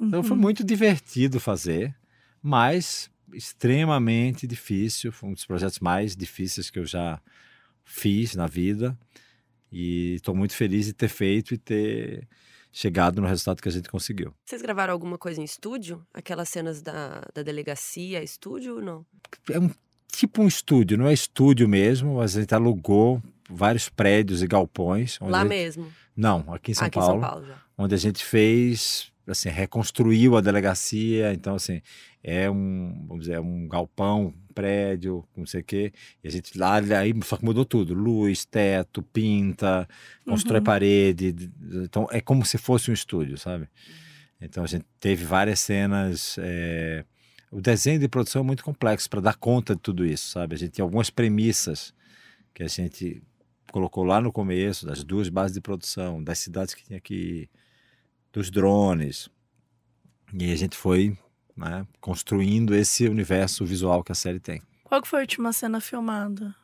Então 0.00 0.22
foi 0.22 0.36
Uhum. 0.36 0.42
muito 0.42 0.64
divertido 0.64 1.38
fazer, 1.40 1.94
mas 2.42 3.10
extremamente 3.32 4.46
difícil, 4.46 5.12
foi 5.12 5.28
um 5.28 5.34
dos 5.34 5.44
projetos 5.44 5.78
mais 5.80 6.16
difíceis 6.16 6.70
que 6.70 6.78
eu 6.78 6.86
já 6.86 7.20
fiz 7.84 8.34
na 8.34 8.46
vida 8.46 8.96
e 9.70 10.14
estou 10.14 10.34
muito 10.34 10.54
feliz 10.54 10.86
de 10.86 10.92
ter 10.92 11.08
feito 11.08 11.54
e 11.54 11.58
ter 11.58 12.26
chegado 12.78 13.20
no 13.20 13.26
resultado 13.26 13.60
que 13.60 13.68
a 13.68 13.72
gente 13.72 13.88
conseguiu. 13.88 14.32
Vocês 14.44 14.62
gravaram 14.62 14.92
alguma 14.92 15.18
coisa 15.18 15.40
em 15.40 15.44
estúdio? 15.44 16.06
Aquelas 16.14 16.48
cenas 16.48 16.80
da, 16.80 17.24
da 17.34 17.42
delegacia, 17.42 18.22
estúdio 18.22 18.76
ou 18.76 18.80
não? 18.80 19.04
é 19.50 19.58
um 19.58 19.68
tipo 20.06 20.42
um 20.42 20.46
estúdio, 20.46 20.96
não 20.96 21.08
é 21.08 21.12
estúdio 21.12 21.68
mesmo, 21.68 22.16
mas 22.16 22.36
a 22.36 22.40
gente 22.40 22.54
alugou 22.54 23.20
vários 23.50 23.88
prédios 23.88 24.42
e 24.44 24.46
galpões. 24.46 25.18
Lá 25.20 25.40
gente... 25.40 25.48
mesmo? 25.48 25.92
Não, 26.16 26.44
aqui 26.52 26.70
em 26.70 26.74
São 26.74 26.86
aqui 26.86 27.00
Paulo. 27.00 27.18
Em 27.18 27.20
São 27.20 27.30
Paulo 27.30 27.46
já. 27.46 27.62
Onde 27.76 27.94
a 27.96 27.98
gente 27.98 28.24
fez, 28.24 29.12
assim, 29.28 29.48
reconstruiu 29.48 30.36
a 30.36 30.40
delegacia. 30.40 31.32
Então, 31.32 31.54
assim, 31.54 31.80
é 32.22 32.50
um, 32.50 33.04
vamos 33.06 33.24
dizer, 33.24 33.34
é 33.36 33.40
um 33.40 33.68
galpão, 33.68 34.26
um 34.26 34.52
prédio, 34.54 35.24
não 35.36 35.46
sei 35.46 35.60
o 35.60 35.64
quê. 35.64 35.92
E 36.24 36.28
a 36.28 36.30
gente 36.30 36.56
lá, 36.58 36.76
aí, 36.76 37.14
só 37.24 37.36
que 37.36 37.44
mudou 37.44 37.64
tudo. 37.64 37.94
Luz, 37.94 38.44
teto, 38.44 39.02
pinta, 39.02 39.88
constrói 40.26 40.58
Uhum. 40.58 40.64
parede. 40.64 41.34
Então, 41.84 42.06
é 42.10 42.20
como 42.20 42.44
se 42.44 42.58
fosse 42.58 42.90
um 42.90 42.94
estúdio, 42.94 43.38
sabe? 43.38 43.68
Então, 44.40 44.64
a 44.64 44.66
gente 44.66 44.84
teve 45.00 45.24
várias 45.24 45.60
cenas... 45.60 46.36
é, 46.38 47.04
O 47.50 47.60
desenho 47.60 47.98
de 47.98 48.08
produção 48.08 48.42
é 48.42 48.44
muito 48.44 48.62
complexo 48.62 49.08
para 49.08 49.20
dar 49.22 49.34
conta 49.36 49.74
de 49.74 49.80
tudo 49.80 50.04
isso, 50.04 50.28
sabe? 50.30 50.54
A 50.54 50.58
gente 50.58 50.72
tem 50.72 50.82
algumas 50.82 51.10
premissas 51.10 51.94
que 52.54 52.62
a 52.62 52.68
gente 52.68 53.22
colocou 53.72 54.04
lá 54.04 54.20
no 54.20 54.32
começo, 54.32 54.84
das 54.86 55.02
duas 55.04 55.28
bases 55.28 55.54
de 55.54 55.60
produção, 55.60 56.22
das 56.22 56.38
cidades 56.38 56.74
que 56.74 56.84
tinha 56.84 57.00
que 57.00 57.14
ir, 57.14 57.50
dos 58.38 58.50
drones. 58.50 59.28
E 60.32 60.52
a 60.52 60.56
gente 60.56 60.76
foi 60.76 61.18
né, 61.56 61.84
construindo 62.00 62.74
esse 62.74 63.08
universo 63.08 63.64
visual 63.64 64.04
que 64.04 64.12
a 64.12 64.14
série 64.14 64.38
tem. 64.38 64.62
Qual 64.84 65.02
que 65.02 65.08
foi 65.08 65.18
a 65.18 65.22
última 65.22 65.52
cena 65.52 65.80
filmada? 65.80 66.54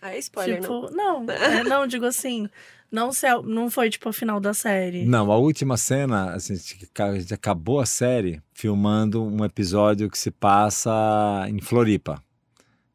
Ah, 0.00 0.14
é 0.14 0.18
spoiler, 0.18 0.60
tipo, 0.60 0.90
não. 0.92 1.24
não, 1.24 1.34
é, 1.34 1.64
não, 1.64 1.86
digo 1.86 2.04
assim, 2.04 2.48
não, 2.92 3.12
se, 3.12 3.26
é- 3.26 3.42
não 3.42 3.70
foi 3.70 3.90
tipo 3.90 4.08
a 4.08 4.12
final 4.12 4.38
da 4.38 4.54
série. 4.54 5.04
Não, 5.04 5.32
a 5.32 5.36
última 5.36 5.76
cena, 5.76 6.32
assim, 6.32 6.52
a 6.52 6.56
gente 6.56 6.88
a 6.96 7.18
gente 7.18 7.34
acabou 7.34 7.80
a 7.80 7.86
série 7.86 8.40
filmando 8.52 9.24
um 9.24 9.44
episódio 9.44 10.08
que 10.08 10.18
se 10.18 10.30
passa 10.30 10.92
em 11.48 11.60
Floripa, 11.60 12.22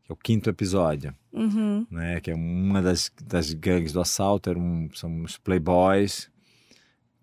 que 0.03 0.11
é 0.11 0.13
o 0.13 0.15
quinto 0.15 0.49
episódio. 0.49 1.13
Uhum. 1.31 1.85
né, 1.91 2.19
que 2.19 2.31
é 2.31 2.33
uma 2.35 2.81
das, 2.81 3.11
das 3.23 3.53
gangues 3.53 3.93
do 3.93 4.01
assalto, 4.01 4.49
eram 4.49 4.61
um, 4.61 4.89
são 4.95 5.11
uns 5.11 5.37
playboys 5.37 6.27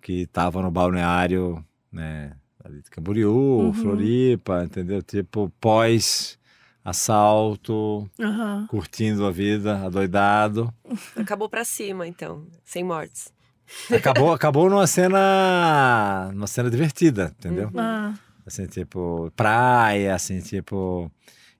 que 0.06 0.22
estavam 0.22 0.62
no 0.62 0.70
balneário, 0.70 1.66
né, 1.90 2.30
ali 2.64 2.80
de 2.80 2.88
Camboriú, 2.90 3.34
Uhum. 3.34 3.72
Floripa, 3.72 4.62
entendeu? 4.62 5.02
Tipo, 5.02 5.50
pós-assalto, 6.84 8.08
Aham. 8.20 8.68
curtindo 8.68 9.26
a 9.26 9.32
vida, 9.32 9.84
adoidado. 9.84 10.72
Acabou 11.16 11.48
pra 11.48 11.64
cima, 11.64 12.06
então. 12.06 12.46
Sem 12.64 12.84
mortes. 12.84 13.32
Acabou, 13.90 14.32
acabou 14.32 14.70
numa 14.70 14.86
cena, 14.86 16.30
numa 16.32 16.46
cena 16.46 16.70
divertida, 16.70 17.34
entendeu? 17.36 17.68
Uhum. 17.74 17.80
Ah, 17.80 18.14
Assim, 18.46 18.64
tipo, 18.66 19.28
praia, 19.34 20.14
assim, 20.14 20.40
tipo... 20.40 21.10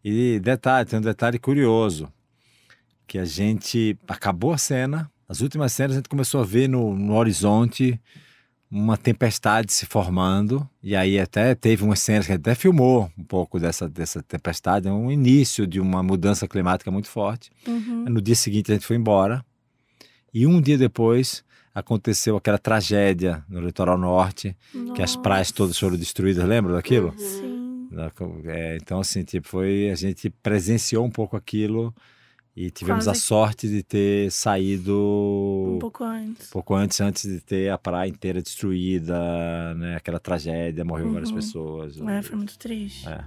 E 0.04 0.38
detalhe, 0.38 0.88
tem 0.88 1.00
um 1.00 1.02
detalhe 1.02 1.36
curioso, 1.36 2.08
que 3.08 3.18
a 3.18 3.24
gente 3.24 3.98
acabou 4.06 4.52
a 4.52 4.58
cena, 4.58 5.10
as 5.28 5.40
últimas 5.40 5.72
cenas 5.72 5.94
a 5.94 5.96
gente 5.96 6.08
começou 6.08 6.40
a 6.40 6.44
ver 6.44 6.68
no, 6.68 6.96
no 6.96 7.16
horizonte 7.16 8.00
uma 8.70 8.96
tempestade 8.96 9.72
se 9.72 9.86
formando, 9.86 10.68
e 10.82 10.96
aí 10.96 11.18
até 11.20 11.54
teve 11.54 11.84
umas 11.84 12.00
cenas 12.00 12.26
que 12.26 12.32
até 12.32 12.54
filmou 12.54 13.10
um 13.16 13.22
pouco 13.22 13.60
dessa, 13.60 13.88
dessa 13.88 14.22
tempestade, 14.22 14.88
um 14.88 15.10
início 15.10 15.66
de 15.66 15.78
uma 15.80 16.02
mudança 16.02 16.48
climática 16.48 16.90
muito 16.90 17.08
forte. 17.08 17.50
uhum. 17.66 18.04
No 18.08 18.20
dia 18.20 18.34
seguinte 18.34 18.72
a 18.72 18.74
gente 18.74 18.86
foi 18.86 18.96
embora, 18.96 19.44
e 20.34 20.46
um 20.46 20.60
dia 20.60 20.76
depois 20.76 21.44
aconteceu 21.74 22.36
aquela 22.36 22.58
tragédia 22.58 23.44
no 23.48 23.60
litoral 23.60 23.98
norte, 23.98 24.56
que 24.94 25.02
as 25.02 25.14
praias 25.14 25.52
todas 25.52 25.78
foram 25.78 25.96
destruídas, 25.96 26.44
lembra 26.44 26.72
daquilo? 26.72 27.14
Sim. 27.16 27.88
Da- 27.90 28.10
é, 28.46 28.76
então, 28.80 29.00
assim, 29.00 29.22
tipo, 29.22 29.46
foi, 29.46 29.90
a 29.90 29.94
gente 29.94 30.28
presenciou 30.28 31.04
um 31.04 31.10
pouco 31.10 31.36
aquilo 31.36 31.94
e 32.56 32.70
tivemos 32.70 33.04
Quase 33.04 33.18
a 33.18 33.20
sorte 33.20 33.68
de 33.68 33.82
ter 33.82 34.30
saído 34.32 34.94
Um 35.76 35.78
pouco 35.78 36.02
antes. 36.04 36.48
pouco 36.48 36.74
antes, 36.74 37.00
antes 37.02 37.30
de 37.30 37.40
ter 37.40 37.70
a 37.70 37.76
praia 37.76 38.08
inteira 38.08 38.40
destruída, 38.40 39.74
né? 39.74 39.96
Aquela 39.96 40.18
tragédia, 40.18 40.82
morreu 40.84 41.12
várias 41.12 41.28
Uhum. 41.28 41.36
pessoas. 41.36 42.00
É, 42.00 42.22
foi 42.22 42.36
muito 42.36 42.58
triste. 42.58 43.06
É. 43.06 43.22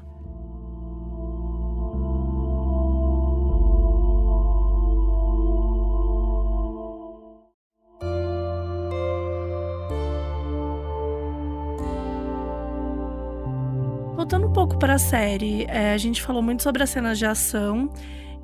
Voltando 14.16 14.48
um 14.48 14.54
pouco 14.54 14.78
para 14.78 14.96
a 14.96 15.00
série, 15.00 15.64
é, 15.70 15.94
a 15.94 15.98
gente 15.98 16.22
falou 16.22 16.42
muito 16.42 16.62
sobre 16.62 16.84
as 16.84 16.90
cenas 16.90 17.18
de 17.18 17.26
ação 17.26 17.90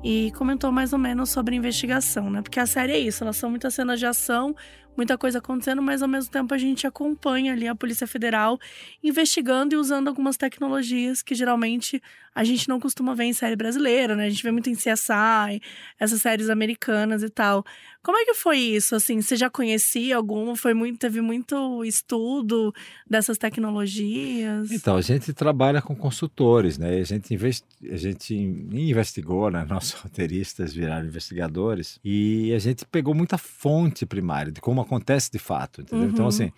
e 0.08 0.30
comentou 0.36 0.70
mais 0.70 0.92
ou 0.92 1.00
menos 1.00 1.30
sobre 1.30 1.56
a 1.56 1.58
investigação, 1.58 2.30
né? 2.30 2.40
Porque 2.40 2.60
a 2.60 2.66
série 2.66 2.92
é 2.92 2.98
isso, 2.98 3.24
elas 3.24 3.36
são 3.36 3.50
muitas 3.50 3.74
cenas 3.74 3.98
de 3.98 4.06
ação, 4.06 4.54
muita 4.96 5.18
coisa 5.18 5.38
acontecendo, 5.38 5.82
mas 5.82 6.00
ao 6.00 6.06
mesmo 6.06 6.30
tempo 6.30 6.54
a 6.54 6.58
gente 6.58 6.86
acompanha 6.86 7.52
ali 7.52 7.66
a 7.66 7.74
Polícia 7.74 8.06
Federal 8.06 8.56
investigando 9.02 9.74
e 9.74 9.76
usando 9.76 10.06
algumas 10.06 10.36
tecnologias 10.36 11.22
que 11.22 11.34
geralmente 11.34 12.00
a 12.32 12.44
gente 12.44 12.68
não 12.68 12.78
costuma 12.78 13.16
ver 13.16 13.24
em 13.24 13.32
série 13.32 13.56
brasileira, 13.56 14.14
né? 14.14 14.26
A 14.26 14.30
gente 14.30 14.44
vê 14.44 14.52
muito 14.52 14.70
em 14.70 14.76
CSI, 14.76 15.60
essas 15.98 16.22
séries 16.22 16.50
americanas 16.50 17.24
e 17.24 17.28
tal. 17.28 17.64
Como 18.06 18.16
é 18.18 18.24
que 18.24 18.34
foi 18.34 18.56
isso? 18.58 18.94
Assim, 18.94 19.20
você 19.20 19.34
já 19.34 19.50
conhecia 19.50 20.16
alguma? 20.16 20.54
Foi 20.56 20.72
muito, 20.72 20.96
teve 20.96 21.20
muito 21.20 21.84
estudo 21.84 22.72
dessas 23.10 23.36
tecnologias? 23.36 24.70
Então, 24.70 24.94
a 24.96 25.00
gente 25.00 25.32
trabalha 25.32 25.82
com 25.82 25.92
consultores, 25.96 26.78
né? 26.78 27.00
A 27.00 27.02
gente, 27.02 27.34
investi 27.34 27.66
a 27.90 27.96
gente 27.96 28.32
investigou, 28.32 29.50
né? 29.50 29.64
Nossos 29.68 29.94
roteiristas 29.94 30.72
viraram 30.72 31.04
investigadores 31.04 31.98
e 32.04 32.52
a 32.54 32.60
gente 32.60 32.84
pegou 32.86 33.12
muita 33.12 33.36
fonte 33.36 34.06
primária 34.06 34.52
de 34.52 34.60
como 34.60 34.80
acontece 34.80 35.28
de 35.32 35.40
fato, 35.40 35.80
entendeu? 35.80 36.08
Então, 36.08 36.26
Uhum. 36.26 36.28
assim, 36.28 36.52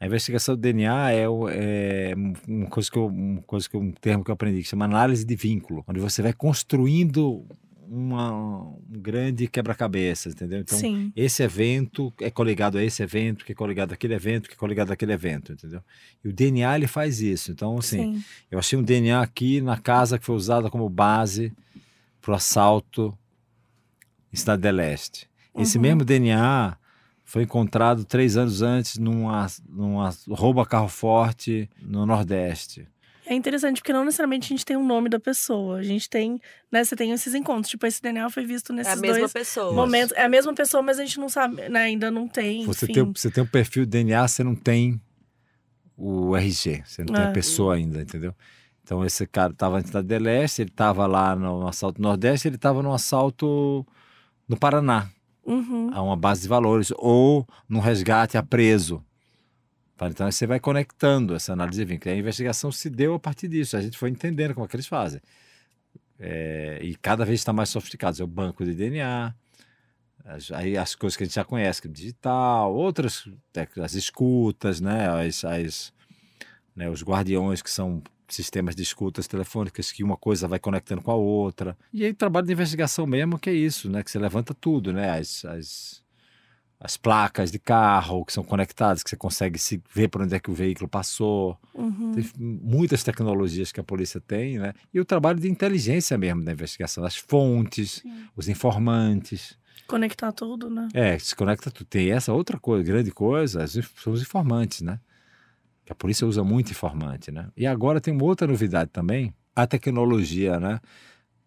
a 0.00 0.06
investigação 0.06 0.56
do 0.56 0.60
DNA 0.60 1.12
é, 1.12 1.26
é 1.50 2.14
uma 2.48 2.66
coisa 2.66 2.90
que 2.90 2.98
eu, 2.98 3.06
uma 3.06 3.42
coisa 3.42 3.70
que 3.70 3.76
eu- 3.76 3.80
um 3.80 3.92
termo 3.92 4.24
que 4.24 4.32
eu 4.32 4.34
aprendi 4.34 4.62
que 4.62 4.68
chama 4.68 4.84
análise 4.84 5.24
de 5.24 5.36
vínculo, 5.36 5.84
onde 5.86 6.00
você 6.00 6.22
vai 6.22 6.32
construindo 6.32 7.46
uma, 7.90 8.32
um 8.32 8.80
grande 8.90 9.48
quebra-cabeça, 9.48 10.28
entendeu? 10.28 10.60
Então, 10.60 10.78
Sim. 10.78 11.12
esse 11.16 11.42
evento 11.42 12.12
é 12.20 12.30
coligado 12.30 12.78
a 12.78 12.82
esse 12.84 13.02
evento, 13.02 13.44
que 13.44 13.52
é 13.52 13.54
coligado 13.54 13.92
àquele 13.92 14.14
evento, 14.14 14.48
que 14.48 14.54
é 14.54 14.58
coligado 14.58 14.92
àquele 14.92 15.12
evento, 15.12 15.52
entendeu? 15.52 15.82
E 16.24 16.28
o 16.28 16.32
DNA 16.32 16.76
ele 16.76 16.86
faz 16.86 17.20
isso. 17.20 17.50
Então, 17.50 17.78
assim, 17.78 18.16
Sim. 18.18 18.24
eu 18.50 18.58
achei 18.58 18.78
um 18.78 18.82
DNA 18.82 19.20
aqui 19.20 19.60
na 19.60 19.78
casa 19.78 20.18
que 20.18 20.24
foi 20.24 20.34
usada 20.36 20.70
como 20.70 20.88
base 20.88 21.52
para 22.20 22.32
o 22.32 22.34
assalto 22.34 23.16
em 24.32 24.36
Cidade 24.36 24.62
del 24.62 24.74
Leste. 24.74 25.28
Esse 25.56 25.76
Uhum. 25.78 25.82
mesmo 25.82 26.04
DNA 26.04 26.76
foi 27.24 27.42
encontrado 27.42 28.04
três 28.04 28.36
anos 28.36 28.62
antes 28.62 28.98
numa, 28.98 29.46
numa 29.68 30.10
rouba 30.28 30.64
carro 30.66 30.88
forte 30.88 31.68
no 31.82 32.06
Nordeste. 32.06 32.86
É 33.30 33.34
interessante 33.34 33.80
porque 33.80 33.92
não 33.92 34.04
necessariamente 34.04 34.46
a 34.46 34.48
gente 34.56 34.64
tem 34.64 34.76
o 34.76 34.82
nome 34.82 35.08
da 35.08 35.20
pessoa. 35.20 35.78
A 35.78 35.82
gente 35.82 36.08
tem, 36.08 36.40
né? 36.72 36.82
Você 36.82 36.96
tem 36.96 37.12
esses 37.12 37.34
encontros. 37.34 37.68
Tipo, 37.68 37.86
esse 37.86 38.00
DNA 38.00 38.30
foi 38.30 38.44
visto 38.46 38.72
É 38.72 38.76
nesses 38.76 38.92
a 38.92 38.96
mesma 38.96 39.18
dois 39.18 39.32
pessoa. 39.32 39.72
momentos. 39.74 40.12
É 40.16 40.24
a 40.24 40.28
mesma 40.28 40.54
pessoa, 40.54 40.82
mas 40.82 40.98
a 40.98 41.04
gente 41.04 41.20
não 41.20 41.28
sabe, 41.28 41.68
né? 41.68 41.80
Ainda 41.80 42.10
não 42.10 42.26
tem. 42.26 42.64
Você 42.64 42.86
enfim. 42.86 42.94
tem, 42.94 43.12
você 43.12 43.30
tem 43.30 43.44
um 43.44 43.46
perfil 43.46 43.84
de 43.84 43.90
DNA, 43.90 44.26
você 44.26 44.42
não 44.42 44.54
tem 44.54 45.00
o 45.96 46.34
RG, 46.36 46.82
você 46.86 47.04
não 47.04 47.12
tem 47.14 47.24
É. 47.24 47.26
a 47.28 47.32
pessoa 47.32 47.74
ainda, 47.74 48.00
entendeu? 48.00 48.34
Então 48.82 49.04
esse 49.04 49.26
cara 49.26 49.52
estava 49.52 49.78
em 49.80 49.84
Cidade 49.84 50.18
Leste, 50.18 50.62
ele 50.62 50.70
estava 50.70 51.06
lá 51.06 51.36
no 51.36 51.68
assalto 51.68 52.00
no 52.00 52.08
Nordeste, 52.08 52.48
ele 52.48 52.56
estava 52.56 52.82
no 52.82 52.92
assalto 52.94 53.86
no 54.48 54.56
Paraná. 54.56 55.08
Uhum. 55.44 55.88
a 55.94 56.02
uma 56.02 56.14
base 56.14 56.42
de 56.42 56.48
valores 56.48 56.92
ou 56.98 57.46
num 57.66 57.80
resgate 57.80 58.36
a 58.36 58.42
preso. 58.42 59.02
Então 60.06 60.30
você 60.30 60.46
vai 60.46 60.60
conectando 60.60 61.34
essa 61.34 61.52
análise 61.52 61.84
de 61.84 61.84
vínculo. 61.84 62.14
A 62.14 62.18
investigação 62.18 62.70
se 62.70 62.88
deu 62.88 63.14
a 63.14 63.18
partir 63.18 63.48
disso. 63.48 63.76
A 63.76 63.80
gente 63.80 63.98
foi 63.98 64.10
entendendo 64.10 64.54
como 64.54 64.66
é 64.66 64.68
que 64.68 64.76
eles 64.76 64.86
fazem. 64.86 65.20
É, 66.18 66.78
e 66.82 66.96
cada 66.96 67.24
vez 67.24 67.40
está 67.40 67.52
mais 67.52 67.68
sofisticado. 67.68 68.20
É 68.20 68.24
o 68.24 68.28
banco 68.28 68.64
de 68.64 68.74
DNA, 68.74 69.34
as, 70.24 70.50
aí 70.50 70.76
as 70.76 70.94
coisas 70.94 71.16
que 71.16 71.22
a 71.22 71.26
gente 71.26 71.34
já 71.34 71.44
conhece, 71.44 71.80
que 71.80 71.88
é 71.88 71.90
digital, 71.90 72.74
outras, 72.74 73.28
as 73.82 73.94
escutas, 73.94 74.80
né? 74.80 75.08
As, 75.08 75.44
as, 75.44 75.92
né? 76.76 76.90
os 76.90 77.02
guardiões, 77.02 77.62
que 77.62 77.70
são 77.70 78.02
sistemas 78.28 78.76
de 78.76 78.82
escutas 78.82 79.26
telefônicas 79.26 79.90
que 79.90 80.04
uma 80.04 80.16
coisa 80.16 80.46
vai 80.46 80.58
conectando 80.58 81.00
com 81.00 81.10
a 81.10 81.14
outra. 81.14 81.76
E 81.92 82.04
aí 82.04 82.12
trabalho 82.12 82.46
de 82.46 82.52
investigação 82.52 83.06
mesmo 83.06 83.38
que 83.38 83.48
é 83.48 83.54
isso, 83.54 83.90
né? 83.90 84.02
Que 84.02 84.10
você 84.10 84.18
levanta 84.18 84.52
tudo, 84.52 84.92
né? 84.92 85.18
As, 85.18 85.44
as, 85.46 86.02
as 86.80 86.96
placas 86.96 87.50
de 87.50 87.58
carro 87.58 88.24
que 88.24 88.32
são 88.32 88.44
conectadas, 88.44 89.02
que 89.02 89.10
você 89.10 89.16
consegue 89.16 89.58
se 89.58 89.82
ver 89.92 90.08
por 90.08 90.22
onde 90.22 90.34
é 90.34 90.38
que 90.38 90.50
o 90.50 90.54
veículo 90.54 90.88
passou. 90.88 91.58
Uhum. 91.74 92.12
Tem 92.12 92.24
muitas 92.38 93.02
tecnologias 93.02 93.72
que 93.72 93.80
a 93.80 93.84
polícia 93.84 94.20
tem, 94.20 94.58
né? 94.58 94.72
E 94.94 95.00
o 95.00 95.04
trabalho 95.04 95.40
de 95.40 95.50
inteligência 95.50 96.16
mesmo 96.16 96.44
da 96.44 96.52
investigação, 96.52 97.04
as 97.04 97.16
fontes, 97.16 98.00
Sim. 98.02 98.26
os 98.36 98.48
informantes. 98.48 99.58
Conectar 99.88 100.30
tudo, 100.30 100.70
né? 100.70 100.88
É, 100.94 101.18
se 101.18 101.34
conecta 101.34 101.70
tudo. 101.70 101.86
Tem 101.86 102.12
essa 102.12 102.32
outra 102.32 102.58
coisa, 102.58 102.84
grande 102.84 103.10
coisa, 103.10 103.66
são 103.66 104.12
os 104.12 104.22
informantes, 104.22 104.80
né? 104.82 105.00
Que 105.84 105.92
a 105.92 105.96
polícia 105.96 106.26
usa 106.26 106.44
muito 106.44 106.70
informante, 106.70 107.32
né? 107.32 107.48
E 107.56 107.66
agora 107.66 108.00
tem 108.00 108.14
uma 108.14 108.24
outra 108.24 108.46
novidade 108.46 108.90
também, 108.92 109.34
a 109.56 109.66
tecnologia, 109.66 110.60
né? 110.60 110.78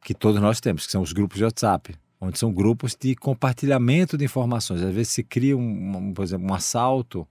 Que 0.04 0.14
todos 0.14 0.42
nós 0.42 0.60
temos, 0.60 0.86
que 0.86 0.92
são 0.92 1.02
os 1.02 1.14
grupos 1.14 1.38
de 1.38 1.46
WhatsApp. 1.46 1.96
Onde 2.22 2.38
são 2.38 2.54
grupos 2.54 2.96
de 2.96 3.16
compartilhamento 3.16 4.16
de 4.16 4.24
informações. 4.24 4.84
Às 4.84 4.94
vezes 4.94 5.12
se 5.12 5.24
cria, 5.24 5.58
um, 5.58 6.14
por 6.14 6.24
exemplo, 6.24 6.48
um 6.48 6.54
assalto, 6.54 7.28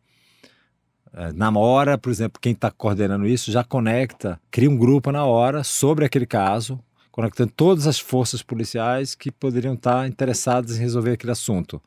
é, 1.15 1.33
na 1.33 1.51
hora, 1.57 1.97
por 1.97 2.11
exemplo, 2.11 2.41
quem 2.41 2.53
está 2.53 2.73
coordenando 2.73 3.27
isso 3.27 3.53
já 3.53 3.63
conecta, 3.63 4.41
cria 4.51 4.69
um 4.69 4.77
grupo 4.77 5.13
na 5.13 5.25
hora 5.25 5.63
sobre 5.63 6.05
aquele 6.05 6.27
caso, 6.27 6.79
conectando 7.13 7.53
todas 7.57 7.87
as 7.87 8.01
forças 8.01 8.43
policiais 8.43 9.15
que 9.15 9.31
poderiam 9.31 9.75
estar 9.75 10.03
tá 10.03 10.09
interessadas 10.09 10.77
em 10.77 10.81
resolver 10.81 11.13
aquele 11.13 11.33
assunto. 11.33 11.81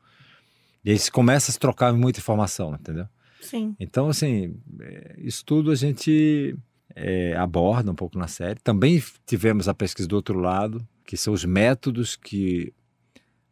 E 0.82 0.90
aí 0.90 0.98
se 0.98 1.10
começa 1.10 1.50
a 1.50 1.52
se 1.52 1.58
trocar 1.58 1.92
muita 1.92 2.20
informação, 2.20 2.74
entendeu? 2.74 3.06
Sim. 3.40 3.76
Então, 3.78 4.08
assim, 4.08 4.56
é, 4.80 5.14
isso 5.18 5.44
tudo 5.44 5.70
a 5.70 5.74
gente 5.74 6.56
é, 6.94 7.36
aborda 7.36 7.90
um 7.90 7.94
pouco 7.94 8.18
na 8.18 8.28
série. 8.28 8.58
Também 8.60 9.02
tivemos 9.26 9.68
a 9.68 9.74
pesquisa 9.74 10.08
do 10.08 10.16
outro 10.16 10.38
lado, 10.38 10.86
que 11.04 11.16
são 11.16 11.34
os 11.34 11.44
métodos 11.44 12.16
que 12.16 12.72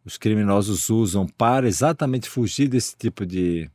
os 0.04 0.18
criminosos 0.18 0.90
usam 0.90 1.26
para 1.26 1.66
exatamente 1.66 2.28
fugir 2.28 2.68
desse 2.68 2.96
tipo 2.96 3.24
de, 3.24 3.70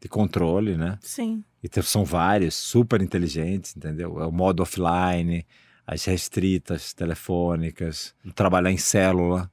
de 0.00 0.08
controle, 0.08 0.76
né? 0.76 0.98
Sim. 1.00 1.42
E 1.62 1.82
são 1.82 2.04
vários, 2.04 2.54
super 2.54 3.00
inteligentes, 3.00 3.76
entendeu? 3.76 4.20
É 4.20 4.26
o 4.26 4.32
modo 4.32 4.62
offline, 4.62 5.46
as 5.86 6.04
restritas 6.04 6.92
telefônicas, 6.92 8.14
trabalhar 8.34 8.70
em 8.70 8.76
célula, 8.76 9.50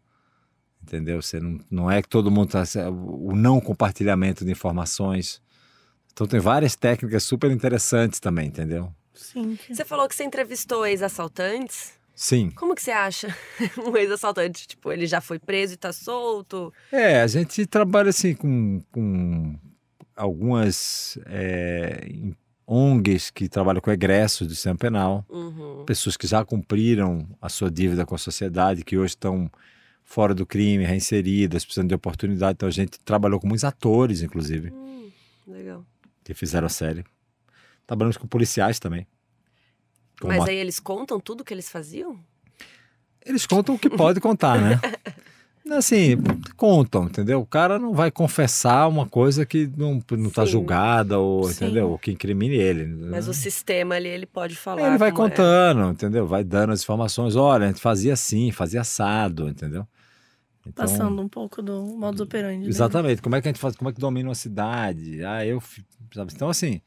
entendeu? 0.81 1.21
Você 1.21 1.39
não, 1.39 1.59
não 1.69 1.91
é 1.91 2.01
que 2.01 2.09
todo 2.09 2.31
mundo 2.31 2.51
tá, 2.51 2.63
o 2.89 3.35
não 3.35 3.61
compartilhamento 3.61 4.43
de 4.43 4.51
informações. 4.51 5.41
Então 6.11 6.27
tem 6.27 6.39
várias 6.39 6.75
técnicas 6.75 7.23
super 7.23 7.51
interessantes 7.51 8.19
também, 8.19 8.47
entendeu? 8.47 8.93
Sim. 9.13 9.57
Você 9.69 9.85
falou 9.85 10.07
que 10.07 10.15
você 10.15 10.23
entrevistou 10.23 10.85
ex-assaltantes. 10.85 11.98
Sim. 12.21 12.51
Como 12.51 12.75
que 12.75 12.81
você 12.81 12.91
acha 12.91 13.33
um 13.79 13.95
ex-assaltante? 13.95 14.67
Tipo, 14.67 14.91
ele 14.91 15.07
já 15.07 15.21
foi 15.21 15.39
preso 15.39 15.75
e 15.75 15.77
tá 15.77 15.93
solto? 15.93 16.73
É, 16.91 17.21
a 17.21 17.27
gente 17.27 17.65
trabalha 17.65 18.09
assim 18.09 18.33
com, 18.35 18.81
com 18.91 19.55
algumas 20.13 21.17
é, 21.27 22.05
ONGs 22.67 23.29
que 23.31 23.47
trabalham 23.47 23.79
com 23.79 23.89
egressos 23.89 24.47
do 24.47 24.53
sistema 24.53 24.75
penal, 24.75 25.25
Uhum. 25.29 25.85
pessoas 25.85 26.17
que 26.17 26.27
já 26.27 26.43
cumpriram 26.43 27.25
a 27.41 27.47
sua 27.47 27.71
dívida 27.71 28.05
com 28.05 28.15
a 28.15 28.17
sociedade, 28.17 28.83
que 28.83 28.97
hoje 28.97 29.11
estão 29.13 29.49
fora 30.03 30.33
do 30.35 30.45
crime, 30.45 30.83
reinseridas, 30.83 31.63
precisando 31.63 31.87
de 31.87 31.95
oportunidade. 31.95 32.51
Então 32.55 32.67
a 32.67 32.71
gente 32.71 32.99
trabalhou 32.99 33.39
com 33.39 33.47
muitos 33.47 33.63
atores, 33.63 34.21
inclusive, 34.21 34.71
Hum, 34.71 35.09
legal. 35.47 35.85
que 36.23 36.33
fizeram 36.33 36.65
a 36.65 36.69
série. 36.69 37.05
Trabalhamos 37.87 38.17
com 38.17 38.27
policiais 38.27 38.77
também. 38.77 39.07
Mas 40.23 40.45
aí 40.45 40.55
eles 40.57 40.79
contam 40.79 41.19
tudo 41.19 41.43
que 41.43 41.53
eles 41.53 41.69
faziam? 41.69 42.19
Eles 43.25 43.45
contam 43.45 43.75
o 43.75 43.79
que 43.79 43.89
pode 43.89 44.19
contar, 44.19 44.59
né? 44.59 44.79
Assim, 45.71 46.17
contam, 46.57 47.05
entendeu? 47.05 47.41
O 47.41 47.45
cara 47.45 47.77
não 47.77 47.93
vai 47.93 48.09
confessar 48.09 48.87
uma 48.87 49.05
coisa 49.05 49.45
que 49.45 49.69
não, 49.77 50.01
não 50.11 50.29
tá 50.31 50.43
Sim. 50.43 50.51
julgada, 50.53 51.19
ou, 51.19 51.43
Sim. 51.43 51.65
entendeu? 51.65 51.91
Ou 51.91 51.99
que 51.99 52.11
incrimine 52.11 52.55
ele. 52.55 52.85
Mas 52.87 53.27
o 53.27 53.33
sistema 53.33 53.95
ali, 53.95 54.07
ele 54.07 54.25
pode 54.25 54.55
falar. 54.55 54.87
Ele 54.87 54.97
vai 54.97 55.09
é. 55.09 55.11
contando, 55.11 55.91
entendeu? 55.91 56.25
Vai 56.25 56.43
dando 56.43 56.73
as 56.73 56.81
informações. 56.81 57.35
Olha, 57.35 57.65
a 57.65 57.67
gente 57.67 57.81
fazia 57.81 58.13
assim, 58.13 58.51
fazia 58.51 58.81
assado, 58.81 59.47
entendeu? 59.47 59.87
Então, 60.65 60.85
Passando 60.85 61.21
um 61.21 61.27
pouco 61.27 61.61
do 61.61 61.81
modus 61.83 62.21
operandi. 62.21 62.59
dele. 62.59 62.69
Exatamente. 62.69 63.21
Como 63.21 63.35
é 63.35 63.41
que 63.41 63.47
a 63.47 63.51
gente 63.51 63.61
faz? 63.61 63.75
Como 63.75 63.89
é 63.89 63.93
que 63.93 63.99
domina 63.99 64.29
uma 64.29 64.35
cidade? 64.35 65.23
Ah, 65.23 65.45
eu. 65.45 65.61
sabe? 66.13 66.31
Então, 66.33 66.49
assim, 66.49 66.81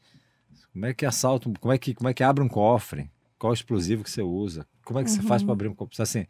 como 0.73 0.85
é 0.85 0.93
que 0.93 1.05
assalta? 1.05 1.47
um- 1.47 1.53
Como 1.53 1.73
é 1.73 1.77
que, 1.77 1.93
como 1.93 2.09
é 2.09 2.13
que 2.13 2.23
abre 2.23 2.43
um 2.43 2.49
cofre? 2.49 3.09
Qual 3.43 3.51
o 3.51 3.53
explosivo 3.53 4.05
que 4.05 4.09
você 4.09 4.21
usa? 4.21 4.65
Como 4.85 4.99
é 4.99 5.03
que 5.03 5.11
você 5.11 5.21
faz 5.21 5.41
Uhum. 5.41 5.47
para 5.47 5.51
abrir 5.53 5.67
um 5.67 5.75
cofre? 5.75 6.01
Assim, 6.01 6.25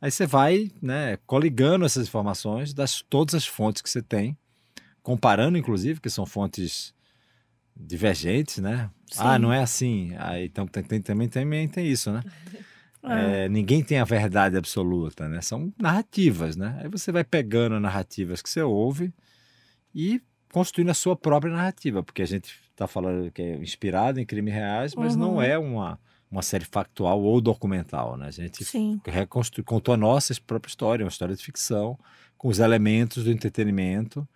aí 0.00 0.10
você 0.10 0.26
vai, 0.26 0.68
né, 0.82 1.16
coligando 1.24 1.84
essas 1.84 2.08
informações 2.08 2.74
das 2.74 3.02
todas 3.08 3.36
as 3.36 3.46
fontes 3.46 3.80
que 3.80 3.88
você 3.88 4.02
tem, 4.02 4.36
comparando, 5.00 5.56
inclusive, 5.56 6.00
que 6.00 6.10
são 6.10 6.26
fontes 6.26 6.92
divergentes, 7.76 8.58
né? 8.58 8.90
Ah, 9.16 9.36
Sim. 9.36 9.42
não 9.42 9.52
é 9.52 9.60
assim. 9.62 10.12
Ah, 10.18 10.40
então 10.42 10.66
tem, 10.66 10.82
tem- 10.82 11.00
também, 11.00 11.28
também 11.28 11.68
tem 11.68 11.86
isso, 11.86 12.10
né? 12.10 12.24
É. 13.08 13.44
É, 13.44 13.48
ninguém 13.48 13.84
tem 13.84 14.00
a 14.00 14.04
verdade 14.04 14.56
absoluta, 14.56 15.28
né? 15.28 15.40
São 15.40 15.72
narrativas, 15.80 16.56
né? 16.56 16.80
Aí 16.82 16.88
você 16.88 17.12
vai 17.12 17.22
pegando 17.22 17.78
narrativas 17.78 18.42
que 18.42 18.50
você 18.50 18.60
ouve 18.62 19.14
e 19.94 20.20
construindo 20.50 20.90
a 20.90 20.94
sua 20.94 21.14
própria 21.14 21.52
narrativa, 21.52 22.02
porque 22.02 22.22
a 22.22 22.26
gente 22.26 22.58
está 22.72 22.88
falando 22.88 23.30
que 23.30 23.40
é 23.40 23.54
inspirado 23.58 24.18
em 24.18 24.26
crimes 24.26 24.52
reais, 24.52 24.96
mas 24.96 25.14
não 25.14 25.34
Uhum. 25.34 25.42
é 25.42 25.56
uma, 25.56 26.00
uma 26.30 26.42
série 26.42 26.64
factual 26.64 27.22
ou 27.22 27.40
documental, 27.40 28.16
né? 28.16 28.26
A 28.26 28.30
gente 28.30 28.64
Sim. 28.64 29.00
reconstru... 29.04 29.62
contou 29.64 29.94
a 29.94 29.96
nossa 29.96 30.34
própria 30.46 30.68
história, 30.68 31.04
uma 31.04 31.10
história 31.10 31.34
de 31.34 31.42
ficção, 31.42 31.98
com 32.36 32.48
os 32.48 32.58
elementos 32.58 33.24
do 33.24 33.30
entretenimento 33.30 34.28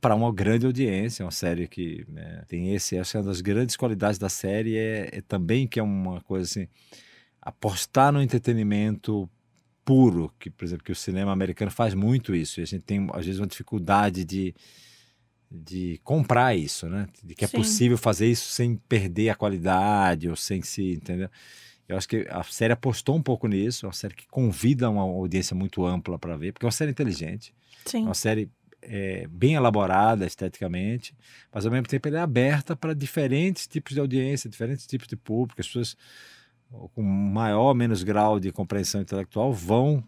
para 0.00 0.14
uma 0.14 0.32
grande 0.32 0.66
audiência, 0.66 1.24
uma 1.24 1.30
série 1.30 1.68
que 1.68 2.06
né, 2.08 2.42
tem 2.48 2.74
esse, 2.74 2.98
acho 2.98 3.12
que 3.12 3.18
uma 3.18 3.24
das 3.24 3.40
grandes 3.40 3.76
qualidades 3.76 4.18
da 4.18 4.28
série 4.28 4.76
é, 4.76 5.10
é 5.12 5.20
também 5.20 5.66
que 5.66 5.78
é 5.78 5.82
uma 5.82 6.20
coisa 6.22 6.44
assim, 6.44 6.68
apostar 7.40 8.10
no 8.10 8.22
entretenimento 8.22 9.28
puro, 9.84 10.32
que 10.38 10.48
por 10.48 10.64
exemplo 10.64 10.84
que 10.84 10.92
o 10.92 10.96
cinema 10.96 11.32
americano 11.32 11.70
faz 11.70 11.92
muito 11.94 12.34
isso, 12.34 12.60
e 12.60 12.62
a 12.62 12.66
gente 12.66 12.82
tem 12.82 13.06
às 13.12 13.26
vezes 13.26 13.40
uma 13.40 13.46
dificuldade 13.46 14.24
de 14.24 14.54
de 15.50 16.00
comprar 16.04 16.54
isso, 16.54 16.88
né? 16.88 17.08
De 17.24 17.34
que 17.34 17.44
é 17.44 17.48
Sim. 17.48 17.56
possível 17.56 17.98
fazer 17.98 18.26
isso 18.26 18.48
sem 18.50 18.76
perder 18.76 19.30
a 19.30 19.34
qualidade 19.34 20.28
ou 20.28 20.36
sem 20.36 20.62
se, 20.62 20.92
entendeu? 20.92 21.28
Eu 21.88 21.96
acho 21.96 22.08
que 22.08 22.24
a 22.30 22.42
série 22.44 22.72
apostou 22.72 23.16
um 23.16 23.22
pouco 23.22 23.48
nisso, 23.48 23.84
é 23.84 23.88
uma 23.88 23.92
série 23.92 24.14
que 24.14 24.28
convida 24.28 24.88
uma 24.88 25.02
audiência 25.02 25.56
muito 25.56 25.84
ampla 25.84 26.18
para 26.18 26.36
ver, 26.36 26.52
porque 26.52 26.64
é 26.64 26.68
uma 26.68 26.72
série 26.72 26.92
inteligente, 26.92 27.52
é 27.84 27.88
Sim. 27.90 28.04
uma 28.04 28.14
série 28.14 28.48
é, 28.80 29.26
bem 29.28 29.54
elaborada 29.54 30.24
esteticamente, 30.24 31.14
mas 31.52 31.66
ao 31.66 31.72
mesmo 31.72 31.88
tempo 31.88 32.06
ela 32.06 32.18
é 32.18 32.22
aberta 32.22 32.76
para 32.76 32.94
diferentes 32.94 33.66
tipos 33.66 33.92
de 33.92 34.00
audiência, 34.00 34.48
diferentes 34.48 34.86
tipos 34.86 35.08
de 35.08 35.16
público. 35.16 35.60
As 35.60 35.66
pessoas 35.66 35.96
com 36.94 37.02
maior 37.02 37.68
ou 37.68 37.74
menos 37.74 38.02
grau 38.02 38.38
de 38.38 38.52
compreensão 38.52 39.00
intelectual 39.00 39.52
vão 39.52 40.04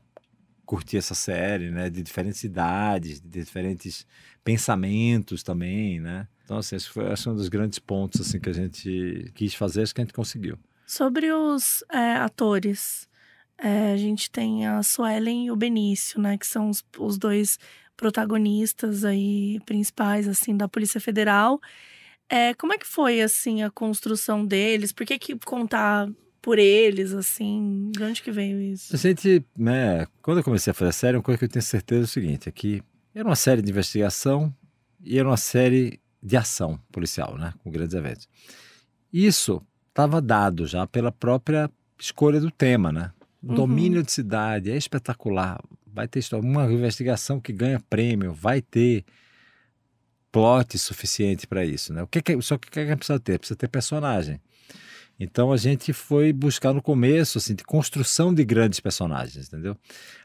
curtir 0.65 0.97
essa 0.97 1.15
série, 1.15 1.71
né? 1.71 1.91
De 1.91 2.03
diferentes 2.03 2.43
idades, 2.45 3.21
de 3.21 3.29
diferentes 3.29 4.07
pensamentos 4.45 5.43
também, 5.43 6.01
né? 6.01 6.27
Então, 6.45 6.59
assim, 6.59 6.77
esse 6.77 6.89
foi 6.89 7.05
é 7.05 7.31
um 7.31 7.35
dos 7.35 7.49
grandes 7.49 7.79
pontos 7.79 8.21
assim 8.21 8.41
que 8.41 8.51
a 8.51 8.53
gente 8.53 9.31
quis 9.35 9.55
fazer, 9.55 9.83
acho 9.83 9.95
que 9.95 10.01
a 10.01 10.05
gente 10.05 10.15
conseguiu. 10.15 10.59
Sobre 10.87 11.33
os 11.33 11.85
é, 11.91 12.17
atores, 12.17 13.09
é, 13.57 13.93
a 13.93 13.97
gente 13.97 14.31
tem 14.31 14.67
a 14.67 14.83
Suelen 14.83 15.47
e 15.47 15.51
o 15.51 15.57
Benício, 15.57 16.21
né? 16.21 16.37
Que 16.37 16.47
são 16.47 16.69
os, 16.69 16.85
os 16.99 17.17
dois 17.17 17.59
protagonistas 17.97 19.05
aí 19.05 19.61
principais, 19.65 20.27
assim, 20.27 20.57
da 20.57 20.69
Polícia 20.69 21.01
Federal. 21.01 21.61
É, 22.29 22.55
como 22.55 22.73
é 22.73 22.79
que 22.79 22.87
foi, 22.87 23.21
assim, 23.21 23.63
a 23.63 23.71
construção 23.71 24.45
deles? 24.45 24.93
Por 24.93 25.07
que 25.07 25.19
que 25.19 25.39
contar 25.39 26.09
por 26.43 26.59
eles, 26.59 27.13
assim? 27.13 27.91
De 27.93 28.03
onde 28.03 28.21
que 28.23 28.31
veio 28.33 28.61
isso? 28.61 28.95
A 28.95 28.99
gente, 28.99 29.43
né, 29.57 30.07
quando 30.21 30.39
eu 30.39 30.45
comecei 30.45 30.73
a 30.73 30.75
fazer 30.75 30.89
a 30.91 30.93
série, 30.93 31.17
uma 31.17 31.23
coisa 31.23 31.39
que 31.39 31.45
eu 31.45 31.49
tenho 31.49 31.63
certeza 31.63 32.03
é 32.03 32.05
o 32.05 32.09
seguinte, 32.09 32.49
é 32.49 32.53
que 32.53 32.83
era 33.15 33.27
uma 33.27 33.37
série 33.37 33.63
de 33.63 33.71
investigação 33.71 34.53
e 35.01 35.19
era 35.19 35.29
uma 35.29 35.37
série 35.37 36.01
de 36.23 36.37
ação 36.37 36.79
policial, 36.91 37.39
né, 37.39 37.55
com 37.63 37.71
grandes 37.71 37.95
eventos. 37.95 38.29
Isso 39.13 39.63
estava 39.89 40.21
dado 40.21 40.67
já 40.67 40.87
pela 40.87 41.13
própria 41.13 41.71
escolha 41.99 42.41
do 42.41 42.51
tema, 42.51 42.91
né? 42.93 43.13
O 43.43 43.49
Uhum. 43.51 43.55
domínio 43.55 44.03
de 44.03 44.11
cidade 44.13 44.71
é 44.71 44.77
espetacular. 44.77 45.61
Vai 45.87 46.09
ter 46.09 46.19
história, 46.21 46.45
uma 46.49 46.65
investigação 46.73 47.41
que 47.41 47.53
ganha 47.53 47.79
prêmio, 47.91 48.33
vai 48.33 48.63
ter 48.63 49.05
plot 50.31 50.79
suficiente 50.79 51.47
para 51.47 51.65
isso, 51.65 51.93
né? 51.93 52.03
O 52.03 52.07
que 52.07 52.23
que, 52.23 52.41
só 52.41 52.57
que 52.57 52.69
o 52.69 52.71
que 52.71 52.87
que 52.87 52.97
precisa 52.97 53.21
ter? 53.21 53.39
Precisa 53.39 53.57
ter 53.57 53.69
personagem. 53.69 54.41
Então 55.19 55.53
a 55.53 55.57
gente 55.57 55.93
foi 55.93 56.33
buscar 56.33 56.73
no 56.73 56.83
começo 56.83 57.39
assim 57.39 57.55
de 57.55 57.65
construção 57.65 58.35
de 58.35 58.45
grandes 58.45 58.81
personagens, 58.81 59.49
entendeu? 59.49 59.77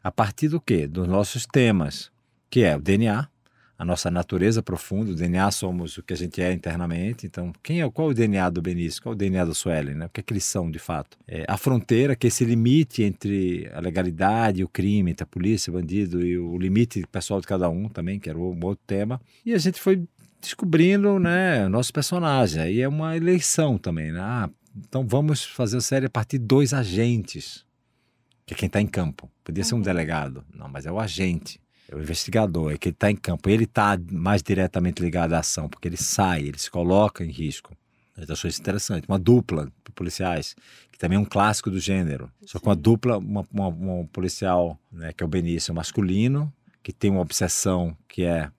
A 0.04 0.12
partir 0.12 0.48
do 0.48 0.60
quê? 0.60 0.88
Dos 0.88 1.08
nossos 1.08 1.46
temas, 1.46 2.12
que 2.50 2.64
é 2.64 2.76
o 2.76 2.82
DNA, 2.82 3.28
a 3.78 3.86
nossa 3.86 4.10
natureza 4.10 4.64
profunda. 4.64 5.12
O 5.12 5.16
DNA 5.16 5.52
somos 5.52 5.98
o 5.98 6.04
que 6.04 6.14
a 6.14 6.18
gente 6.18 6.42
é 6.42 6.52
internamente. 6.52 7.28
Então, 7.28 7.54
quem 7.62 7.82
é 7.82 7.90
qual 7.90 8.10
é 8.10 8.12
o 8.12 8.14
DNA 8.14 8.50
do 8.50 8.62
Benício? 8.62 9.02
Qual 9.02 9.14
é 9.14 9.16
o 9.16 9.18
DNA 9.18 9.46
da 9.46 9.54
Suelen? 9.54 9.94
Né? 9.94 10.06
O 10.08 10.10
que 10.10 10.20
é 10.20 10.24
que 10.24 10.34
eles 10.34 10.46
são 10.46 10.72
de 10.72 10.80
fato? 10.80 11.18
É, 11.28 11.46
a 11.48 11.58
fronteira, 11.58 12.16
que 12.16 12.26
é 12.26 12.30
esse 12.30 12.44
limite 12.44 13.04
entre 13.04 13.70
a 13.74 13.80
legalidade 13.80 14.64
o 14.64 14.68
crime, 14.68 15.12
entre 15.12 15.24
a 15.24 15.28
polícia, 15.28 15.70
o 15.70 15.76
bandido 15.76 16.26
e 16.26 16.38
o 16.38 16.58
limite 16.58 17.04
pessoal 17.12 17.40
de 17.40 17.46
cada 17.46 17.70
um 17.70 17.88
também, 17.88 18.20
que 18.20 18.30
era 18.30 18.38
um 18.38 18.60
outro 18.64 18.84
tema. 18.88 19.22
E 19.46 19.54
a 19.54 19.58
gente 19.58 19.80
foi 19.80 20.04
descobrindo, 20.42 21.20
né, 21.20 21.68
nosso 21.68 21.94
personagem. 21.94 22.62
Aí 22.62 22.82
é 22.82 22.88
uma 22.88 23.16
eleição 23.16 23.78
também, 23.78 24.12
né? 24.12 24.20
Ah, 24.22 24.50
então 24.88 25.06
vamos 25.08 25.44
fazer 25.44 25.78
a 25.78 25.82
série 25.82 26.06
a 26.06 26.10
partir 26.10 26.38
de 26.40 26.46
dois 26.46 26.74
agentes, 26.74 27.66
que 28.46 28.54
é 28.54 28.58
quem 28.58 28.68
está 28.68 28.82
em 28.82 28.88
campo. 28.88 29.30
Podia 29.44 29.64
ser 29.64 29.74
um 29.76 29.78
Uhum. 29.78 29.84
delegado, 29.84 30.44
não, 30.54 30.68
mas 30.70 30.86
é 30.86 30.92
o 30.92 31.00
agente, 31.00 31.60
é 31.90 31.96
o 31.96 32.00
investigador, 32.02 32.72
é 32.74 32.78
que 32.78 32.90
ele 32.90 32.96
está 32.96 33.10
em 33.12 33.16
campo. 33.16 33.50
Ele 33.50 33.64
está 33.66 33.98
mais 34.12 34.42
diretamente 34.44 35.02
ligado 35.02 35.34
à 35.34 35.40
ação, 35.40 35.68
porque 35.70 35.88
ele 35.88 35.98
sai, 35.98 36.42
ele 36.44 36.58
se 36.58 36.70
coloca 36.70 37.24
em 37.24 37.32
risco. 37.32 37.76
Eu 38.16 38.26
achou 38.34 38.50
isso 38.50 38.60
interessante. 38.60 39.08
Uma 39.08 39.20
dupla 39.20 39.66
de 39.86 39.92
policiais, 39.94 40.56
que 40.92 40.98
também 40.98 41.18
é 41.18 41.20
um 41.20 41.26
clássico 41.26 41.70
do 41.70 41.80
gênero. 41.80 42.32
Só 42.46 42.60
com 42.60 42.70
uma 42.70 42.76
dupla, 42.76 43.18
uma, 43.20 43.46
uma- 43.52 43.68
uma 43.68 44.06
policial, 44.08 44.80
né, 44.92 45.14
que 45.14 45.24
é 45.24 45.26
o 45.26 45.30
Benício, 45.30 45.72
masculino, 45.74 46.52
que 46.82 46.92
tem 46.92 47.12
uma 47.12 47.22
obsessão 47.22 47.96
que 48.08 48.24
é 48.24 48.50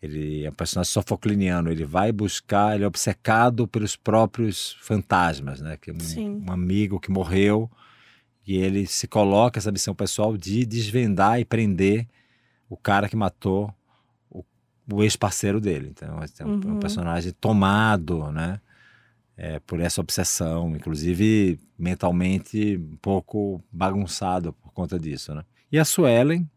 ele 0.00 0.44
é 0.44 0.50
um 0.50 0.54
personagem 0.54 0.92
sofocliniano, 0.92 1.70
ele 1.70 1.84
vai 1.84 2.12
buscar, 2.12 2.74
ele 2.74 2.84
é 2.84 2.86
obcecado 2.86 3.66
pelos 3.66 3.96
próprios 3.96 4.76
fantasmas, 4.80 5.60
né? 5.60 5.76
Que 5.76 5.90
é 5.90 5.94
um, 5.94 6.44
um, 6.46 6.52
amigo 6.52 7.00
que 7.00 7.10
morreu 7.10 7.68
e 8.46 8.56
ele 8.56 8.86
se 8.86 9.08
coloca 9.08 9.58
essa 9.58 9.72
missão 9.72 9.94
pessoal 9.94 10.36
de 10.36 10.64
desvendar 10.64 11.40
e 11.40 11.44
prender 11.44 12.06
o 12.68 12.76
cara 12.76 13.08
que 13.08 13.16
matou 13.16 13.74
o, 14.30 14.44
o 14.92 15.02
ex-parceiro 15.02 15.60
dele. 15.60 15.88
Então, 15.90 16.20
é 16.22 16.44
um, 16.44 16.48
uhum. 16.48 16.76
um, 16.76 16.78
personagem 16.78 17.32
tomado, 17.32 18.30
né? 18.30 18.60
É, 19.36 19.60
por 19.60 19.78
essa 19.78 20.00
obsessão, 20.00 20.74
inclusive 20.74 21.60
mentalmente 21.78 22.76
um 22.76 22.96
pouco 22.96 23.62
bagunçado 23.70 24.52
por 24.52 24.72
conta 24.72 24.98
disso, 24.98 25.32
né? 25.32 25.44
E 25.70 25.78
a 25.78 25.84
Suelen, 25.84 26.48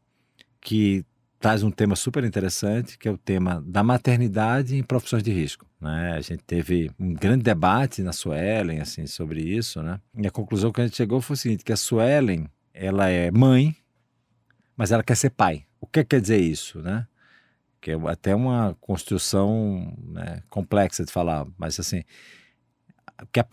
que 0.60 1.06
traz 1.42 1.64
um 1.64 1.72
tema 1.72 1.96
super 1.96 2.24
interessante, 2.24 3.00
que 3.00 3.08
é 3.08 3.12
o 3.12 3.18
tema 3.18 3.64
da 3.66 3.84
maternidade 3.84 4.78
em 4.78 4.84
profissões 4.84 5.24
de 5.24 5.32
risco. 5.32 5.66
Né? 5.82 6.14
A 6.14 6.22
gente 6.22 6.44
teve 6.44 6.92
um 7.00 7.14
grande 7.16 7.44
debate 7.44 8.04
na 8.04 8.14
Suelen 8.14 8.80
assim, 8.80 9.08
sobre 9.08 9.42
isso, 9.42 9.82
né? 9.82 10.00
e 10.16 10.28
a 10.28 10.32
conclusão 10.32 10.72
que 10.72 10.80
a 10.80 10.86
gente 10.86 10.96
chegou 10.96 11.20
foi 11.20 11.34
o 11.34 11.38
seguinte, 11.38 11.64
que 11.64 11.74
a 11.74 11.78
Suelen 11.78 12.48
ela 12.72 13.10
é 13.10 13.32
mãe, 13.32 13.76
mas 14.78 14.92
ela 14.92 15.02
quer 15.02 15.16
ser 15.16 15.32
pai. 15.32 15.66
O 15.80 15.88
que 15.88 16.04
quer 16.04 16.22
dizer 16.22 16.40
isso? 16.40 16.80
Né? 16.80 17.08
Que 17.82 17.92
é 17.92 17.96
até 18.06 18.36
uma 18.36 18.78
construção 18.80 19.98
né, 20.10 20.44
complexa 20.48 21.04
de 21.04 21.12
falar, 21.12 21.48
mas 21.58 21.80
assim, 21.80 22.04
que 23.32 23.40
a, 23.40 23.46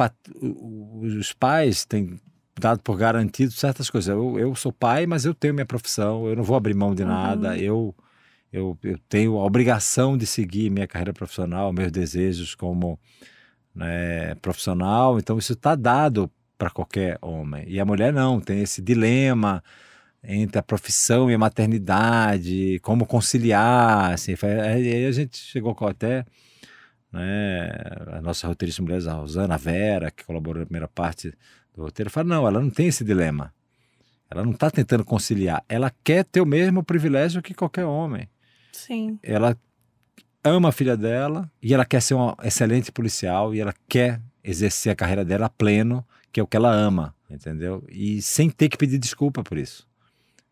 os 0.43 1.33
pais 1.33 1.87
têm 1.87 2.21
dado 2.59 2.83
por 2.83 2.97
garantido 2.97 3.53
certas 3.53 3.91
coisas. 3.91 4.09
Eu, 4.09 4.39
eu 4.39 4.55
sou 4.55 4.73
pai, 4.73 5.07
mas 5.07 5.25
eu 5.25 5.35
tenho 5.35 5.55
minha 5.55 5.67
profissão, 5.67 6.27
eu 6.29 6.37
não 6.37 6.43
vou 6.43 6.57
abrir 6.57 6.75
mão 6.75 6.95
de 6.95 7.03
uhum. 7.03 7.09
nada, 7.09 7.57
eu, 7.57 7.95
eu, 8.53 8.79
eu 8.83 8.99
tenho 9.09 9.39
a 9.39 9.45
obrigação 9.45 10.17
de 10.17 10.27
seguir 10.27 10.71
minha 10.71 10.87
carreira 10.87 11.13
profissional, 11.13 11.73
meus 11.73 11.93
desejos 11.93 12.55
como 12.55 12.99
né, 13.75 14.35
profissional, 14.37 15.19
então 15.19 15.39
isso 15.39 15.53
está 15.53 15.75
dado 15.75 16.31
para 16.57 16.71
qualquer 16.71 17.19
homem. 17.23 17.65
E 17.69 17.79
a 17.79 17.85
mulher 17.85 18.13
não, 18.13 18.41
tem 18.41 18.61
esse 18.63 18.83
dilema 18.83 19.63
entre 20.23 20.59
a 20.59 20.63
profissão 20.63 21.31
e 21.31 21.35
a 21.35 21.39
maternidade, 21.39 22.81
como 22.83 23.07
conciliar, 23.07 24.13
assim, 24.13 24.35
aí 24.43 25.07
a 25.07 25.13
gente 25.13 25.39
chegou 25.39 25.77
até 25.89 26.25
né, 27.13 27.69
a 28.13 28.21
nossa 28.21 28.47
roteirista 28.47 28.83
mulher, 28.83 29.07
a 29.09 29.13
Rosana 29.15 29.55
a 29.55 29.57
Vera, 29.57 30.11
que 30.11 30.25
colaborou 30.25 30.61
na 30.61 30.67
primeira 30.67 30.89
parte 30.89 31.33
o 31.79 31.85
roteiro 31.85 32.11
fala: 32.11 32.29
não, 32.29 32.47
ela 32.47 32.61
não 32.61 32.71
tem 32.71 32.89
esse 32.89 33.05
dilema. 33.05 33.53
Ela 34.31 34.45
não 34.45 34.53
está 34.53 34.71
tentando 34.71 35.05
conciliar. 35.05 35.65
Ela 35.69 35.93
quer 36.05 36.25
ter 36.25 36.41
o 36.41 36.47
mesmo 36.47 36.83
privilégio 36.83 37.41
que 37.41 37.55
qualquer 37.55 37.85
homem. 37.85 38.29
Sim. 38.73 39.19
Ela 39.23 39.57
ama 40.45 40.69
a 40.69 40.73
filha 40.73 40.97
dela 40.97 41.51
e 41.63 41.73
ela 41.73 41.85
quer 41.85 42.03
ser 42.03 42.15
uma 42.15 42.37
excelente 42.43 42.93
policial 42.93 43.55
e 43.55 43.61
ela 43.61 43.75
quer 43.89 44.21
exercer 44.45 44.93
a 44.93 44.97
carreira 44.97 45.25
dela 45.25 45.47
a 45.47 45.51
pleno, 45.51 46.05
que 46.31 46.41
é 46.41 46.43
o 46.43 46.47
que 46.47 46.57
ela 46.57 46.73
ama, 46.73 47.15
entendeu? 47.29 47.85
E 47.89 48.21
sem 48.21 48.51
ter 48.51 48.69
que 48.69 48.77
pedir 48.77 48.99
desculpa 48.99 49.43
por 49.43 49.57
isso. 49.57 49.87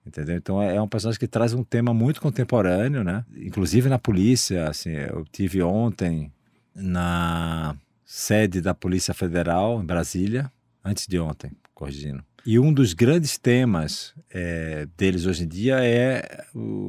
Entendeu? 0.07 0.37
Então 0.37 0.62
é, 0.62 0.77
é 0.77 0.81
um 0.81 0.89
personagem 0.89 1.18
que 1.18 1.27
traz 1.27 1.53
um 1.53 1.64
tema 1.64 1.93
muito 1.93 2.20
contemporâneo, 2.20 3.03
né? 3.03 3.24
Inclusive 3.37 3.89
na 3.89 3.99
polícia, 3.99 4.68
assim, 4.68 4.91
eu 4.91 5.24
tive 5.31 5.62
ontem 5.62 6.33
na 6.74 7.74
sede 8.05 8.61
da 8.61 8.72
Polícia 8.72 9.12
Federal 9.12 9.83
em 9.83 9.85
Brasília, 9.85 10.51
antes 10.87 11.07
de 11.07 11.18
ontem, 11.18 11.51
corrigindo. 11.74 12.24
E 12.45 12.59
um 12.61 12.72
dos 12.72 12.93
grandes 12.93 13.37
temas 13.37 14.14
é, 14.30 14.87
deles 14.97 15.26
hoje 15.26 15.45
em 15.45 15.49
dia 15.49 15.84
é 15.84 16.45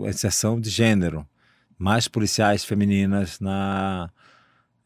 a 0.06 0.10
inserção 0.10 0.62
de 0.62 0.70
gênero, 0.70 1.28
mais 1.78 2.08
policiais 2.08 2.64
femininas 2.64 3.40
na, 3.40 4.10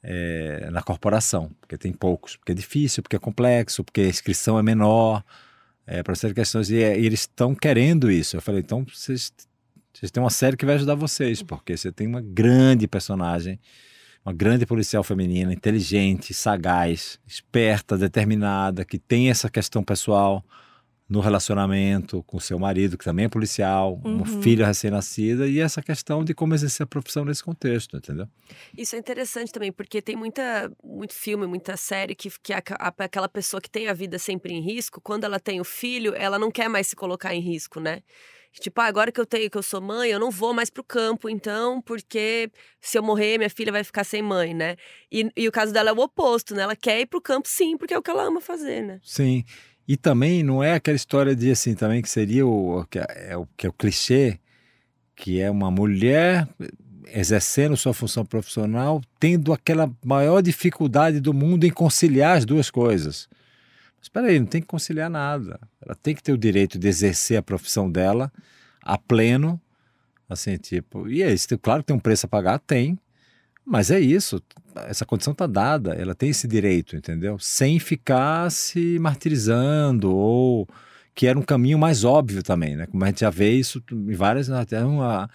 é, 0.02 0.70
na 0.72 0.82
corporação, 0.82 1.52
porque 1.60 1.78
tem 1.78 1.92
poucos, 1.92 2.38
porque 2.38 2.54
é 2.54 2.56
difícil, 2.56 3.04
porque 3.04 3.18
é 3.18 3.20
complexo, 3.20 3.84
porque 3.84 4.02
a 4.02 4.08
inscrição 4.08 4.58
é 4.58 4.64
menor, 4.64 5.24
é, 5.86 6.02
para 6.02 6.16
ser 6.16 6.34
questões, 6.34 6.70
e, 6.70 6.82
é, 6.82 6.98
e 6.98 7.06
eles 7.06 7.22
estão 7.22 7.54
querendo 7.54 8.10
isso. 8.10 8.38
Eu 8.38 8.42
falei, 8.42 8.62
então 8.62 8.86
vocês, 8.86 9.34
vocês 9.94 10.10
têm 10.10 10.24
uma 10.24 10.30
série 10.30 10.56
que 10.56 10.66
vai 10.66 10.76
ajudar 10.76 10.96
vocês, 10.96 11.44
porque 11.44 11.76
você 11.76 11.92
tem 11.92 12.08
uma 12.08 12.22
grande 12.22 12.88
personagem 12.88 13.60
uma 14.26 14.34
grande 14.34 14.66
policial 14.66 15.04
feminina, 15.04 15.54
inteligente, 15.54 16.34
sagaz, 16.34 17.20
esperta, 17.26 17.98
determinada, 17.98 18.86
que 18.86 19.00
tem 19.00 19.30
essa 19.30 19.50
questão 19.50 19.84
pessoal 19.84 20.44
no 21.12 21.20
relacionamento 21.20 22.24
com 22.24 22.40
seu 22.40 22.58
marido, 22.58 22.98
que 22.98 23.04
também 23.04 23.26
é 23.26 23.30
policial, 23.30 24.00
uhum. 24.06 24.18
uma 24.18 24.26
filha 24.42 24.66
recém-nascida, 24.66 25.46
e 25.46 25.60
essa 25.60 25.82
questão 25.82 26.24
de 26.24 26.34
como 26.34 26.54
exercer 26.54 26.86
a 26.86 26.88
profissão 26.88 27.26
nesse 27.26 27.44
contexto, 27.44 27.98
entendeu? 27.98 28.30
Isso 28.78 28.96
é 28.96 29.00
interessante 29.00 29.52
também, 29.52 29.74
porque 29.74 30.02
tem 30.02 30.16
muita, 30.16 30.72
muito 30.82 31.14
filme, 31.14 31.46
muita 31.46 31.76
série 31.76 32.16
que, 32.16 32.32
que 32.42 32.54
a, 32.54 32.64
a, 32.80 32.94
aquela 33.00 33.28
pessoa 33.28 33.60
que 33.60 33.70
tem 33.70 33.90
a 33.90 33.94
vida 33.94 34.18
sempre 34.18 34.54
em 34.54 34.62
risco, 34.62 35.02
quando 35.02 35.26
ela 35.26 35.38
tem 35.38 35.60
o 35.60 35.66
filho, 35.66 36.14
ela 36.16 36.40
não 36.40 36.50
quer 36.50 36.70
mais 36.70 36.88
se 36.88 36.96
colocar 36.96 37.36
em 37.36 37.42
risco, 37.42 37.82
né? 37.82 38.02
Tipo, 38.60 38.82
ah, 38.82 38.86
agora 38.86 39.12
que 39.12 39.20
eu 39.20 39.26
tenho, 39.26 39.50
que 39.50 39.58
eu 39.58 39.64
sou 39.64 39.80
mãe, 39.80 40.10
eu 40.10 40.20
não 40.20 40.30
vou 40.30 40.54
mais 40.54 40.70
pro 40.70 40.84
campo, 40.84 41.30
então, 41.30 41.82
porque 41.82 42.52
se 42.82 42.98
eu 42.98 43.04
morrer, 43.04 43.38
minha 43.38 43.50
filha 43.50 43.72
vai 43.72 43.84
ficar 43.84 44.04
sem 44.04 44.22
mãe, 44.22 44.54
né? 44.54 44.76
E, 45.12 45.32
e 45.38 45.48
o 45.48 45.52
caso 45.52 45.72
dela 45.72 45.90
é 45.90 45.94
o 45.94 46.00
oposto, 46.00 46.54
né? 46.54 46.64
Ela 46.64 46.76
quer 46.76 47.00
ir 47.00 47.06
pro 47.06 47.22
campo, 47.22 47.48
sim, 47.48 47.78
porque 47.78 47.94
é 47.94 47.98
o 47.98 48.02
que 48.02 48.12
ela 48.12 48.24
ama 48.24 48.42
fazer, 48.42 48.84
né? 48.84 49.00
Sim. 49.04 49.46
E 49.88 49.96
também 49.96 50.44
não 50.44 50.64
é 50.64 50.74
aquela 50.74 50.96
história 50.96 51.36
de 51.36 51.50
assim, 51.50 51.74
também 51.74 52.02
que 52.02 52.10
seria 52.10 52.46
o 52.46 52.86
que 52.90 53.00
é, 53.00 53.06
é 53.30 53.38
o, 53.38 53.48
que 53.58 53.66
é 53.66 53.70
o 53.70 53.74
clichê, 53.74 54.38
que 55.16 55.40
é 55.40 55.50
uma 55.50 55.72
mulher 55.72 56.48
exercendo 57.14 57.76
sua 57.78 57.94
função 57.94 58.26
profissional, 58.26 59.02
tendo 59.20 59.54
aquela 59.54 59.92
maior 60.06 60.42
dificuldade 60.42 61.20
do 61.20 61.34
mundo 61.34 61.66
em 61.66 61.70
conciliar 61.70 62.38
as 62.38 62.46
duas 62.46 62.70
coisas. 62.70 63.28
Espera 64.02 64.28
aí, 64.28 64.40
não 64.40 64.48
tem 64.48 64.62
que 64.62 64.68
conciliar 64.68 65.10
nada. 65.10 65.60
Ela 65.80 65.96
tem 65.96 66.16
que 66.16 66.24
ter 66.24 66.34
o 66.34 66.38
direito 66.38 66.80
de 66.80 66.88
exercer 66.88 67.38
a 67.38 67.44
profissão 67.44 67.90
dela 67.90 68.32
a 68.84 68.98
pleno, 68.98 69.62
assim, 70.28 70.58
tipo, 70.58 71.08
e 71.08 71.22
é 71.22 71.32
isso, 71.32 71.48
claro 71.60 71.84
que 71.84 71.88
tem 71.88 71.96
um 71.96 72.00
preço 72.00 72.26
a 72.26 72.30
pagar, 72.30 72.58
tem, 72.60 72.98
mas 73.66 73.92
é 73.92 74.00
isso, 74.00 74.42
essa 74.88 75.06
condição 75.06 75.34
está 75.34 75.46
dada, 75.46 75.94
ela 75.94 76.16
tem 76.16 76.30
esse 76.30 76.48
direito, 76.48 76.96
entendeu? 76.96 77.38
Sem 77.38 77.80
ficar 77.80 78.50
se 78.50 78.98
martirizando 79.00 80.12
ou 80.16 80.68
que 81.14 81.28
era 81.28 81.38
um 81.38 81.44
caminho 81.44 81.78
mais 81.78 82.04
óbvio 82.04 82.42
também, 82.42 82.76
né? 82.76 82.88
Como 82.88 83.04
a 83.04 83.08
gente 83.08 83.20
já 83.20 83.30
vê 83.30 83.52
isso 83.52 83.84
em 83.92 84.16
várias, 84.16 84.50
até 84.50 84.84
uma, 84.84 85.30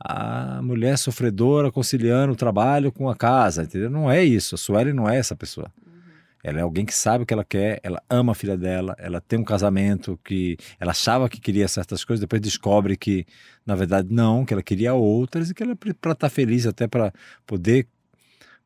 a 0.00 0.60
mulher 0.62 0.98
sofredora 0.98 1.70
conciliando 1.70 2.32
o 2.32 2.36
trabalho 2.36 2.90
com 2.90 3.08
a 3.08 3.14
casa, 3.14 3.62
entendeu? 3.62 3.90
Não 3.90 4.10
é 4.10 4.24
isso, 4.24 4.54
a 4.54 4.58
Sueli 4.58 4.92
não 4.92 5.08
é 5.08 5.18
essa 5.18 5.36
pessoa. 5.36 5.70
Ela 6.42 6.60
é 6.60 6.62
alguém 6.62 6.86
que 6.86 6.94
sabe 6.94 7.24
o 7.24 7.26
que 7.26 7.34
ela 7.34 7.44
quer, 7.44 7.80
ela 7.82 8.02
ama 8.08 8.32
a 8.32 8.34
filha 8.34 8.56
dela, 8.56 8.94
ela 8.98 9.20
tem 9.20 9.38
um 9.38 9.44
casamento 9.44 10.18
que 10.24 10.56
ela 10.78 10.92
achava 10.92 11.28
que 11.28 11.40
queria 11.40 11.66
certas 11.66 12.04
coisas, 12.04 12.20
depois 12.20 12.40
descobre 12.40 12.96
que, 12.96 13.26
na 13.66 13.74
verdade, 13.74 14.08
não, 14.10 14.44
que 14.44 14.52
ela 14.52 14.62
queria 14.62 14.94
outras 14.94 15.50
e 15.50 15.54
que 15.54 15.62
ela, 15.62 15.74
para 15.74 15.90
estar 15.90 16.14
tá 16.14 16.28
feliz, 16.28 16.64
até 16.66 16.86
para 16.86 17.12
poder 17.44 17.88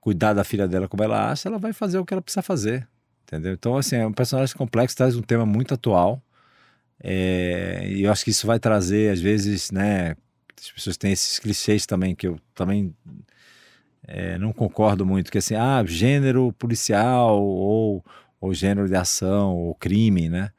cuidar 0.00 0.34
da 0.34 0.44
filha 0.44 0.68
dela 0.68 0.88
como 0.88 1.02
ela 1.02 1.30
acha, 1.30 1.48
ela 1.48 1.58
vai 1.58 1.72
fazer 1.72 1.98
o 1.98 2.04
que 2.04 2.12
ela 2.12 2.20
precisa 2.20 2.42
fazer. 2.42 2.86
Entendeu? 3.24 3.54
Então, 3.54 3.76
assim, 3.76 3.96
é 3.96 4.06
um 4.06 4.12
personagem 4.12 4.54
complexo, 4.54 4.96
traz 4.96 5.16
um 5.16 5.22
tema 5.22 5.46
muito 5.46 5.72
atual. 5.72 6.22
É, 7.02 7.88
e 7.88 8.02
eu 8.02 8.12
acho 8.12 8.24
que 8.24 8.30
isso 8.30 8.46
vai 8.46 8.58
trazer, 8.58 9.10
às 9.10 9.20
vezes, 9.20 9.70
né? 9.70 10.14
As 10.60 10.70
pessoas 10.70 10.96
têm 10.96 11.12
esses 11.12 11.38
clichês 11.38 11.86
também 11.86 12.14
que 12.14 12.28
eu 12.28 12.38
também 12.54 12.94
é, 14.06 14.36
não 14.38 14.52
concordo 14.52 15.06
muito 15.06 15.30
que 15.30 15.38
assim, 15.38 15.54
ah, 15.54 15.82
gênero 15.86 16.52
policial 16.54 17.40
ou, 17.42 18.04
ou 18.40 18.52
gênero 18.54 18.88
de 18.88 18.96
ação 18.96 19.54
ou 19.56 19.74
crime, 19.74 20.28
né? 20.28 20.50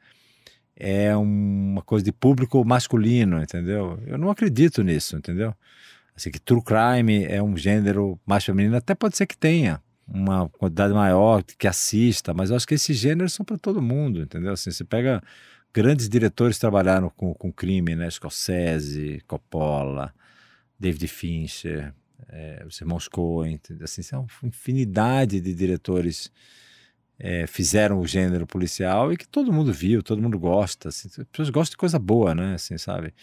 É 0.76 1.16
uma 1.16 1.82
coisa 1.82 2.04
de 2.04 2.12
público 2.12 2.64
masculino, 2.64 3.40
entendeu? 3.42 3.98
Eu 4.06 4.18
não 4.18 4.30
acredito 4.30 4.82
nisso, 4.82 5.16
entendeu? 5.16 5.54
Assim, 6.16 6.30
que 6.30 6.40
true 6.40 6.62
crime 6.62 7.24
é 7.24 7.42
um 7.42 7.56
gênero 7.56 8.18
mais 8.26 8.44
feminino, 8.44 8.76
até 8.76 8.94
pode 8.94 9.16
ser 9.16 9.26
que 9.26 9.36
tenha 9.36 9.80
uma 10.06 10.48
quantidade 10.48 10.92
maior 10.92 11.42
que 11.42 11.66
assista, 11.66 12.34
mas 12.34 12.50
eu 12.50 12.56
acho 12.56 12.66
que 12.66 12.74
esses 12.74 12.96
gêneros 12.96 13.32
são 13.32 13.44
para 13.44 13.58
todo 13.58 13.80
mundo, 13.80 14.22
entendeu? 14.22 14.52
Assim, 14.52 14.70
você 14.70 14.84
pega 14.84 15.22
grandes 15.72 16.08
diretores 16.08 16.58
trabalharam 16.58 17.10
com, 17.10 17.34
com 17.34 17.52
crime, 17.52 17.96
né? 17.96 18.08
Scorsese, 18.10 19.22
Coppola, 19.26 20.14
David 20.78 21.08
Fincher, 21.08 21.92
é, 22.28 22.64
os 22.66 22.80
irmãos 22.80 23.08
assim, 23.82 24.02
são 24.02 24.26
uma 24.42 24.48
infinidade 24.48 25.40
de 25.40 25.54
diretores 25.54 26.30
é, 27.18 27.46
fizeram 27.46 28.00
o 28.00 28.06
gênero 28.06 28.46
policial 28.46 29.12
e 29.12 29.16
que 29.16 29.26
todo 29.26 29.52
mundo 29.52 29.72
viu, 29.72 30.02
todo 30.02 30.20
mundo 30.20 30.38
gosta. 30.38 30.88
Assim, 30.88 31.08
as 31.08 31.26
pessoas 31.28 31.50
gostam 31.50 31.72
de 31.72 31.76
coisa 31.76 31.98
boa, 31.98 32.34
né? 32.34 32.54
Assim, 32.54 32.76
sabe? 32.78 33.14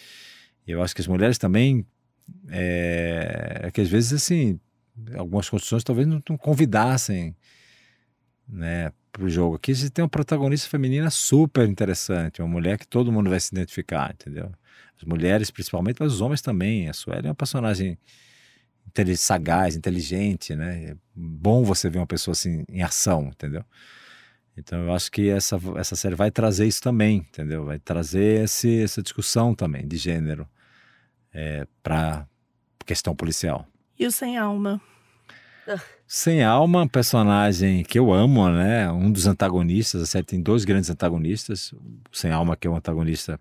E 0.65 0.71
eu 0.71 0.81
acho 0.81 0.95
que 0.95 1.01
as 1.01 1.07
mulheres 1.07 1.37
também, 1.37 1.85
é, 2.49 3.61
é 3.63 3.71
que 3.71 3.81
às 3.81 3.89
vezes, 3.89 4.13
assim, 4.13 4.59
algumas 5.15 5.49
construções 5.49 5.83
talvez 5.83 6.07
não, 6.07 6.21
não 6.29 6.37
convidassem, 6.37 7.35
né? 8.47 8.91
O 9.19 9.27
jogo. 9.27 9.57
Aqui 9.57 9.73
gente 9.73 9.89
tem 9.89 10.03
uma 10.03 10.09
protagonista 10.09 10.69
feminina 10.69 11.09
super 11.09 11.67
interessante, 11.67 12.41
uma 12.41 12.47
mulher 12.47 12.77
que 12.77 12.87
todo 12.87 13.11
mundo 13.11 13.29
vai 13.29 13.39
se 13.41 13.53
identificar, 13.53 14.13
entendeu? 14.13 14.49
As 14.97 15.03
mulheres, 15.03 15.51
principalmente, 15.51 15.97
mas 15.99 16.13
os 16.13 16.21
homens 16.21 16.41
também. 16.41 16.87
A 16.87 16.93
Sueli 16.93 17.27
é 17.27 17.29
uma 17.29 17.35
personagem 17.35 17.97
sagaz, 19.17 19.75
inteligente, 19.75 20.55
né? 20.55 20.91
É 20.91 20.95
bom 21.15 21.63
você 21.63 21.89
ver 21.89 21.99
uma 21.99 22.07
pessoa 22.07 22.33
assim 22.33 22.63
em 22.69 22.81
ação, 22.81 23.27
entendeu? 23.27 23.63
Então 24.57 24.83
eu 24.83 24.93
acho 24.93 25.11
que 25.11 25.29
essa, 25.29 25.59
essa 25.77 25.95
série 25.95 26.15
vai 26.15 26.29
trazer 26.29 26.67
isso 26.67 26.81
também, 26.81 27.17
entendeu? 27.17 27.65
Vai 27.65 27.79
trazer 27.79 28.43
esse, 28.43 28.81
essa 28.83 29.01
discussão 29.01 29.55
também 29.55 29.87
de 29.87 29.97
gênero 29.97 30.47
é, 31.33 31.65
para 31.81 32.27
questão 32.85 33.15
policial. 33.15 33.65
E 33.97 34.05
o 34.05 34.11
Sem 34.11 34.37
Alma? 34.37 34.81
Sem 36.07 36.43
Alma, 36.43 36.81
um 36.81 36.87
personagem 36.87 37.83
que 37.83 37.97
eu 37.97 38.11
amo, 38.11 38.49
né? 38.49 38.91
Um 38.91 39.11
dos 39.11 39.27
antagonistas, 39.27 40.01
a 40.01 40.05
série 40.05 40.25
tem 40.25 40.41
dois 40.41 40.65
grandes 40.65 40.89
antagonistas. 40.89 41.71
O 41.71 42.01
Sem 42.11 42.31
Alma, 42.31 42.57
que 42.57 42.67
é 42.67 42.69
o 42.69 42.75
antagonista 42.75 43.39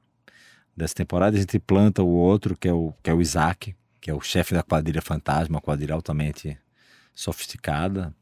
dessa 0.77 0.95
temporada, 0.95 1.37
a 1.37 1.41
gente 1.41 1.59
planta 1.59 2.03
o 2.03 2.09
outro, 2.09 2.57
que 2.57 2.69
é 2.69 2.73
o, 2.73 2.95
que 3.03 3.11
é 3.11 3.15
o 3.15 3.21
Isaac, 3.21 3.75
que 4.01 4.11
é 4.11 4.15
o 4.15 4.21
chefe 4.21 4.55
da 4.55 4.63
quadrilha 4.63 5.03
fantasma, 5.03 5.57
uma 5.57 5.61
quadrilha 5.61 5.95
altamente 5.95 6.59
sofisticada. 7.15 8.15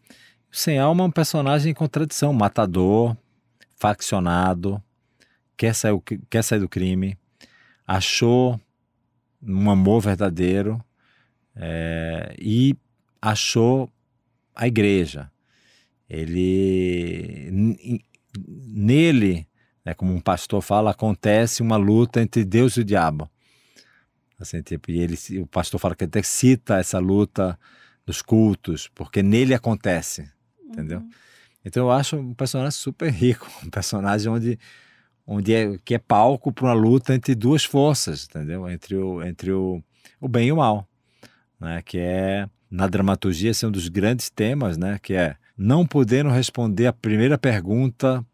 O 0.51 0.57
Sem 0.57 0.79
Alma 0.79 1.05
é 1.05 1.07
um 1.07 1.11
personagem 1.11 1.71
em 1.71 1.75
contradição, 1.75 2.33
matador, 2.33 3.17
faccionado, 3.77 4.83
quer 5.57 5.75
sair, 5.75 6.01
quer 6.29 6.43
sair 6.43 6.61
do 6.61 6.69
crime, 6.69 7.17
achou 7.87 8.61
um 9.43 9.71
amor 9.71 10.01
verdadeiro 10.01 10.83
é, 11.55 12.35
e 12.39 12.77
achou 13.21 13.91
a 14.55 14.67
igreja. 14.67 15.31
Ele 16.09 17.51
nele, 18.47 19.47
né, 19.85 19.95
como 19.95 20.13
um 20.13 20.21
pastor 20.21 20.63
fala, 20.63 20.91
acontece 20.91 21.63
uma 21.63 21.77
luta 21.77 22.21
entre 22.21 22.45
Deus 22.45 22.77
e 22.77 22.81
o 22.81 22.85
diabo. 22.85 23.31
Assim, 24.39 24.63
tipo, 24.63 24.91
e 24.91 25.01
ele, 25.01 25.17
o 25.41 25.47
pastor 25.47 25.81
fala 25.81 25.97
que 25.97 26.05
até 26.05 26.23
cita 26.23 26.79
essa 26.79 26.99
luta 26.99 27.59
nos 28.07 28.23
cultos, 28.23 28.89
porque 28.95 29.23
nele 29.23 29.53
acontece, 29.53 30.31
entendeu? 30.65 31.01
Uhum. 31.01 31.11
Então 31.65 31.85
eu 31.87 31.91
acho 31.91 32.17
um 32.17 32.33
personagem 32.33 32.71
super 32.71 33.11
rico, 33.11 33.51
um 33.65 33.71
personagem 33.71 34.31
onde 34.31 34.59
onde 35.31 35.53
é 35.53 35.79
que 35.85 35.95
é 35.95 35.99
palco 35.99 36.51
para 36.51 36.65
uma 36.65 36.73
luta 36.73 37.15
entre 37.15 37.35
duas 37.35 37.63
forças, 37.63 38.25
entendeu? 38.25 38.69
Entre 38.69 38.97
o 38.97 39.23
entre 39.23 39.53
o, 39.53 39.83
o 40.21 40.27
bem 40.27 40.49
e 40.49 40.53
o 40.53 40.57
mal, 40.57 40.89
né? 41.61 41.83
Que 41.83 41.99
é 41.99 42.49
na 42.71 42.87
dramaturgia 42.87 43.51
esse 43.51 43.65
é 43.65 43.69
um 43.69 43.73
dos 43.73 43.89
grandes 43.89 44.31
temas, 44.31 44.79
né? 44.79 44.99
Que 45.03 45.15
é 45.15 45.37
não 45.57 45.87
podendo 45.87 46.31
responder 46.31 46.87
a 46.87 46.93
primeira 46.93 47.37
pergunta 47.37 48.25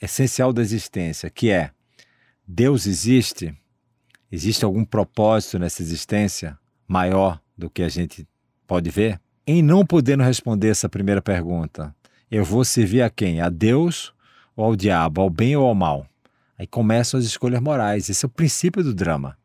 essencial 0.00 0.52
da 0.52 0.62
existência, 0.62 1.30
que 1.30 1.50
é 1.50 1.70
Deus 2.46 2.86
existe? 2.86 3.56
Existe 4.30 4.64
algum 4.64 4.84
propósito 4.84 5.58
nessa 5.58 5.82
existência 5.82 6.58
maior 6.86 7.40
do 7.56 7.70
que 7.70 7.82
a 7.82 7.88
gente 7.88 8.26
pode 8.66 8.90
ver? 8.90 9.20
Em 9.46 9.62
não 9.62 9.86
podendo 9.86 10.22
responder 10.22 10.68
essa 10.68 10.88
primeira 10.88 11.22
pergunta, 11.22 11.94
eu 12.30 12.44
vou 12.44 12.64
servir 12.64 13.02
a 13.02 13.10
quem? 13.10 13.40
A 13.40 13.48
Deus 13.48 14.12
ou 14.56 14.64
ao 14.64 14.76
diabo, 14.76 15.20
ao 15.20 15.30
bem 15.30 15.56
ou 15.56 15.66
ao 15.66 15.74
mal. 15.74 16.06
Aí 16.58 16.66
começam 16.66 17.18
as 17.18 17.26
escolhas 17.26 17.60
morais. 17.60 18.08
Esse 18.08 18.24
é 18.24 18.28
o 18.28 18.30
princípio 18.30 18.82
do 18.82 18.94
drama. 18.94 19.36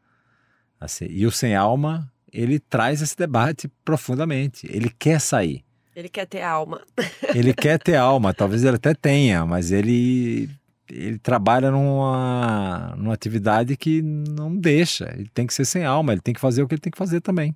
Assim, 0.79 1.05
e 1.09 1.27
o 1.27 1.31
Sem 1.31 1.55
Alma, 1.55 2.11
ele 2.33 2.59
traz 2.59 3.01
esse 3.01 3.15
debate 3.15 3.69
profundamente. 3.85 4.65
Ele 4.71 4.89
quer 4.89 5.19
sair. 5.19 5.63
Ele 5.95 6.09
quer 6.09 6.25
ter 6.25 6.41
alma. 6.41 6.81
ele 7.35 7.53
quer 7.53 7.77
ter 7.77 7.95
alma. 7.95 8.33
Talvez 8.33 8.63
ele 8.63 8.77
até 8.77 8.93
tenha, 8.93 9.45
mas 9.45 9.71
ele 9.71 10.49
ele 10.89 11.19
trabalha 11.19 11.71
numa, 11.71 12.80
numa 13.11 13.13
atividade 13.13 13.75
que 13.75 14.01
não 14.01 14.55
deixa. 14.55 15.13
Ele 15.13 15.29
tem 15.33 15.45
que 15.45 15.53
ser 15.53 15.65
sem 15.65 15.83
alma. 15.83 16.13
Ele 16.13 16.21
tem 16.21 16.33
que 16.33 16.39
fazer 16.39 16.63
o 16.63 16.67
que 16.67 16.75
ele 16.75 16.81
tem 16.81 16.91
que 16.91 16.97
fazer 16.97 17.19
também. 17.21 17.55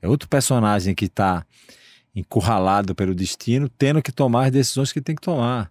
É 0.00 0.08
outro 0.08 0.28
personagem 0.28 0.94
que 0.94 1.06
está 1.06 1.44
encurralado 2.14 2.94
pelo 2.94 3.14
destino, 3.14 3.68
tendo 3.68 4.02
que 4.02 4.12
tomar 4.12 4.46
as 4.46 4.52
decisões 4.52 4.92
que 4.92 5.00
tem 5.00 5.14
que 5.14 5.22
tomar 5.22 5.70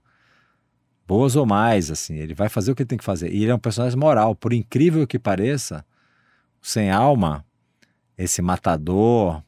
boas 1.08 1.36
ou 1.36 1.46
mais, 1.46 1.92
assim, 1.92 2.16
ele 2.16 2.34
vai 2.34 2.48
fazer 2.48 2.72
o 2.72 2.76
que 2.76 2.84
ele 2.84 2.88
tem 2.88 2.98
que 2.98 3.04
fazer. 3.04 3.32
E 3.34 3.44
ele 3.44 3.52
é 3.52 3.56
um 3.56 3.60
personagem 3.60 4.00
moral, 4.00 4.34
por 4.34 4.54
incrível 4.54 5.06
que 5.06 5.20
pareça, 5.20 5.86
sem 6.62 6.90
alma, 6.90 7.46
esse 8.18 8.42
matador, 8.42 9.44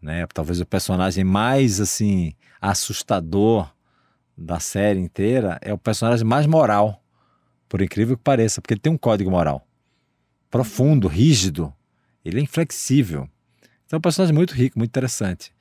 né, 0.00 0.26
talvez 0.32 0.60
o 0.60 0.66
personagem 0.66 1.24
mais 1.24 1.78
assim 1.78 2.32
assustador 2.60 3.70
da 4.36 4.58
série 4.58 4.98
inteira, 4.98 5.58
é 5.60 5.74
o 5.74 5.78
personagem 5.78 6.26
mais 6.26 6.46
moral, 6.46 7.02
por 7.68 7.82
incrível 7.82 8.16
que 8.16 8.22
pareça, 8.22 8.60
porque 8.60 8.74
ele 8.74 8.80
tem 8.80 8.92
um 8.92 8.98
código 8.98 9.30
moral 9.30 9.68
profundo, 10.50 11.08
rígido, 11.08 11.72
ele 12.24 12.40
é 12.40 12.42
inflexível. 12.42 13.28
Então 13.84 13.96
é 13.96 13.98
um 13.98 14.02
personagem 14.02 14.34
muito 14.34 14.52
rico, 14.52 14.78
muito 14.78 14.90
interessante. 14.90 15.52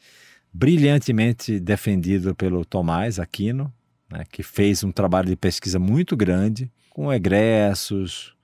Brilhantemente 0.51 1.59
defendido 1.59 2.33
pelo 2.35 2.65
Tomás 2.65 3.19
Aquino, 3.19 3.71
né, 4.09 4.23
que 4.31 4.41
fez 4.43 4.83
um 4.83 4.91
trabalho 4.91 5.27
de 5.27 5.35
pesquisa 5.35 5.77
muito 5.77 6.15
grande, 6.15 6.71
com 6.89 7.13
egressos, 7.13 8.35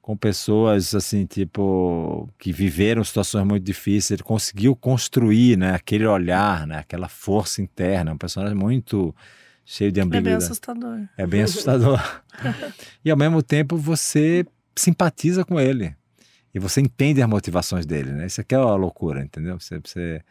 com 0.00 0.16
pessoas 0.16 0.94
assim, 0.94 1.26
tipo, 1.26 2.28
que 2.38 2.52
viveram 2.52 3.04
situações 3.04 3.46
muito 3.46 3.64
difíceis, 3.64 4.12
ele 4.12 4.22
conseguiu 4.22 4.74
construir, 4.74 5.58
né, 5.58 5.74
aquele 5.74 6.06
olhar, 6.06 6.66
né, 6.66 6.78
aquela 6.78 7.08
força 7.08 7.60
interna, 7.60 8.12
um 8.12 8.18
personagem 8.18 8.56
muito 8.56 9.14
cheio 9.68 9.92
de 9.92 10.00
ambiguidade. 10.00 10.28
É 10.28 10.38
bem 10.38 10.46
assustador. 10.46 11.08
É 11.18 11.26
bem 11.26 11.42
assustador. 11.42 12.22
e 13.04 13.10
ao 13.10 13.16
mesmo 13.18 13.42
tempo 13.42 13.76
você 13.76 14.46
simpatiza 14.74 15.44
com 15.44 15.60
ele. 15.60 15.94
E 16.54 16.58
você 16.58 16.80
entende 16.80 17.20
as 17.20 17.28
motivações 17.28 17.84
dele, 17.84 18.10
né? 18.12 18.26
Isso 18.26 18.40
aqui 18.40 18.54
é 18.54 18.58
uma 18.58 18.74
loucura, 18.74 19.22
entendeu? 19.22 19.60
Você, 19.60 19.78
você 19.78 20.22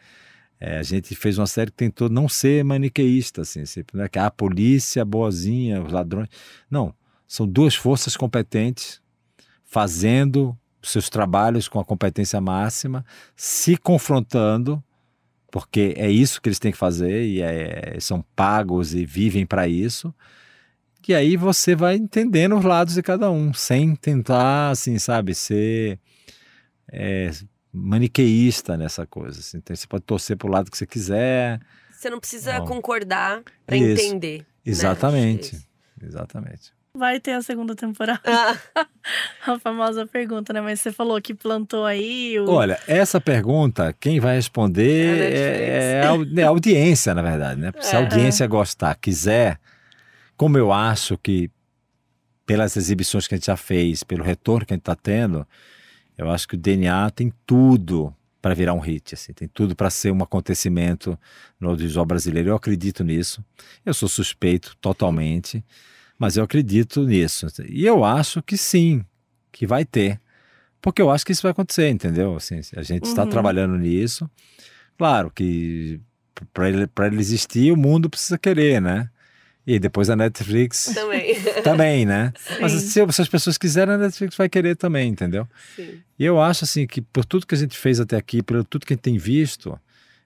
é, 0.58 0.78
a 0.78 0.82
gente 0.82 1.14
fez 1.14 1.38
uma 1.38 1.46
série 1.46 1.70
que 1.70 1.76
tentou 1.76 2.08
não 2.08 2.28
ser 2.28 2.64
maniqueísta, 2.64 3.42
assim, 3.42 3.64
sempre, 3.64 3.96
né? 3.96 4.08
que 4.08 4.18
a 4.18 4.28
polícia 4.28 5.04
boazinha, 5.04 5.80
os 5.80 5.92
ladrões. 5.92 6.28
Não, 6.68 6.92
são 7.28 7.46
duas 7.46 7.76
forças 7.76 8.16
competentes 8.16 9.00
fazendo 9.64 10.58
seus 10.82 11.08
trabalhos 11.08 11.68
com 11.68 11.78
a 11.78 11.84
competência 11.84 12.40
máxima, 12.40 13.04
se 13.36 13.76
confrontando, 13.76 14.82
porque 15.50 15.94
é 15.96 16.10
isso 16.10 16.40
que 16.40 16.48
eles 16.48 16.58
têm 16.58 16.72
que 16.72 16.78
fazer 16.78 17.24
e 17.24 17.42
é, 17.42 17.96
são 18.00 18.22
pagos 18.36 18.94
e 18.94 19.04
vivem 19.04 19.46
para 19.46 19.66
isso. 19.66 20.14
E 21.08 21.14
aí 21.14 21.38
você 21.38 21.74
vai 21.74 21.96
entendendo 21.96 22.58
os 22.58 22.64
lados 22.64 22.92
de 22.92 23.02
cada 23.02 23.30
um, 23.30 23.54
sem 23.54 23.96
tentar, 23.96 24.68
assim, 24.68 24.98
sabe, 24.98 25.34
ser 25.34 25.98
é, 26.92 27.30
maniqueísta 27.72 28.76
nessa 28.76 29.06
coisa. 29.06 29.40
Assim. 29.40 29.56
Então, 29.56 29.74
você 29.74 29.86
pode 29.86 30.04
torcer 30.04 30.36
para 30.36 30.46
o 30.46 30.50
lado 30.50 30.70
que 30.70 30.76
você 30.76 30.86
quiser. 30.86 31.60
Você 31.90 32.10
não 32.10 32.20
precisa 32.20 32.60
concordar 32.60 33.42
para 33.64 33.78
entender. 33.78 34.40
Né? 34.40 34.44
Exatamente. 34.66 35.56
Né? 35.56 35.62
Exatamente. 36.02 36.74
Vai 36.94 37.20
ter 37.20 37.32
a 37.32 37.42
segunda 37.42 37.74
temporada. 37.74 38.20
Ah. 38.24 38.86
a 39.46 39.58
famosa 39.58 40.06
pergunta, 40.06 40.52
né? 40.52 40.60
Mas 40.60 40.80
você 40.80 40.90
falou 40.90 41.20
que 41.20 41.34
plantou 41.34 41.84
aí. 41.84 42.38
O... 42.40 42.50
Olha, 42.50 42.78
essa 42.86 43.20
pergunta, 43.20 43.94
quem 44.00 44.18
vai 44.18 44.36
responder 44.36 45.18
é, 45.18 45.34
é, 45.34 46.36
é, 46.36 46.40
é 46.40 46.42
a 46.44 46.48
audiência, 46.48 47.14
na 47.14 47.22
verdade, 47.22 47.60
né? 47.60 47.72
Se 47.80 47.94
a 47.94 48.00
é. 48.00 48.02
audiência 48.02 48.46
gostar, 48.46 48.94
quiser, 48.96 49.60
como 50.36 50.58
eu 50.58 50.72
acho 50.72 51.16
que 51.18 51.50
pelas 52.46 52.76
exibições 52.76 53.26
que 53.26 53.34
a 53.34 53.36
gente 53.36 53.46
já 53.46 53.56
fez, 53.56 54.02
pelo 54.02 54.24
retorno 54.24 54.64
que 54.64 54.72
a 54.72 54.76
gente 54.76 54.82
está 54.82 54.96
tendo, 54.96 55.46
eu 56.16 56.30
acho 56.30 56.48
que 56.48 56.54
o 56.54 56.58
DNA 56.58 57.10
tem 57.10 57.32
tudo 57.46 58.14
para 58.40 58.54
virar 58.54 58.72
um 58.72 58.78
hit, 58.78 59.14
assim, 59.14 59.32
tem 59.32 59.46
tudo 59.48 59.76
para 59.76 59.90
ser 59.90 60.10
um 60.12 60.22
acontecimento 60.22 61.18
no 61.60 61.68
audiovisual 61.68 62.06
brasileiro. 62.06 62.50
Eu 62.50 62.56
acredito 62.56 63.04
nisso. 63.04 63.44
Eu 63.84 63.92
sou 63.92 64.08
suspeito 64.08 64.76
totalmente, 64.80 65.62
mas 66.18 66.36
eu 66.36 66.44
acredito 66.44 67.04
nisso. 67.04 67.46
E 67.68 67.86
eu 67.86 68.04
acho 68.04 68.42
que 68.42 68.56
sim, 68.56 69.04
que 69.52 69.66
vai 69.66 69.84
ter. 69.84 70.20
Porque 70.80 71.00
eu 71.00 71.10
acho 71.10 71.24
que 71.24 71.32
isso 71.32 71.42
vai 71.42 71.52
acontecer, 71.52 71.88
entendeu? 71.88 72.36
Assim, 72.36 72.60
a 72.76 72.82
gente 72.82 73.04
está 73.04 73.24
uhum. 73.24 73.30
trabalhando 73.30 73.76
nisso. 73.76 74.28
Claro 74.96 75.30
que 75.30 76.00
para 76.52 76.68
ele, 76.68 76.88
ele 76.98 77.20
existir, 77.20 77.72
o 77.72 77.76
mundo 77.76 78.08
precisa 78.08 78.38
querer, 78.38 78.80
né? 78.80 79.10
E 79.66 79.78
depois 79.78 80.08
a 80.08 80.16
Netflix 80.16 80.86
também, 80.94 81.34
também 81.62 82.06
né? 82.06 82.32
Sim. 82.38 82.54
Mas 82.60 82.72
se, 82.72 82.90
se, 82.90 83.00
as 83.00 83.28
pessoas 83.28 83.58
quiserem, 83.58 83.94
a 83.94 83.98
Netflix 83.98 84.34
vai 84.34 84.48
querer 84.48 84.76
também, 84.76 85.10
entendeu? 85.10 85.46
Sim. 85.76 86.00
E 86.18 86.24
eu 86.24 86.40
acho 86.40 86.64
assim 86.64 86.86
que 86.86 87.02
por 87.02 87.24
tudo 87.24 87.46
que 87.46 87.54
a 87.54 87.58
gente 87.58 87.76
fez 87.76 88.00
até 88.00 88.16
aqui, 88.16 88.42
por 88.42 88.64
tudo 88.64 88.86
que 88.86 88.94
a 88.94 88.96
gente 88.96 89.02
tem 89.02 89.18
visto, 89.18 89.78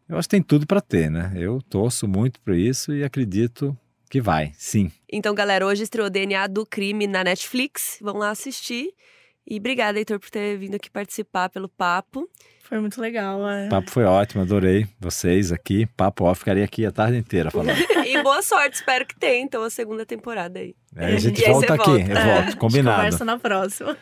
eu 0.09 0.16
acho 0.16 0.28
que 0.28 0.36
tem 0.36 0.43
tudo 0.43 0.66
para 0.66 0.80
ter, 0.80 1.11
né? 1.11 1.32
Eu 1.34 1.61
torço 1.62 2.07
muito 2.07 2.40
para 2.40 2.57
isso 2.57 2.95
e 2.95 3.03
acredito 3.03 3.76
que 4.13 4.21
vai, 4.21 4.53
sim. 4.59 4.93
Então, 5.11 5.35
galera, 5.35 5.65
hoje 5.65 5.85
estreou 5.85 6.09
o 6.09 6.11
DNA 6.11 6.47
do 6.47 6.67
crime 6.67 7.07
na 7.07 7.25
Netflix. 7.25 7.97
Vão 7.99 8.19
lá 8.19 8.29
assistir. 8.29 8.91
E 9.49 9.57
obrigada, 9.59 9.99
Heitor, 9.99 10.21
por 10.21 10.29
ter 10.29 10.59
vindo 10.59 10.75
aqui 10.75 10.91
participar 10.91 11.49
pelo 11.49 11.67
papo. 11.67 12.29
Foi 12.63 12.79
muito 12.79 13.01
legal. 13.01 13.49
É. 13.49 13.69
O 13.69 13.71
papo 13.71 13.91
foi 13.91 14.05
ótimo, 14.05 14.43
adorei 14.43 14.87
vocês 15.01 15.51
aqui. 15.51 15.87
Papo 15.97 16.25
ó, 16.25 16.35
ficaria 16.35 16.63
aqui 16.63 16.85
a 16.85 16.93
tarde 16.93 17.17
inteira 17.17 17.51
falando. 17.51 17.79
e 18.07 18.23
boa 18.23 18.43
sorte, 18.43 18.75
espero 18.75 19.07
que 19.07 19.19
tenha, 19.19 19.43
então, 19.43 19.63
a 19.63 19.71
segunda 19.71 20.05
temporada 20.05 20.61
aí. 20.61 20.77
É, 20.95 21.07
a 21.07 21.19
gente 21.19 21.43
volta 21.49 21.73
aqui, 21.73 21.91
volta. 21.91 22.13
eu 22.13 22.35
volto, 22.35 22.57
combinado. 22.59 23.01
A 23.01 23.05
gente 23.05 23.19
conversa 23.19 23.25
na 23.25 23.39
próxima. 23.39 23.97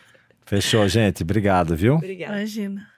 Fechou, 0.45 0.85
gente. 0.89 1.23
Obrigado, 1.23 1.73
viu? 1.73 1.95
Obrigada. 1.95 2.35
Imagina. 2.35 2.90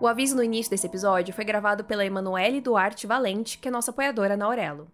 O 0.00 0.06
aviso 0.06 0.36
no 0.36 0.44
início 0.44 0.70
desse 0.70 0.86
episódio 0.86 1.34
foi 1.34 1.44
gravado 1.44 1.84
pela 1.84 2.06
Emanuele 2.06 2.60
Duarte 2.60 3.04
Valente, 3.04 3.58
que 3.58 3.66
é 3.66 3.70
nossa 3.70 3.90
apoiadora 3.90 4.36
na 4.36 4.44
Aurelo. 4.44 4.88